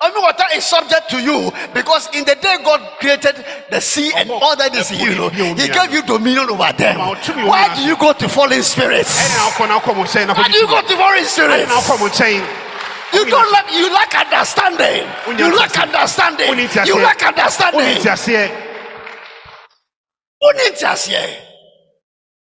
Mommy 0.02 0.20
water 0.20 0.44
is 0.56 0.66
subject 0.66 1.10
to 1.10 1.22
you 1.22 1.52
because 1.74 2.10
in 2.14 2.26
the 2.26 2.36
day 2.36 2.58
God 2.64 2.82
created 3.00 3.44
the 3.70 3.80
sea 3.80 4.12
and 4.16 4.30
all 4.30 4.56
that 4.56 4.76
is 4.76 4.90
ɛpo 4.92 5.38
you 5.38 5.56
He 5.56 5.68
gave 5.70 5.94
you 5.94 6.02
dominion 6.04 6.50
over 6.50 6.74
them. 6.74 6.98
Ọmọ, 6.98 7.16
tumi 7.22 7.44
wɔ 7.44 7.50
Why 7.50 7.76
do 7.76 7.82
you 7.84 7.96
go 7.98 8.14
to 8.14 8.28
fallen 8.28 8.64
spirits? 8.64 9.14
Ɛna 9.16 9.50
akɔ 9.52 9.68
na 9.68 9.80
akɔ 9.80 9.96
mo 9.96 10.04
nkyɛn 10.04 10.28
na 10.28 10.34
Why 10.34 10.48
do 10.50 10.58
you 10.58 10.68
go 10.68 10.82
to 10.82 10.96
Ɛna 10.96 11.26
spirits? 11.26 11.78
Akɔ 13.12 13.16
mo 13.16 13.24
nkyɛn. 13.24 13.26
You 13.26 13.30
don't 13.30 13.52
lack, 13.52 13.72
you 13.74 13.90
lack 13.94 14.16
understanding. 14.16 15.08
Woni 15.26 15.40
You 15.40 15.56
lack 15.58 15.72
ase. 15.72 15.78
understanding. 15.84 16.48
Woni 16.50 16.68
ti 16.72 16.80
You 16.90 16.96
aseɛ. 16.96 17.04
lack 17.04 17.18
Woni 17.20 17.28
understanding. 17.28 18.02
ti 18.04 18.10
aseɛ. 18.10 18.44
Woni 20.44 20.78
ti 20.78 20.86
aseɛ. 20.86 21.42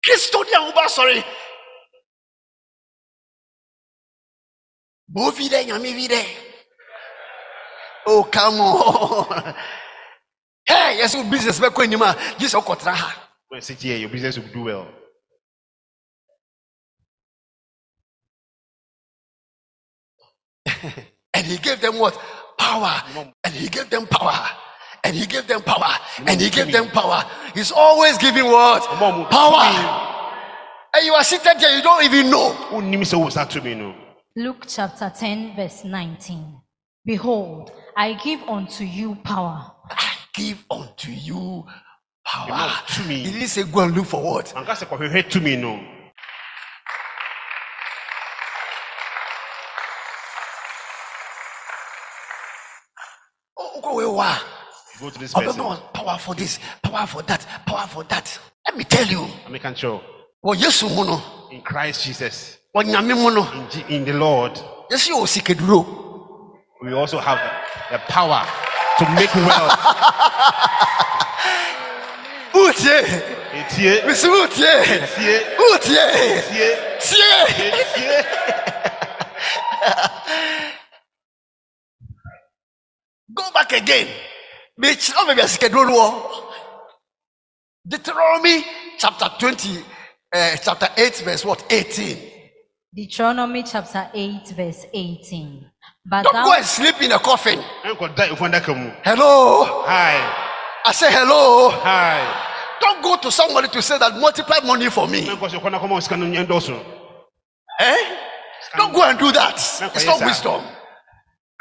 Kristo 0.05 0.43
ni 0.43 0.51
àwọn 0.53 0.73
bá 0.75 0.85
sọ̀rọ̀. 0.87 1.23
Mo 5.09 5.31
vi 5.31 5.49
dẹ, 5.49 5.63
nyàmé 5.65 5.93
vi 5.93 6.07
dẹ. 6.07 6.25
Oh 8.07 8.23
come 8.23 8.59
on. 8.61 9.55
Hey, 10.67 10.97
yẹ 10.99 11.07
sọ 11.07 11.23
business 11.29 11.59
bẹ 11.59 11.69
kọ 11.69 11.83
ẹni 11.85 11.95
mu 11.97 12.05
a, 12.05 12.13
Jísọ̀ 12.39 12.61
kọ̀ 12.63 12.75
tẹ̀ra 12.77 12.93
ha. 12.95 13.15
When 13.49 13.61
sit 13.61 13.81
here, 13.81 13.97
your 13.97 14.09
business 14.09 14.37
will 14.37 14.51
do 14.53 14.63
well. 14.63 14.87
And 21.33 21.45
he 21.45 21.57
gave 21.57 21.81
them 21.81 21.99
what? 21.99 22.17
Power. 22.57 23.01
And 23.43 23.53
he 23.53 23.67
gave 23.67 23.89
them 23.89 24.07
power. 24.07 24.49
And 25.03 25.15
he 25.15 25.25
gave 25.25 25.47
them 25.47 25.61
power. 25.61 25.93
And 26.25 26.39
he 26.39 26.49
gave 26.49 26.71
them 26.71 26.87
power. 26.87 27.23
He's 27.53 27.71
always 27.71 28.17
giving 28.17 28.45
what? 28.45 28.81
Power. 29.29 30.11
And 30.95 31.05
you 31.05 31.13
are 31.13 31.23
seated 31.23 31.59
there, 31.59 31.75
you 31.75 31.83
don't 31.83 32.03
even 32.05 32.29
know. 32.29 32.55
Wonnim 32.71 33.01
sɛ 33.01 33.19
wo 33.19 33.29
saa 33.29 33.45
tumi 33.45 33.75
no. 33.75 33.93
Luke 34.37 34.65
chapter 34.67 35.11
10, 35.13 35.55
verse 35.55 35.83
19. 35.83 36.61
Behold, 37.03 37.71
I 37.97 38.13
give 38.13 38.41
unto 38.47 38.83
you 38.83 39.15
power 39.23 39.71
I 39.91 40.11
give 40.33 40.63
unto 40.71 41.11
you 41.11 41.65
power. 42.25 42.51
Amen. 42.51 42.75
To 42.87 43.03
me. 43.03 43.15
He 43.23 43.31
didn't 43.31 43.47
say 43.49 43.63
go 43.63 43.81
and 43.81 43.95
look 43.95 44.05
for 44.05 44.23
what? 44.23 44.45
Anka 44.55 44.71
sɛ 44.71 44.87
kɔhwehwɛ 44.87 45.29
tumi 45.29 45.59
no. 45.59 45.79
Go 53.85 53.91
away, 53.99 54.05
why? 54.17 54.39
Go 54.99 55.11
to 55.11 55.19
this 55.19 55.31
Oh, 55.35 55.41
person. 55.41 55.61
power 55.93 56.17
for 56.17 56.33
this, 56.33 56.57
power 56.81 57.05
for 57.05 57.21
that, 57.21 57.45
power 57.67 57.85
for 57.85 58.03
that. 58.05 58.39
Let 58.67 58.75
me 58.77 58.83
tell 58.83 59.05
you. 59.05 59.27
I 59.45 59.49
make 59.49 59.63
sure. 59.77 60.01
Oh, 60.43 60.53
yes. 60.53 60.81
In 61.51 61.61
Christ 61.61 62.03
Jesus, 62.03 62.57
in, 62.73 63.69
G- 63.69 63.85
in 63.89 64.03
the 64.05 64.13
Lord, 64.13 64.59
Yes, 64.89 65.07
you 65.07 65.17
sikeduro. 65.27 65.85
we 66.81 66.93
also 66.93 67.19
have 67.19 67.37
the, 67.91 67.99
power 68.11 68.43
to 68.97 69.05
make 69.13 69.33
wealth. 69.35 69.79
Utie. 72.55 73.21
Etie, 73.53 74.03
Missy 74.07 74.27
Utie. 74.27 74.65
etie, 74.65 75.41
Utie. 75.59 75.99
etie, 76.39 76.73
Tie. 76.99 78.25
Etie. 83.45 83.51
Go 83.51 83.51
back 83.53 83.71
again. 83.73 84.07
Bitch, 84.81 85.13
oh, 85.15 85.25
maybe 85.27 85.41
I 85.41 85.45
sikeduro. 85.45 86.41
Deuteronomy 87.87 88.65
chapter 88.97 89.29
20, 89.39 89.79
uh, 90.33 90.55
chapter 90.57 90.89
8, 90.97 91.15
verse 91.23 91.45
what? 91.45 91.65
18. 91.71 92.17
Deuteronomy 92.93 93.63
chapter 93.63 94.09
8, 94.13 94.47
verse 94.55 94.85
18. 94.93 95.71
But 96.05 96.23
Don't 96.23 96.33
thou, 96.33 96.45
go 96.45 96.53
and 96.53 96.65
sleep 96.65 97.01
in 97.01 97.11
a 97.11 97.19
coffin. 97.19 97.59
Nkɔda 97.83 98.29
efɔndaka 98.29 98.75
mu. 98.77 98.91
Hello. 99.03 99.83
Hi, 99.85 100.51
I 100.85 100.91
say 100.91 101.11
hello. 101.11 101.69
hi. 101.69 102.51
Don't 102.81 103.01
go 103.03 103.17
to 103.17 103.31
somebody 103.31 103.67
to 103.69 103.81
say 103.81 103.97
that 103.97 104.15
multiply 104.17 104.59
money 104.65 104.89
for 104.89 105.07
me. 105.07 105.21
Nkɔ 105.27 105.51
so 105.51 105.59
kɔna 105.59 105.79
kɔma 105.79 106.01
sika 106.01 106.17
no 106.17 106.25
nyɛ 106.25 106.45
dɔso. 106.47 106.83
Eh? 107.79 108.17
Don't 108.77 108.93
go 108.93 109.03
and 109.03 109.19
do 109.19 109.31
that. 109.31 109.55
It's 109.93 110.05
not 110.05 110.21
wisdom. 110.21 110.63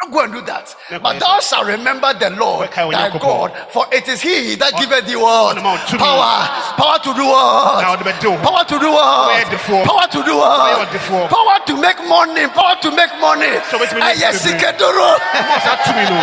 Don't 0.02 0.10
go 0.12 0.24
and 0.24 0.32
do 0.32 0.40
that. 0.42 0.74
But 0.90 1.18
thou 1.20 1.38
shalt 1.40 1.66
remember 1.66 2.12
the 2.14 2.30
Lord 2.30 2.68
thy 2.70 3.16
God, 3.18 3.52
for 3.70 3.86
it 3.92 4.08
is 4.08 4.20
He 4.20 4.56
that 4.56 4.74
giveth 4.76 5.06
thee 5.06 5.16
what? 5.16 5.56
Power. 5.56 6.34
Power 6.76 6.98
to 6.98 7.14
do 7.14 7.24
what? 7.24 7.84
ɔde 7.84 8.02
bɛdi 8.02 8.26
wo. 8.26 8.36
Power 8.42 8.64
to 8.64 8.78
do 8.78 8.90
what? 8.90 9.26
Where 9.30 9.50
the 9.50 9.58
four? 9.58 9.84
Power 9.86 10.06
to 10.10 10.20
do 10.24 10.36
what? 10.36 11.30
Power 11.30 11.58
to 11.66 11.74
make 11.80 11.98
money. 12.10 12.46
Power 12.48 12.76
to 12.82 12.90
make 12.90 13.12
money. 13.20 13.54
So 13.70 13.78
which 13.78 13.92
means 13.94 14.04
Ayɛ 14.04 14.34
it's 14.34 14.42
bebree. 14.42 14.58
sikeduro. 14.58 15.08
Ɛmɔ 15.14 15.56
saa 15.62 15.76
tumi 15.86 16.04
no. 16.10 16.18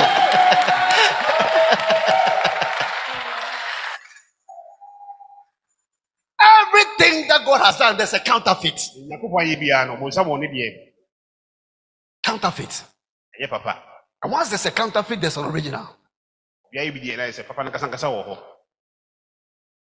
Everything 6.43 7.27
that 7.29 7.45
God 7.45 7.61
has 7.63 7.77
done, 7.77 7.97
there's 7.97 8.13
a 8.13 8.19
counterfeit. 8.19 8.77
Nyankopɔn 9.07 9.47
ayɛ 9.47 9.55
biara 9.61 9.87
no, 9.87 9.95
ɔbɔnsam 9.95 10.27
wɔ 10.27 10.39
ne 10.39 10.47
deɛ. 10.47 10.69
Counterfeit. 12.23 12.83
Ɛyɛ 13.41 13.49
papa. 13.49 13.83
And 14.23 14.31
once 14.31 14.49
there's 14.49 14.65
a 14.67 14.71
counterfeit, 14.71 15.19
there's 15.19 15.37
an 15.37 15.45
original. 15.45 15.87
Biara 16.73 16.91
bi 16.93 16.99
deɛ 16.99 17.17
na 17.17 17.23
yɛ 17.23 17.33
sɛ 17.33 17.47
papa 17.47 17.63
no 17.63 17.71
kasankasa 17.71 18.07
wɔ 18.07 18.27
hɔ. 18.27 18.37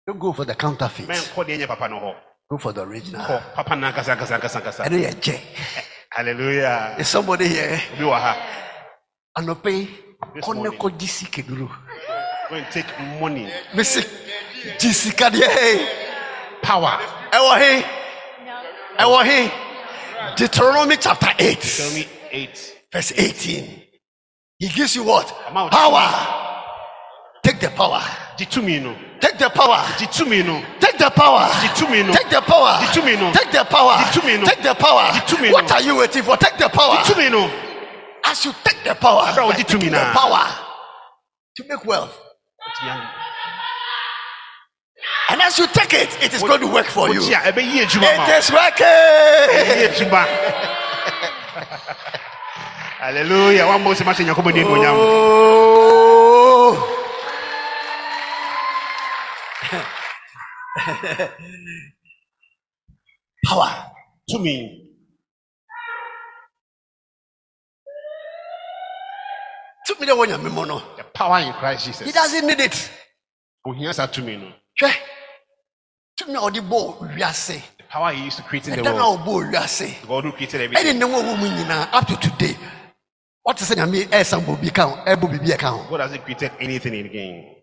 Don't 0.07 0.19
go 0.19 0.33
for 0.33 0.45
the 0.45 0.55
counterfeit. 0.55 1.07
Mɛnkɔ 1.07 1.45
deɛ 1.45 1.57
nyɛ 1.59 1.67
papa 1.67 1.87
no 1.89 1.99
hɔ. 1.99 2.15
Go 2.49 2.57
for 2.57 2.73
the 2.73 2.81
original. 2.81 3.21
Kɔ 3.21 3.53
papa 3.53 3.75
no 3.75 3.91
ankasa 3.91 4.15
ankasa 4.17 4.39
ankasa 4.39 4.61
ankasa. 4.61 4.85
And 4.85 4.95
then 4.95 5.15
you 5.23 5.33
Hallelujah. 6.11 6.95
Is 6.99 7.07
somebody 7.07 7.47
here? 7.47 7.79
Obi 7.93 8.03
wɔ 8.03 8.19
ha. 8.19 8.37
Anope, 9.37 9.87
This 10.35 10.43
kone 10.45 10.55
morning. 10.55 10.77
ko 10.79 10.89
jisi 10.89 11.25
keduru. 11.31 11.69
Go 12.49 12.55
and 12.55 12.65
take 12.71 12.99
money, 13.21 13.49
Missy, 13.73 14.01
jisi 14.77 15.11
kadie. 15.15 15.41
power. 16.61 16.99
Ewo 17.31 17.57
he. 17.57 17.83
Ewo 18.99 19.23
he. 19.23 19.51
Deuteronomy 20.35 20.97
chapter 20.97 21.29
8, 21.39 21.61
Tell 21.61 21.93
me 21.93 22.07
eight. 22.31 22.70
Verse 22.91 23.13
18. 23.15 23.83
He 24.59 24.67
gives 24.69 24.95
you 24.95 25.03
what? 25.03 25.27
Power. 25.27 26.37
Take 27.43 27.59
the 27.59 27.69
power. 27.69 28.01
Di 28.37 28.45
tumi 28.45 28.79
no. 28.81 28.95
Take 29.19 29.37
the 29.39 29.49
power. 29.49 29.83
Di 29.97 30.05
tumi 30.05 30.45
no. 30.45 30.61
Take 30.79 30.97
the 30.97 31.09
power. 31.09 31.47
Di 31.61 31.67
tumi 31.73 32.05
no. 32.05 32.13
Take 32.13 32.29
the 32.29 32.41
power. 32.41 32.79
Di 32.79 32.87
tumi 32.99 33.17
no. 33.19 33.33
Take 33.33 33.51
the 33.51 33.63
power. 33.65 33.97
Di 33.97 34.05
tumi 34.11 34.37
no. 34.39 34.45
Take 34.45 34.61
the 34.61 34.73
power. 34.75 35.11
What 35.51 35.71
are 35.71 35.81
you 35.81 35.95
waiting 35.97 36.23
for? 36.23 36.37
Take 36.37 36.57
the 36.57 36.69
power. 36.69 36.97
Di 37.03 37.13
tumi 37.13 37.29
no. 37.31 37.49
As 38.23 38.45
you 38.45 38.53
take 38.63 38.83
the 38.83 38.93
power, 38.95 39.23
Abra, 39.27 39.47
by 39.47 39.55
di 39.55 39.63
tumi 39.63 39.81
taking 39.81 39.91
the 39.91 40.11
power 40.13 40.45
to 41.55 41.63
make 41.67 41.83
wealth. 41.85 42.17
And 45.29 45.41
as 45.41 45.57
you 45.57 45.65
take 45.67 45.93
it, 45.93 46.23
it 46.23 46.33
is 46.33 46.41
going 46.41 46.59
to 46.61 46.67
work 46.67 46.85
for 46.85 47.09
you. 47.09 47.19
Wokyi 47.21 47.33
a 47.33 47.51
ɛbɛyi 47.51 47.81
adwuma 47.85 48.17
ma 48.17 48.25
It 48.29 49.91
is 49.91 50.01
working. 50.01 50.11
Sɛ 53.01 54.03
mahyɛ 54.05 54.23
Nyankopɔn 54.25 54.53
din 54.53 54.63
animuonyam. 54.65 54.95
Oh. 54.95 56.77
Power. 63.45 63.71
Tumi. 64.29 64.55
To 69.87 69.95
me, 69.99 70.05
the 70.05 70.15
one 70.15 70.29
you 70.29 70.35
remember, 70.35 70.65
no. 70.67 70.81
The 70.95 71.03
power 71.03 71.39
in 71.39 71.53
Christ 71.53 71.85
Jesus. 71.87 72.05
He 72.05 72.11
doesn't 72.11 72.45
need 72.45 72.59
it. 72.59 72.91
Ohia 73.65 73.93
saa 73.95 74.05
tumi 74.07 74.37
no. 74.39 74.51
Hwɛ. 74.79 74.93
To 76.17 76.27
me, 76.27 76.35
ɔde 76.35 76.61
bɔ 76.69 76.97
wiase. 77.17 77.61
The 77.79 77.83
power 77.89 78.13
he 78.13 78.25
used 78.25 78.37
to 78.37 78.43
create 78.43 78.67
in 78.67 78.75
the 78.75 78.83
world. 78.83 79.19
ɔbɔ 79.21 79.51
wiase. 79.51 79.95
God 80.07 80.23
who 80.25 80.31
created 80.33 80.61
ɛne 80.61 80.65
everything. 80.65 80.99
ne 80.99 81.05
wo 81.05 81.23
wɔ 81.23 81.35
mu 81.39 81.47
nyinaa 81.47 81.89
up 81.93 82.05
to 82.07 82.15
today 82.17 82.55
wɔte 83.47 83.63
sɛ 83.65 83.75
nyame 83.75 84.05
ɛsan 84.09 84.41
bɔ 84.45 84.61
bi 84.61 84.69
ka 84.69 84.83
ho 84.87 84.95
ɛbɔ 85.05 85.25
biribi 85.31 85.51
ɛka 85.57 85.69
ho 85.71 85.89
God 85.89 86.01
hasn't 86.01 86.23
created 86.23 86.51
anything 86.59 86.93
in 86.93 87.05
again. 87.05 87.55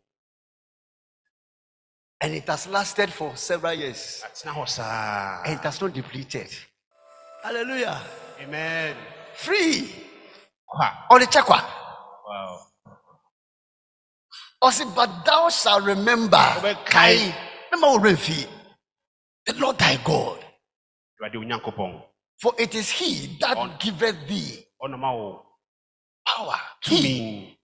and 2.20 2.34
it 2.34 2.46
has 2.48 2.66
lasted 2.66 3.12
for 3.12 3.36
several 3.36 3.74
years. 3.74 4.22
Atena 4.26 4.52
hɔ 4.52 4.68
saa. 4.68 5.42
and 5.44 5.54
it 5.54 5.60
has 5.62 5.80
not 5.80 5.92
depleted. 5.92 6.50
Hallelujah. 7.44 8.00
Amen. 8.40 8.96
free. 9.34 9.88
Kwa. 10.66 10.90
ɔde 11.10 11.26
kyɛ 11.26 11.44
kwa 11.44 11.60
Wow. 12.28 12.66
ɔse 14.64 14.94
but 14.94 15.24
thou 15.24 15.48
shall 15.48 15.80
remember 15.80 16.36
mema 17.72 17.86
wo 17.92 17.98
the 19.46 19.52
lord 19.54 19.78
thy 19.78 19.96
god 20.04 20.44
for 22.40 22.52
it 22.58 22.74
is 22.74 22.90
he 22.90 23.38
that 23.40 23.78
giveth 23.80 24.26
thee 24.28 24.66
Ɔna 24.82 24.98
ma 24.98 25.12
wo 25.12 25.47
power 26.38 26.54
he 26.82 27.56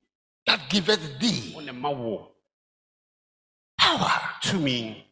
that 0.46 0.60
giveth 0.68 1.18
thee 1.20 1.54
power 3.78 4.20
to 4.42 4.56
me. 4.56 5.06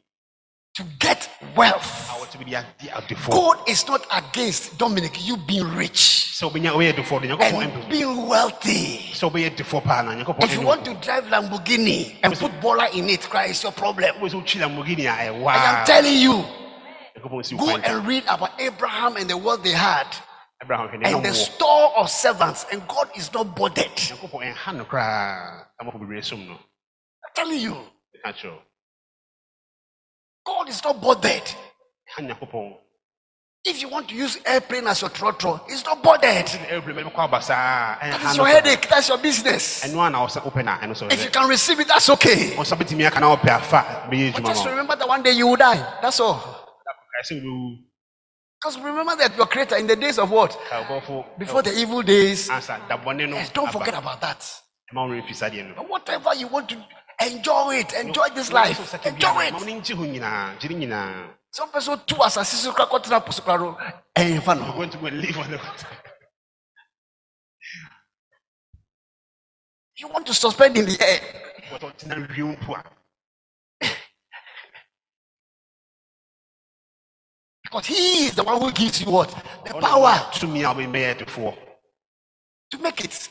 to 0.74 0.82
get 0.98 1.28
wealth. 1.54 2.08
A 2.10 2.14
wɔte 2.20 2.38
bi 2.38 2.44
de 2.44 2.56
adi 2.56 2.88
adefo. 2.88 3.30
god 3.30 3.68
is 3.68 3.86
not 3.86 4.06
against 4.10 4.78
dominic 4.78 5.14
you 5.26 5.36
being 5.36 5.68
rich 5.76 6.32
Sɛ 6.32 6.50
wobɛnya 6.50 6.72
woyɛ 6.72 6.92
defo 6.96 7.20
de 7.20 7.28
Nyankopɔn 7.28 7.62
and 7.62 7.88
being 7.90 8.26
wealthy. 8.26 9.10
Sɛ 9.12 9.30
wobɛyɛ 9.30 9.56
defo 9.56 9.84
paa 9.84 10.02
na 10.02 10.14
Nyankopɔn 10.14 10.44
If 10.44 10.54
you 10.54 10.62
want 10.62 10.84
to 10.86 10.94
drive 10.94 11.24
Lamborghini 11.24 12.16
and 12.22 12.34
put 12.34 12.50
baller 12.60 12.92
in 12.94 13.10
it, 13.10 13.20
cry 13.20 13.46
is 13.46 13.62
your 13.62 13.72
problem. 13.72 14.14
Wotwi 14.16 14.58
Lamborghini 14.60 15.06
I 15.06 15.26
am 15.26 15.86
telling 15.86 16.16
you, 16.16 16.42
Nyankopɔn 17.16 17.44
si 17.44 17.54
wo 17.54 17.66
go 17.66 17.76
and 17.76 18.06
read 18.08 18.24
about 18.28 18.58
Abraham 18.58 19.16
and 19.18 19.28
the 19.28 19.36
wealth 19.36 19.62
they 19.62 19.72
had. 19.72 20.06
Abraham 20.06 20.12
hwɛ 20.12 20.18
ne 20.18 20.31
and 20.70 21.24
the 21.24 21.32
store 21.34 21.96
of 21.96 22.08
servants, 22.08 22.66
and 22.72 22.86
God 22.86 23.10
is 23.16 23.32
not 23.32 23.54
bothered. 23.56 23.86
I'm 23.86 24.16
Nyankopɔn 24.16 24.54
ɛnha 24.54 24.76
no 24.76 24.84
koraa. 24.84 25.64
Amafo 25.80 25.98
bebree 26.00 26.24
som 26.24 26.46
no. 26.46 26.58
telling 27.34 27.60
you. 27.60 27.76
God 30.44 30.68
is 30.68 30.82
not 30.84 31.00
bothered. 31.00 31.42
If 33.64 33.80
you 33.80 33.88
want 33.88 34.08
to 34.08 34.14
use 34.16 34.38
airplane 34.44 34.86
as 34.88 35.00
your 35.00 35.10
trotro, 35.10 35.60
it's 35.68 35.84
not 35.84 36.02
bothered. 36.02 36.46
Ɛbrɛ 36.46 36.94
mɛ 36.94 37.04
bɛkɔ 37.12 37.18
aba 37.18 37.40
saa. 37.42 37.96
That 38.00 38.20
Ɛnha 38.20 38.30
is 38.30 38.36
no 38.36 38.44
your 38.44 38.54
headache. 38.54 38.88
That's 38.88 39.08
your 39.08 39.18
business. 39.18 39.84
ɛno 39.84 40.06
a 40.06 40.10
na 40.10 40.26
ɔsɛ 40.26 40.42
wopɛ 40.42 40.64
na 40.64 40.78
ɛno 40.78 40.90
sɛ 40.94 41.12
If 41.12 41.24
you 41.24 41.30
can 41.30 41.48
receive 41.48 41.78
it, 41.80 41.88
that's 41.88 42.08
okay. 42.10 42.50
ɔsɛ 42.56 42.76
bɛtumi 42.76 43.06
aka 43.06 43.20
na 43.20 43.36
wɔpɛ 43.36 43.48
afa 43.50 44.08
bɛyɛ 44.10 44.34
But 44.34 44.44
just 44.46 44.66
remember 44.66 44.96
that 44.96 45.08
one 45.08 45.22
day 45.22 45.32
you 45.32 45.46
will 45.46 45.56
die. 45.56 45.78
That's 46.02 46.18
all. 46.20 46.68
Kae 48.62 48.70
sɛ 48.70 48.78
wobɛwu. 48.78 48.78
Because 48.78 48.78
remember 48.78 49.16
that 49.16 49.36
your 49.36 49.46
creator 49.46 49.76
in 49.76 49.86
the 49.86 49.96
days 49.96 50.18
of 50.18 50.30
what? 50.30 50.56
Before 51.38 51.62
the 51.62 51.72
evil 51.78 52.02
days. 52.02 52.48
ansa 52.48 52.78
da 52.88 52.96
bɔne 52.96 53.28
no 53.28 53.36
Yes, 53.36 53.50
don't 53.50 53.72
forget 53.72 53.94
about 53.94 54.20
that. 54.20 54.40
ɛma 54.92 55.08
wo 55.08 55.14
remfi 55.14 55.34
saa 55.34 55.48
deɛ 55.48 55.68
no 55.68 55.74
But 55.74 55.88
whatever 55.88 56.34
you 56.34 56.48
want 56.48 56.68
to 56.68 56.76
enjoy 57.20 57.76
it, 57.76 57.92
enjoy 57.94 58.28
this 58.34 58.52
life, 58.52 58.78
enjoy 59.06 59.46
it. 59.46 59.54
wo 59.54 59.64
ne 59.64 59.80
nkye 59.80 59.94
ho 59.96 60.04
nyinaa 60.04 60.58
gyere 60.58 60.74
nyinaa 60.74 61.28
Some 61.50 61.70
person 61.70 62.00
two 62.06 62.16
asase 62.16 62.54
so 62.54 62.72
kra 62.72 62.86
kɔtena 62.86 63.24
po 63.24 63.32
so 63.32 63.42
kra 63.42 63.58
no 63.58 63.76
ɛmfa 64.16 64.56
You're 64.56 64.74
going 64.74 64.90
to 64.90 64.98
go 64.98 65.06
and 65.06 65.20
live 65.20 65.38
on 65.38 65.50
the 65.50 65.60
You 69.94 70.08
want 70.08 70.26
to 70.26 70.34
suspend 70.34 70.76
in 70.78 70.86
the 70.86 70.98
air. 71.00 71.20
Wɔtɔ 77.72 77.80
tena 77.80 77.80
wiem 77.80 77.80
po 77.80 77.80
a 77.80 77.82
Because 77.82 77.86
he 77.86 78.26
is 78.26 78.34
the 78.34 78.42
one 78.44 78.60
who 78.60 78.72
gives 78.72 79.00
you 79.00 79.10
what? 79.10 79.30
The 79.64 79.74
power 79.74 80.12
tumi 80.32 80.60
a 80.62 80.74
wobɛmɛyɛ 80.74 81.18
defoɔ 81.18 81.24
to 81.24 81.26
for 81.26 81.54
to 82.70 82.78
make 82.78 83.04
it. 83.04 83.28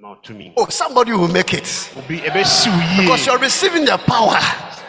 no 0.00 0.16
tumi 0.22 0.52
Oh, 0.56 0.66
somebody 0.68 1.12
will 1.12 1.28
make 1.28 1.54
it. 1.54 1.64
ɛbɛsi 1.64 2.66
wo 2.68 2.78
yie 2.80 3.02
Because 3.02 3.26
you're 3.26 3.38
receiving 3.38 3.84
the 3.84 3.98
power. 3.98 4.38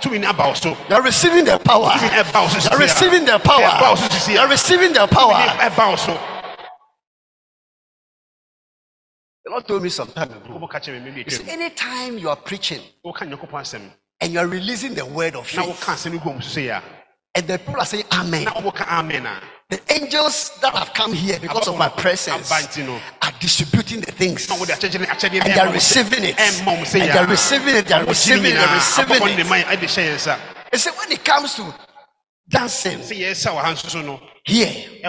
tumi 0.01 0.19
no 0.19 0.29
aba 0.29 0.47
wo 0.47 0.53
so 0.53 0.77
You're 0.89 1.01
receiving 1.01 1.45
the 1.45 1.57
power. 1.59 1.89
tumi 1.91 2.09
ɛba 2.09 2.33
wo 2.33 2.69
You're 2.69 2.79
receiving 2.79 3.25
the 3.25 3.39
power. 3.39 3.89
wo 3.89 3.95
so 3.95 4.07
sisi 4.07 4.33
You're 4.33 4.47
receiving 4.47 4.93
the 4.93 5.07
power. 5.07 5.33
ɛba 5.33 5.89
wo 5.89 5.95
so 5.95 6.29
The 9.45 9.51
Lord 9.51 9.67
told 9.67 9.83
me 9.83 9.89
some 9.89 10.07
time 10.11 10.31
ago. 10.31 10.53
wobɔ 10.59 10.69
ka 10.69 10.79
kyerɛ 10.79 11.03
me 11.03 11.11
He 11.11 11.23
mmɛbi 11.23 11.31
said, 11.31 11.45
atwam 11.45 11.49
anytime 11.49 12.17
you 12.17 12.29
are 12.29 12.35
preaching 12.37 12.81
woka 13.05 13.19
nyankopɔn 13.27 13.61
asɛm 13.61 13.91
and 14.21 14.31
you 14.33 14.39
are 14.39 14.47
releasing 14.47 14.93
the 14.93 15.05
word 15.05 15.35
of 15.35 15.45
faith, 15.47 15.85
woka 17.35 17.41
asɛm 17.41 17.41
no 17.41 17.41
gu 17.41 17.41
ɔm 17.41 17.41
so 17.41 17.41
sei 17.41 17.41
a 17.41 17.41
and 17.41 17.47
the 17.47 17.57
people 17.59 17.79
are 17.81 17.85
saying 17.85 18.03
amen, 18.11 18.47
amen 18.87 19.41
the 19.69 19.93
angels 19.93 20.51
that 20.61 20.73
have 20.75 20.93
come 20.93 21.13
here 21.13 21.39
because 21.39 21.67
of 21.67 21.77
my 21.77 21.89
presence 21.89 22.51
aba 22.51 22.61
nti 22.61 22.85
no 22.85 22.99
are 23.21 23.31
distributing 23.39 24.01
the 24.01 24.11
things. 24.11 24.47
na 24.49 24.55
wode 24.57 24.69
akyɛkyɛ 24.69 25.05
akyɛdeɛ 25.07 25.41
And 25.45 25.53
they 25.53 25.59
are 25.59 25.67
ɛma 25.67 25.71
wo 25.71 25.71
sɛ- 25.71 25.73
receiving 25.73 26.23
it. 26.25 26.37
ɛmma 26.37 26.77
wo 26.77 26.83
sɛ 26.83 27.01
And 27.01 27.11
they 27.11 27.17
are 27.17 27.27
receiving 27.27 27.75
it. 27.75 27.87
They 27.87 27.93
are 27.95 28.05
receiving 28.05 28.45
it. 28.45 28.53
They 28.53 28.57
are 28.63 28.75
receiving 28.75 29.39
it. 29.39 29.49
man 29.49 29.63
ɛde 29.65 29.79
hyɛ 29.79 30.03
yɛn 30.09 30.15
nsa 30.15 30.39
He 30.71 30.77
said, 30.77 30.93
when 30.97 31.11
it 31.11 31.23
comes 31.25 31.55
to 31.55 31.73
dancing 32.49 32.99
sɛ 32.99 33.17
yɛsa 33.17 33.51
wɔ 33.55 33.61
ha 33.61 33.73
nso 33.73 33.89
so 33.89 34.01
no 34.01 34.19
here, 34.45 34.99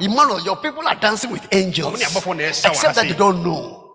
Emmanuel, 0.00 0.40
your 0.44 0.56
people 0.56 0.86
are 0.86 0.94
dancing 0.94 1.30
with 1.30 1.48
angels. 1.50 1.94
Ɔmo 1.94 1.98
ne 1.98 2.04
abɔfoɔ 2.04 2.36
na 2.36 2.42
ɛsa 2.44 2.62
wɔ 2.62 2.64
ha 2.66 2.70
Except 2.70 2.94
that 2.94 3.08
you 3.08 3.14
don't 3.14 3.42
know. 3.42 3.92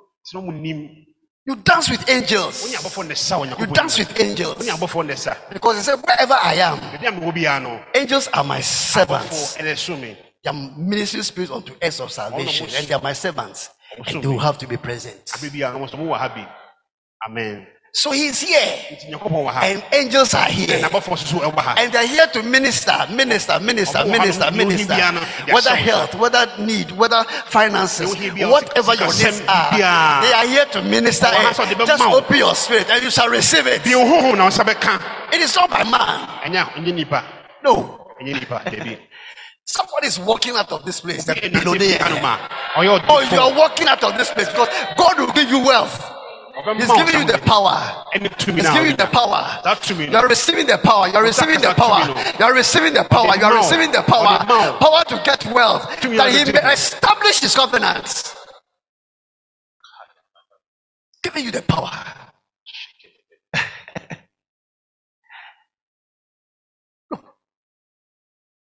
Sɛ 1.48 1.54
ɔmo 1.54 1.56
nim 1.56 1.56
You 1.56 1.56
dance 1.64 1.90
with 1.90 2.10
angels. 2.10 2.76
abɔfoɔ 2.76 3.08
na 3.08 3.14
ɛsa 3.14 3.40
wɔ 3.40 3.60
You 3.60 3.68
dance 3.68 3.98
with 4.00 4.20
angels. 4.20 4.66
ne 4.66 4.72
abɔfoɔ 4.72 5.06
na 5.06 5.14
ɛsa 5.14 5.38
Because 5.54 5.78
he 5.78 5.84
said, 5.84 5.96
wherever 5.96 6.34
I 6.34 6.54
am, 6.56 6.80
baabi 6.80 7.08
a 7.08 7.12
mewɔ 7.12 7.34
biara 7.34 7.62
no 7.64 7.82
angels 7.96 8.28
are 8.34 8.44
my 8.44 8.62
servants. 8.62 9.56
They 9.56 10.50
are 10.50 10.54
ministering 10.78 11.24
spirits 11.24 11.52
unto 11.52 11.74
us 11.82 12.00
of 12.00 12.12
salvation. 12.12 12.68
And 12.76 12.88
they 12.88 12.94
are 12.94 13.02
my 13.02 13.14
servants. 13.14 13.70
And 14.06 14.24
they 14.24 14.28
will 14.28 14.40
have 14.40 14.58
to 14.60 14.68
be 14.68 14.78
present. 14.78 15.26
abere 15.26 15.50
biara 15.52 15.74
no 15.74 15.80
mo 15.80 15.88
so 15.88 15.98
mowɔ 15.98 16.18
ha 16.18 16.28
bi 16.30 16.48
amen 17.28 17.68
So 17.94 18.12
he's 18.12 18.40
here. 18.42 18.62
nti 18.94 19.10
nyankopɔn 19.10 19.44
wɔ 19.46 19.52
ha 19.52 19.60
And 19.64 19.84
angels 19.92 20.34
are 20.36 20.46
here. 20.50 20.78
ɛna 20.78 20.90
abɔfoɔ 20.90 21.14
nso 21.18 21.26
so 21.28 21.40
ɛwɔ 21.40 21.60
ha 21.60 21.76
And 21.78 21.92
they're 21.92 22.06
here 22.06 22.28
to 22.28 22.44
minister, 22.44 22.94
minister, 23.10 23.60
minister, 23.60 24.06
minister, 24.06 24.52
minister. 24.52 24.94
ní 24.94 25.00
bíá 25.00 25.14
no, 25.14 25.22
yà 25.48 25.54
Whether 25.54 25.76
health, 25.76 26.16
whether 26.16 26.46
need, 26.60 26.92
whether 26.92 27.24
finances, 27.48 28.14
Yóò 28.14 28.20
ní 28.20 28.30
bíá, 28.38 28.52
whatever 28.52 28.94
your 28.96 29.08
needs 29.08 29.42
are, 29.48 29.72
they 29.78 30.34
are 30.34 30.46
here 30.48 30.66
to 30.66 30.82
minister. 30.84 31.26
Ọmọ 31.28 31.48
And 31.48 31.56
sọ 31.56 31.66
de 31.70 31.76
bẹ 31.76 31.86
Just 31.88 32.04
open 32.04 32.38
your 32.38 32.56
spirit 32.56 32.90
and 32.92 33.02
you 33.04 33.10
shall 33.10 33.30
receive 33.30 33.66
it. 33.66 33.84
bia 33.84 33.96
ohoho 33.98 34.36
na 34.38 34.44
wo 34.44 34.50
nsa 34.50 34.64
bɛka 34.64 35.34
It 35.34 35.42
is 35.42 35.56
not 35.56 35.70
by 35.72 35.84
man. 35.84 36.28
ɛnyɛ 36.46 36.74
ɛnyɛ 36.76 36.94
nipa 36.94 37.24
No. 37.64 38.14
ɛnyɛ 38.22 38.34
nipa 38.42 38.62
dabi 38.66 38.98
Somebody 39.66 40.08
is 40.08 40.18
walking 40.20 40.56
out 40.56 40.72
of 40.72 40.86
this 40.86 41.02
place. 41.02 41.26
The 41.26 41.34
ɛna 41.34 41.50
sɛ 41.50 41.64
billionaire. 41.64 41.98
fika 41.98 42.10
no 42.10 42.20
ma 42.22 42.38
ɔyɛ 42.76 43.06
Oh, 43.10 43.20
you 43.22 43.40
are 43.40 43.54
walking 43.54 43.88
out 43.88 44.04
of 44.04 44.18
this 44.18 44.30
place 44.30 44.48
because 44.50 44.70
God 44.96 45.18
will 45.20 45.32
give 45.34 45.50
you 45.50 45.60
wealth. 45.60 46.14
He's 46.66 46.92
giving 46.92 47.22
you 47.22 47.28
the 47.28 47.38
power. 47.38 48.06
He's 48.14 48.22
giving 48.46 48.92
you 48.92 48.98
the 48.98 49.06
power. 49.12 49.62
That 49.64 49.78
tumi 49.82 50.06
You 50.06 50.12
no 50.12 50.20
are 50.20 50.28
receiving 50.28 50.66
the 50.66 50.78
power. 50.80 51.08
You 51.08 51.16
are 51.16 51.24
receiving 51.24 51.62
the 51.62 51.74
power. 51.74 52.08
You 52.40 52.46
are 52.46 52.54
receiving 52.54 52.94
the 52.94 53.04
power. 53.04 53.36
You 53.38 53.44
are 53.46 53.58
receiving 53.58 53.92
the 53.92 54.02
power. 54.02 54.40
Power 54.80 55.04
to 55.04 55.22
get 55.24 55.46
wealth. 55.54 55.84
That 56.02 56.32
he 56.32 56.52
may 56.52 56.74
establish 56.74 57.42
his 57.42 57.54
covenants. 57.56 58.36
Giving 61.22 61.46
you 61.46 61.52
the 61.52 61.62
power. 61.62 61.92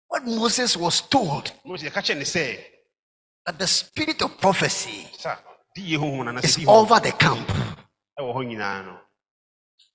What 0.08 0.24
Moses 0.24 0.76
was 0.76 1.02
told 1.02 1.52
mose 1.64 1.82
yɛka 1.82 2.02
kyerɛ 2.02 2.16
ne 2.18 2.24
sɛ 2.24 2.58
that 3.46 3.58
the 3.58 3.66
spirit 3.66 4.22
of 4.22 4.36
prophecy 4.40 5.07
sa 5.74 5.80
di 5.80 5.82
yie 5.92 5.98
hoho 5.98 6.24
na 6.24 6.38
is 6.40 6.56
nasɛ 6.56 6.58
di 6.58 6.64
ho 6.64 6.72
over 6.72 7.00
the 7.00 7.12
camp. 7.12 7.48
ɛwɔ 8.18 8.34
hɔ 8.34 8.46
nyinaa 8.46 8.84
no 8.84 8.98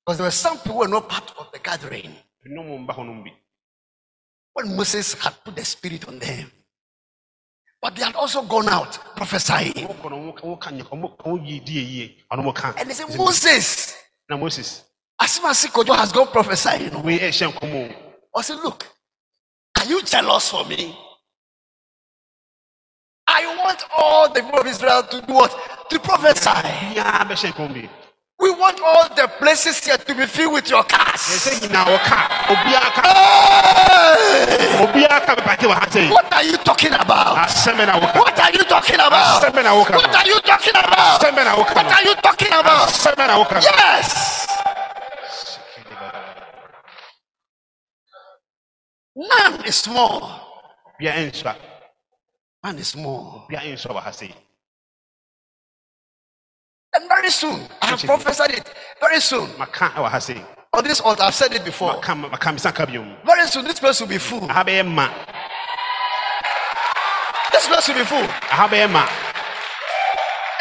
Because 0.06 0.18
there 0.18 0.26
were 0.28 0.32
some 0.32 0.58
people 0.58 0.74
who 0.74 0.80
were 0.80 0.88
not 0.90 1.08
part 1.08 1.32
of 1.40 1.52
the 1.52 1.60
gathering 1.60 2.16
nom 2.46 2.66
mba 2.88 2.94
hɔ 2.96 3.06
nom 3.06 3.24
bi 3.24 3.32
when 4.54 4.76
Moses 4.76 5.14
had 5.16 5.34
put 5.44 5.56
the 5.56 5.66
spirit 5.66 6.08
on 6.08 6.20
them. 6.20 6.52
But 7.82 7.96
they 7.96 8.04
had 8.04 8.16
also 8.16 8.44
gone 8.44 8.70
out 8.70 8.98
prophesying. 9.16 9.74
wokɔ 9.88 10.10
no 10.12 10.34
woka 10.34 10.70
nyɛ 10.72 10.84
ɔmo 10.90 11.48
yi 11.48 11.60
die 11.60 11.82
yie 11.82 12.16
ɔno 12.32 12.44
mo 12.44 12.54
ka 12.54 12.74
And 12.78 12.90
they 12.90 12.94
said, 12.94 13.18
Moses, 13.18 13.96
na 14.30 14.38
moses 14.38 14.84
Asimasi 15.22 15.68
Kojo 15.68 15.96
has 15.96 16.12
gone 16.12 16.28
prophesying. 16.28 17.02
wei 17.04 17.20
ɛhyɛ 17.20 17.52
nkɔmmɔ 17.54 17.96
o 18.36 18.40
I 18.40 18.42
said, 18.42 18.58
Look, 18.64 18.88
are 19.80 19.86
you 19.86 20.02
jealous 20.04 20.50
for 20.50 20.66
me? 20.66 20.98
I 23.36 23.56
want 23.64 23.84
all 23.98 24.30
the 24.30 24.42
people 24.42 24.60
of 24.60 24.68
Israel 24.68 25.04
to 25.04 25.22
do 25.22 25.34
what? 25.34 25.52
To 25.90 26.00
prophesy. 26.00 26.50
biara 26.50 27.26
bɛhyɛ 27.30 27.52
nkɔmmɔ 27.54 27.74
bi 27.74 27.90
We 28.40 28.52
want 28.52 28.80
all 28.82 29.08
the 29.16 29.28
places 29.40 29.80
here 29.86 29.98
to 29.98 30.14
be 30.16 30.26
filled 30.28 30.54
with 30.54 30.70
your 30.70 30.84
cars. 30.84 31.22
ɛsɛ 31.34 31.52
nyinaa 31.62 31.86
wɔka 31.86 32.18
obiara 32.54 32.90
ka 32.96 33.02
Hey! 33.04 34.86
obiara 34.86 35.20
ka 35.26 35.36
bɛpake 35.36 35.66
wɔ 35.70 35.74
ha 35.74 35.86
sɛ 35.90 36.10
What 36.12 36.34
are 36.34 36.44
you 36.44 36.58
talking 36.58 36.94
about? 36.94 37.38
asɛm 37.38 37.76
bɛ 37.78 37.86
na 37.88 38.00
woka 38.00 38.20
What 38.20 38.40
are 38.40 38.52
you 38.52 38.64
talking 38.66 38.96
about? 39.00 39.42
asɛm 39.42 39.52
bɛ 39.56 39.64
na 39.64 39.72
woka 39.80 39.96
What 39.96 40.16
are 40.16 40.28
you 40.28 40.40
talking 40.42 40.76
about? 40.76 41.22
asɛm 41.22 41.34
bɛ 41.38 41.44
na 41.46 41.56
woka 41.56 41.74
What 41.76 41.92
are 41.98 42.04
you 42.04 42.16
talking 42.16 42.54
about? 42.54 42.90
asɛm 42.90 43.16
bɛ 43.16 43.28
na 43.28 43.36
woka 43.44 43.62
Yes. 43.62 44.48
Man 49.16 49.64
is 49.66 49.76
small. 49.76 50.40
Man 52.64 52.78
is 52.80 52.88
small. 52.88 53.46
biara 53.50 53.74
nsua 53.74 53.94
wɔ 53.96 54.02
ha 54.02 54.10
sɛ 54.12 54.34
And 56.96 57.08
very 57.10 57.30
soon, 57.32 57.68
I 57.82 57.88
have 57.88 58.02
prophesied 58.04 58.52
it. 58.52 58.74
Very 59.02 59.20
soon, 59.20 59.50
maka 59.58 59.90
wɔ 59.96 60.10
ha 60.10 60.18
sɛ 60.18 60.46
on 60.76 60.84
this 60.84 61.02
altar, 61.02 61.24
I've 61.24 61.36
said 61.36 61.54
it 61.54 61.64
before. 61.66 61.94
maka 61.94 62.16
maka 62.16 62.50
misa 62.50 62.74
ka 62.74 62.86
biom 62.86 63.16
Very 63.26 63.48
soon, 63.48 63.66
this 63.66 63.80
place 63.80 64.00
will 64.00 64.08
be 64.08 64.18
full. 64.18 64.48
This 67.52 67.68
place 67.68 67.88
will 67.88 67.96
be 67.96 68.06
full. 68.06 68.28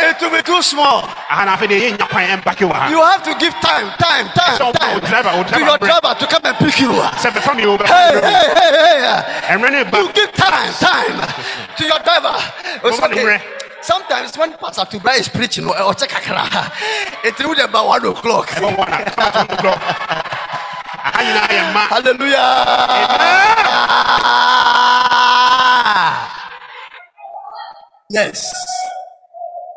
Aha 0.03 0.11
bɛyɛ 0.11 0.11
ma 0.11 0.11
It 0.11 0.21
will 0.21 0.31
be 0.31 0.43
too 0.43 0.63
small. 0.63 1.03
aha 1.31 1.45
na 1.45 1.57
afei 1.57 1.69
deɛ 1.69 1.79
yɛnya 1.97 2.07
kwan 2.09 2.25
ɛmpake 2.27 2.65
wɔ 2.69 2.73
ha 2.75 2.89
You 2.91 3.01
have 3.03 3.23
to 3.23 3.35
give 3.39 3.55
time, 3.61 3.91
time, 3.99 4.29
time, 4.35 4.73
time 4.73 4.99
to 5.47 5.59
your 5.61 5.79
driver 5.79 6.15
to 6.19 6.27
come 6.27 6.43
and 6.45 6.57
pick 6.59 6.81
you. 6.81 6.91
sɛ 6.93 7.31
bɛfa 7.33 7.55
mi 7.57 7.65
o 7.67 7.77
Hey, 7.79 8.21
hey, 8.21 8.55
hey, 8.59 8.73
hey. 8.77 9.55
ɛmmerɛ 9.55 9.71
ne 9.73 9.83
ba 9.85 9.99
You 9.99 10.13
give 10.13 10.33
time, 10.33 10.73
time 10.75 11.21
to 11.77 11.85
your 11.85 11.99
driver. 12.01 12.35
It's 12.85 13.01
okay. 13.03 13.41
Sometimes 13.83 14.37
when 14.39 14.53
Pastor 14.55 14.83
Atubra 14.83 15.19
is 15.19 15.29
preaching, 15.29 15.67
or 15.69 15.95
check 15.95 16.15
akra, 16.15 16.71
it 17.25 17.37
will 17.41 17.55
be 17.57 17.63
about 17.63 17.87
one 17.89 18.05
o'clock. 18.07 18.49
ɛbɛ 18.51 18.77
wɔ 18.77 18.89
na 18.89 18.99
kama 19.11 19.47
to 19.57 19.63
no 19.63 19.71
aha 21.03 21.21
nyinaa 21.23 21.49
yɛ 21.49 21.73
ma 21.75 21.81
Hallelujah. 21.91 22.53
Yes. 28.11 28.53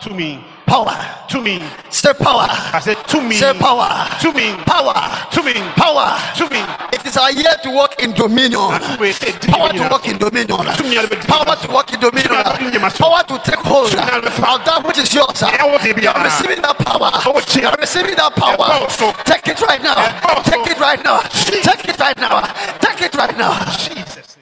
power 0.00 0.02
tumi 0.02 0.44
power. 0.66 0.96
Tumi 1.28 1.62
say 1.92 2.12
power. 2.14 2.46
Asɛ 2.74 2.94
tumi 3.06 3.34
say 3.34 3.52
power. 3.54 3.88
Tumi 4.20 4.56
power. 4.66 4.94
Tumi 5.30 5.54
power. 5.76 6.18
Tumi 6.34 6.92
it 6.92 7.06
is 7.06 7.16
our 7.16 7.30
year 7.32 7.54
to 7.62 7.70
walk 7.70 8.02
in 8.02 8.12
dominion. 8.12 8.70
Wei 8.98 9.12
sɛ 9.12 9.38
di 9.40 9.48
power 9.48 9.70
to 9.70 9.88
walk 9.88 10.06
in 10.08 10.18
dominion. 10.18 10.58
Tumi 10.76 10.94
na 10.94 11.02
bɛdi 11.02 11.26
power 11.26 11.56
to 11.56 11.70
walk 11.72 11.92
in 11.92 12.00
dominion. 12.00 12.32
Tumi 12.32 12.44
na 12.44 12.52
bɛdi 12.52 12.70
nyinaa 12.72 12.92
so. 12.92 13.04
power 13.04 13.22
to 13.24 13.38
take 13.50 13.60
hold. 13.60 13.90
Tumi 13.90 14.06
na 14.06 14.20
bɛfa. 14.20 14.54
of 14.54 14.64
that 14.64 14.86
which 14.86 14.98
is 14.98 15.14
yours. 15.14 15.40
Ɛwɔ 15.40 15.80
de 15.82 15.88
you 15.88 16.08
are 16.08 16.14
biara 16.14 16.24
receiving 16.24 16.62
that 16.62 16.78
power. 16.78 17.10
Are 17.14 17.76
receiving 17.78 18.16
that 18.16 18.34
power. 18.34 18.86
Take 19.24 19.48
it 19.48 19.60
right 19.60 19.82
now. 19.82 19.94
Take 20.42 20.66
it 20.66 20.80
right 20.80 21.02
now. 21.02 21.20
Take 21.20 21.88
it 21.88 21.98
right 21.98 22.18
now. 22.18 22.42
Take 22.80 23.02
it 23.02 23.14
right 23.14 23.36
now. 23.36 23.64
Jesus 23.76 24.36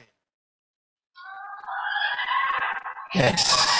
yes 3.15 3.71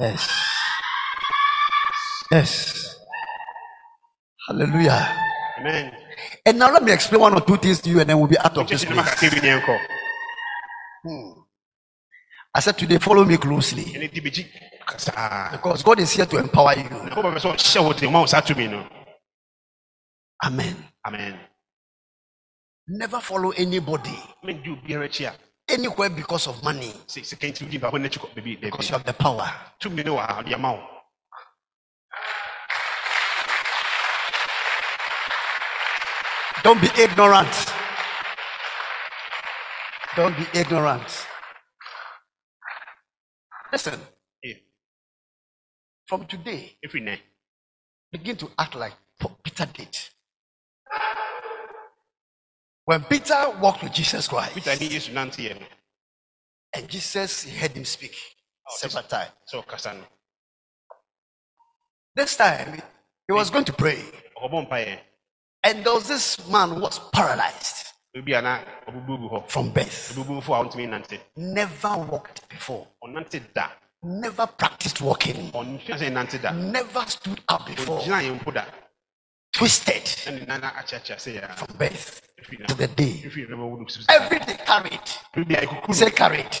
yes. 0.00 0.28
Yes. 2.32 2.96
Hallelujah. 4.48 5.08
Amen. 5.60 5.92
And 6.46 6.58
now 6.58 6.72
let 6.72 6.82
me 6.84 6.92
explain 6.92 7.20
one 7.20 7.34
or 7.34 7.40
two 7.42 7.56
things 7.58 7.80
to 7.82 7.90
you 7.90 8.00
and 8.00 8.10
then 8.10 8.18
we'll 8.18 8.28
be 8.28 8.38
out 8.38 8.56
of 8.58 8.68
this 8.68 8.84
place. 8.84 8.98
Makaka 8.98 9.30
bi 9.30 9.40
ne 9.40 9.60
nkɔ 9.60 9.78
I 12.54 12.60
said 12.60 12.78
today, 12.78 12.98
follow 12.98 13.24
me 13.24 13.36
closely. 13.38 13.84
Ɛne 13.84 14.12
di 14.12 14.20
bɛgyi 14.20 14.46
kasaa 14.86 15.52
because 15.52 15.82
God 15.82 16.00
is 16.00 16.12
here 16.12 16.26
to 16.26 16.38
empower 16.38 16.74
you. 16.76 16.84
ɛkɔ 16.84 17.22
bɛbɛ 17.22 17.38
sɛ 17.40 17.52
ɔhyɛ 17.54 17.84
wo 17.84 17.92
de 17.94 18.10
ma 18.10 18.20
wo 18.20 18.26
saa 18.26 18.40
tumi 18.42 18.68
no 18.70 18.86
Amen. 20.44 20.76
amen. 21.06 21.38
Never 22.88 23.20
follow 23.20 23.50
anybody 23.52 24.18
mendi 25.72 25.88
obiara 25.88 26.06
akyi 26.08 26.08
a 26.08 26.08
anywhere 26.08 26.10
because 26.10 26.46
of 26.48 26.62
money 26.62 26.92
sɛ 27.06 27.24
sika 27.24 27.46
nti 27.48 27.64
wodi 27.64 27.78
baako 27.78 27.98
n'akyi 27.98 28.18
kɔ 28.20 28.34
baabi 28.34 28.60
because 28.60 28.88
you 28.88 28.92
have 28.96 29.04
the 29.04 29.12
power. 29.12 29.48
tumi 29.78 30.04
ne 30.04 30.10
wɔ 30.10 30.26
ha 30.26 30.42
ɔde 30.42 30.54
ama 30.54 30.72
wo 30.72 30.88
Don't 36.64 36.80
be 36.80 36.86
ignorant. 36.96 37.72
Don't 40.14 40.36
be 40.36 40.46
ignorant. 40.54 41.26
Listen, 43.72 44.00
from 46.06 46.24
today, 46.26 46.78
ɛfiri 46.86 47.02
nɛ 47.02 47.18
begin 48.12 48.36
to 48.36 48.48
act 48.58 48.76
like 48.76 48.94
Peter 49.42 49.66
did. 49.66 50.11
When 52.84 53.04
Peter 53.04 53.54
walked 53.60 53.82
with 53.84 53.92
Jesus 53.92 54.26
Christ, 54.26 54.54
peter 54.54 54.70
and 56.74 56.88
Jesus 56.88 57.44
heard 57.44 57.70
him 57.72 57.84
speak 57.84 58.16
oh, 58.68 58.74
several 58.76 59.04
times. 59.04 59.30
sɛ 59.52 59.64
ɔkasa 59.64 59.94
no 59.96 60.04
This 62.16 62.36
time, 62.36 62.82
he 63.28 63.32
was 63.32 63.50
going 63.50 63.64
to 63.64 63.72
pray, 63.72 64.02
and 65.64 65.84
there 65.84 65.94
was 65.94 66.08
this 66.08 66.48
man 66.48 66.70
who 66.70 66.80
was 66.80 66.98
paralyzed 67.12 67.86
ebi 68.16 68.34
a 68.34 68.42
na 68.42 68.58
ɔbubu 68.88 69.18
gu 69.20 69.28
hɔ 69.28 69.48
from 69.48 69.70
birth, 69.70 70.14
ɔbubu 70.16 70.42
fo 70.42 70.54
a 70.54 70.64
ɔntumi 70.64 70.88
nante. 70.88 71.18
Never 71.36 71.96
walked 71.98 72.48
before, 72.48 72.86
never 74.02 74.46
practiced 74.46 75.00
walking, 75.00 75.50
ɔnhwɛ 75.52 75.98
sɛ 75.98 76.10
nante 76.12 76.42
da. 76.42 76.52
Never 76.52 77.06
stood 77.06 77.40
up 77.48 77.66
before, 77.66 78.02
twisted 79.52 80.02
na 80.26 80.32
ne 80.32 80.44
nana 80.46 80.68
akyeakyea 80.76 81.16
sɛ 81.16 81.30
yɛ 81.40 81.54
from 81.56 81.76
birth 81.78 82.20
to 82.68 82.74
the 82.74 82.88
day. 82.88 83.22
ɛfiri 83.26 83.48
na 83.50 83.56
bɛwo 83.56 84.08
Every 84.08 84.38
day 84.40 84.56
carried, 84.66 85.00
ebi 85.36 85.54
a 85.54 85.60
ekukuru 85.66 85.94
say 85.94 86.10
carried. 86.10 86.52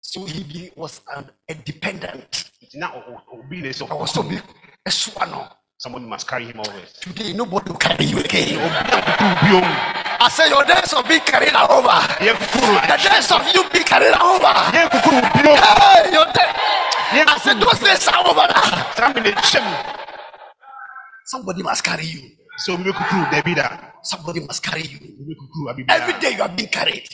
So 0.00 0.24
he 0.26 0.42
be, 0.42 0.70
was 0.76 1.00
an, 1.16 1.30
a 1.48 1.54
dependent. 1.54 2.50
nti 2.62 2.76
na 2.78 2.88
ɔ- 2.90 3.06
ɔ- 3.08 3.22
obi 3.38 3.62
na 3.62 3.68
ɛsɛ 3.68 3.90
I 3.90 3.94
was 3.94 4.10
so 4.12 4.22
big. 4.22 4.42
a 4.86 4.90
swallow. 4.90 5.48
somebody 5.78 6.04
must 6.06 6.26
carry 6.28 6.44
him 6.46 6.60
always 6.60 6.92
Today, 7.00 7.32
nobody 7.32 7.70
will 7.70 7.78
carry 7.78 8.04
you 8.04 8.18
again. 8.18 8.58
I 10.20 10.28
say 10.28 10.48
your 10.48 10.64
days 10.64 10.92
of 10.92 11.08
being 11.08 11.20
carried 11.22 11.54
are 11.54 11.70
over. 11.70 11.98
The 12.20 12.98
days 13.10 13.30
of 13.32 13.42
you 13.54 13.68
being 13.70 13.84
carried 13.84 14.12
are 14.14 14.22
over. 14.36 14.54
Hey, 14.70 14.86
your 16.12 16.26
day. 16.32 16.50
yɛ 17.14 17.24
I 17.26 17.38
said 17.42 17.58
those 17.60 17.78
days 17.80 18.06
are 18.08 18.26
over 18.26 18.46
now. 18.46 20.11
Somebody 21.32 21.62
must 21.62 21.82
carry 21.84 22.04
you. 22.14 22.22
sɛ 22.64 22.74
omi 22.76 22.92
kukuru 22.92 23.24
dabi 23.32 23.54
da 23.56 23.66
Somebody 24.02 24.40
must 24.48 24.62
carry 24.62 24.82
you. 24.92 24.98
omi 25.20 25.34
kukuru 25.40 25.70
abi 25.70 25.82
Every 25.88 26.14
day 26.20 26.32
you 26.36 26.42
are 26.42 26.48
being 26.58 26.68
carried. 26.78 27.08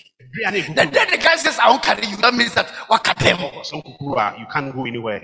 The 0.76 0.86
day 0.96 1.04
the 1.12 1.18
guy 1.18 1.36
says, 1.36 1.58
I 1.58 1.70
won't 1.70 1.82
carry 1.82 2.06
you, 2.06 2.16
that 2.18 2.34
means 2.34 2.54
that 2.54 2.68
what 2.90 3.04
can 3.04 3.16
them? 3.22 3.38
some 3.64 3.82
kukuru 3.82 4.18
a 4.18 4.38
you 4.40 4.46
can't 4.52 4.74
go 4.74 4.86
anywhere 4.86 5.22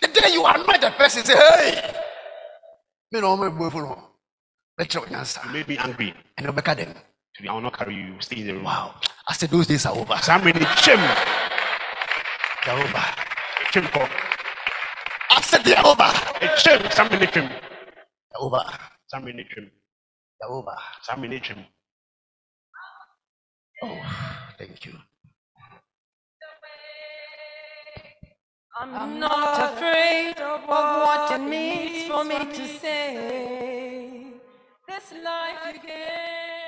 The 0.00 0.08
day 0.08 0.32
you 0.32 0.44
annoy 0.46 0.78
the 0.80 0.90
person, 0.98 1.24
say, 1.24 1.36
hey, 1.36 1.92
me 3.12 3.20
no 3.20 3.36
me 3.36 3.50
boyfriend. 3.50 3.96
Let's 4.78 4.92
try 4.94 5.04
you 5.10 5.16
answer. 5.16 5.40
made 5.52 5.68
me 5.68 5.76
angry 5.78 6.14
And 6.38 6.46
you 6.46 6.52
make 6.52 6.64
them. 6.64 6.94
today 7.34 7.48
I 7.48 7.54
will 7.54 7.60
not 7.62 7.76
carry 7.78 7.94
you 7.96 8.14
stay 8.20 8.38
in 8.42 8.46
the 8.46 8.54
room 8.54 8.64
Wow. 8.64 8.94
I 9.28 9.34
said 9.34 9.50
those 9.50 9.66
days 9.66 9.86
are 9.86 9.94
over. 9.96 10.14
na 10.14 10.38
kyɛm 10.82 11.02
They're 12.64 12.78
over. 12.78 13.04
kɔ 13.94 14.08
I 15.34 15.40
said 15.42 15.64
they're 15.64 15.86
over. 15.86 16.10
kyɛm 16.62 16.82
saa 16.96 17.04
mi 17.10 17.16
na 17.18 17.26
twɛm 17.34 17.48
They're 17.48 18.42
over. 18.46 18.64
saa 19.10 19.20
mi 19.20 19.32
na 19.32 19.42
twɛm 19.50 19.66
They're 20.38 20.50
over. 20.58 20.76
saa 21.02 21.16
mi 21.16 21.28
na 21.28 21.38
twɛm 21.46 21.64
Oh, 23.84 23.98
thank 24.58 24.84
you. 24.86 24.94
I'm 28.80 29.18
not 29.20 29.74
afraid 29.74 30.36
of 30.40 30.60
what 30.68 31.32
it 31.32 31.44
means 31.44 32.08
for 32.10 32.24
me 32.24 32.38
to 32.38 32.64
say. 32.78 34.26
This 34.88 35.12
life 35.24 35.74
again. 35.76 36.61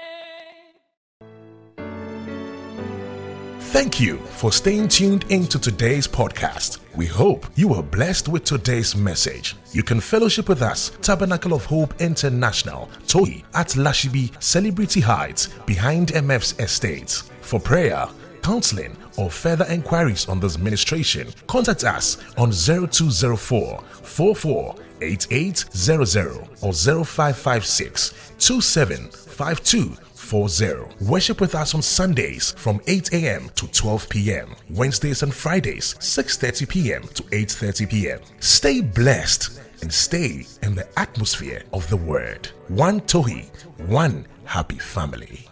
Thank 3.75 3.99
you 3.99 4.19
for 4.19 4.53
staying 4.53 4.87
tuned 4.87 5.25
into 5.33 5.59
today's 5.59 6.07
podcast. 6.07 6.79
We 6.95 7.07
hope 7.07 7.45
you 7.57 7.67
were 7.67 7.83
blessed 7.83 8.29
with 8.29 8.45
today's 8.45 8.95
message. 8.95 9.57
You 9.73 9.83
can 9.83 9.99
fellowship 9.99 10.49
with 10.49 10.63
us, 10.63 10.93
Tabernacle 11.03 11.55
of 11.55 11.65
Hope 11.65 12.01
International, 12.01 12.89
Toy 13.09 13.43
at 13.53 13.71
Lashibi 13.71 14.41
Celebrity 14.41 15.01
Heights, 15.01 15.49
behind 15.67 16.13
MF's 16.13 16.57
estate. 16.61 17.21
For 17.41 17.59
prayer, 17.59 18.07
counseling, 18.43 18.97
or 19.17 19.29
further 19.29 19.67
inquiries 19.69 20.29
on 20.29 20.39
this 20.39 20.57
ministration, 20.57 21.27
contact 21.49 21.83
us 21.83 22.19
on 22.39 22.53
0204 22.53 23.83
448800 24.05 26.49
or 26.63 26.73
0556 26.73 28.15
275240. 30.25 31.05
Worship 31.11 31.41
with 31.41 31.55
us 31.55 31.75
on 31.75 31.83
Sundays 31.83 32.53
from 32.53 32.81
8 32.87 33.13
a.m. 33.13 33.51
to 33.57 33.67
12 33.69 34.09
p.m. 34.09 34.57
Wednesdays 34.71 35.23
and 35.23 35.35
Fridays 35.35 35.95
6:30 36.01 36.69
p.m. 36.69 37.03
to 37.15 37.23
8:30 37.25 37.91
p.m. 37.91 38.21
Stay 38.41 38.81
blessed 38.81 39.61
and 39.83 39.93
stay 39.93 40.47
in 40.63 40.75
the 40.75 40.89
atmosphere 40.99 41.63
of 41.73 41.89
the 41.91 41.97
word. 41.97 42.49
One 42.69 43.01
Tohi, 43.03 43.51
one 43.87 44.27
happy 44.45 44.79
family. 44.79 45.49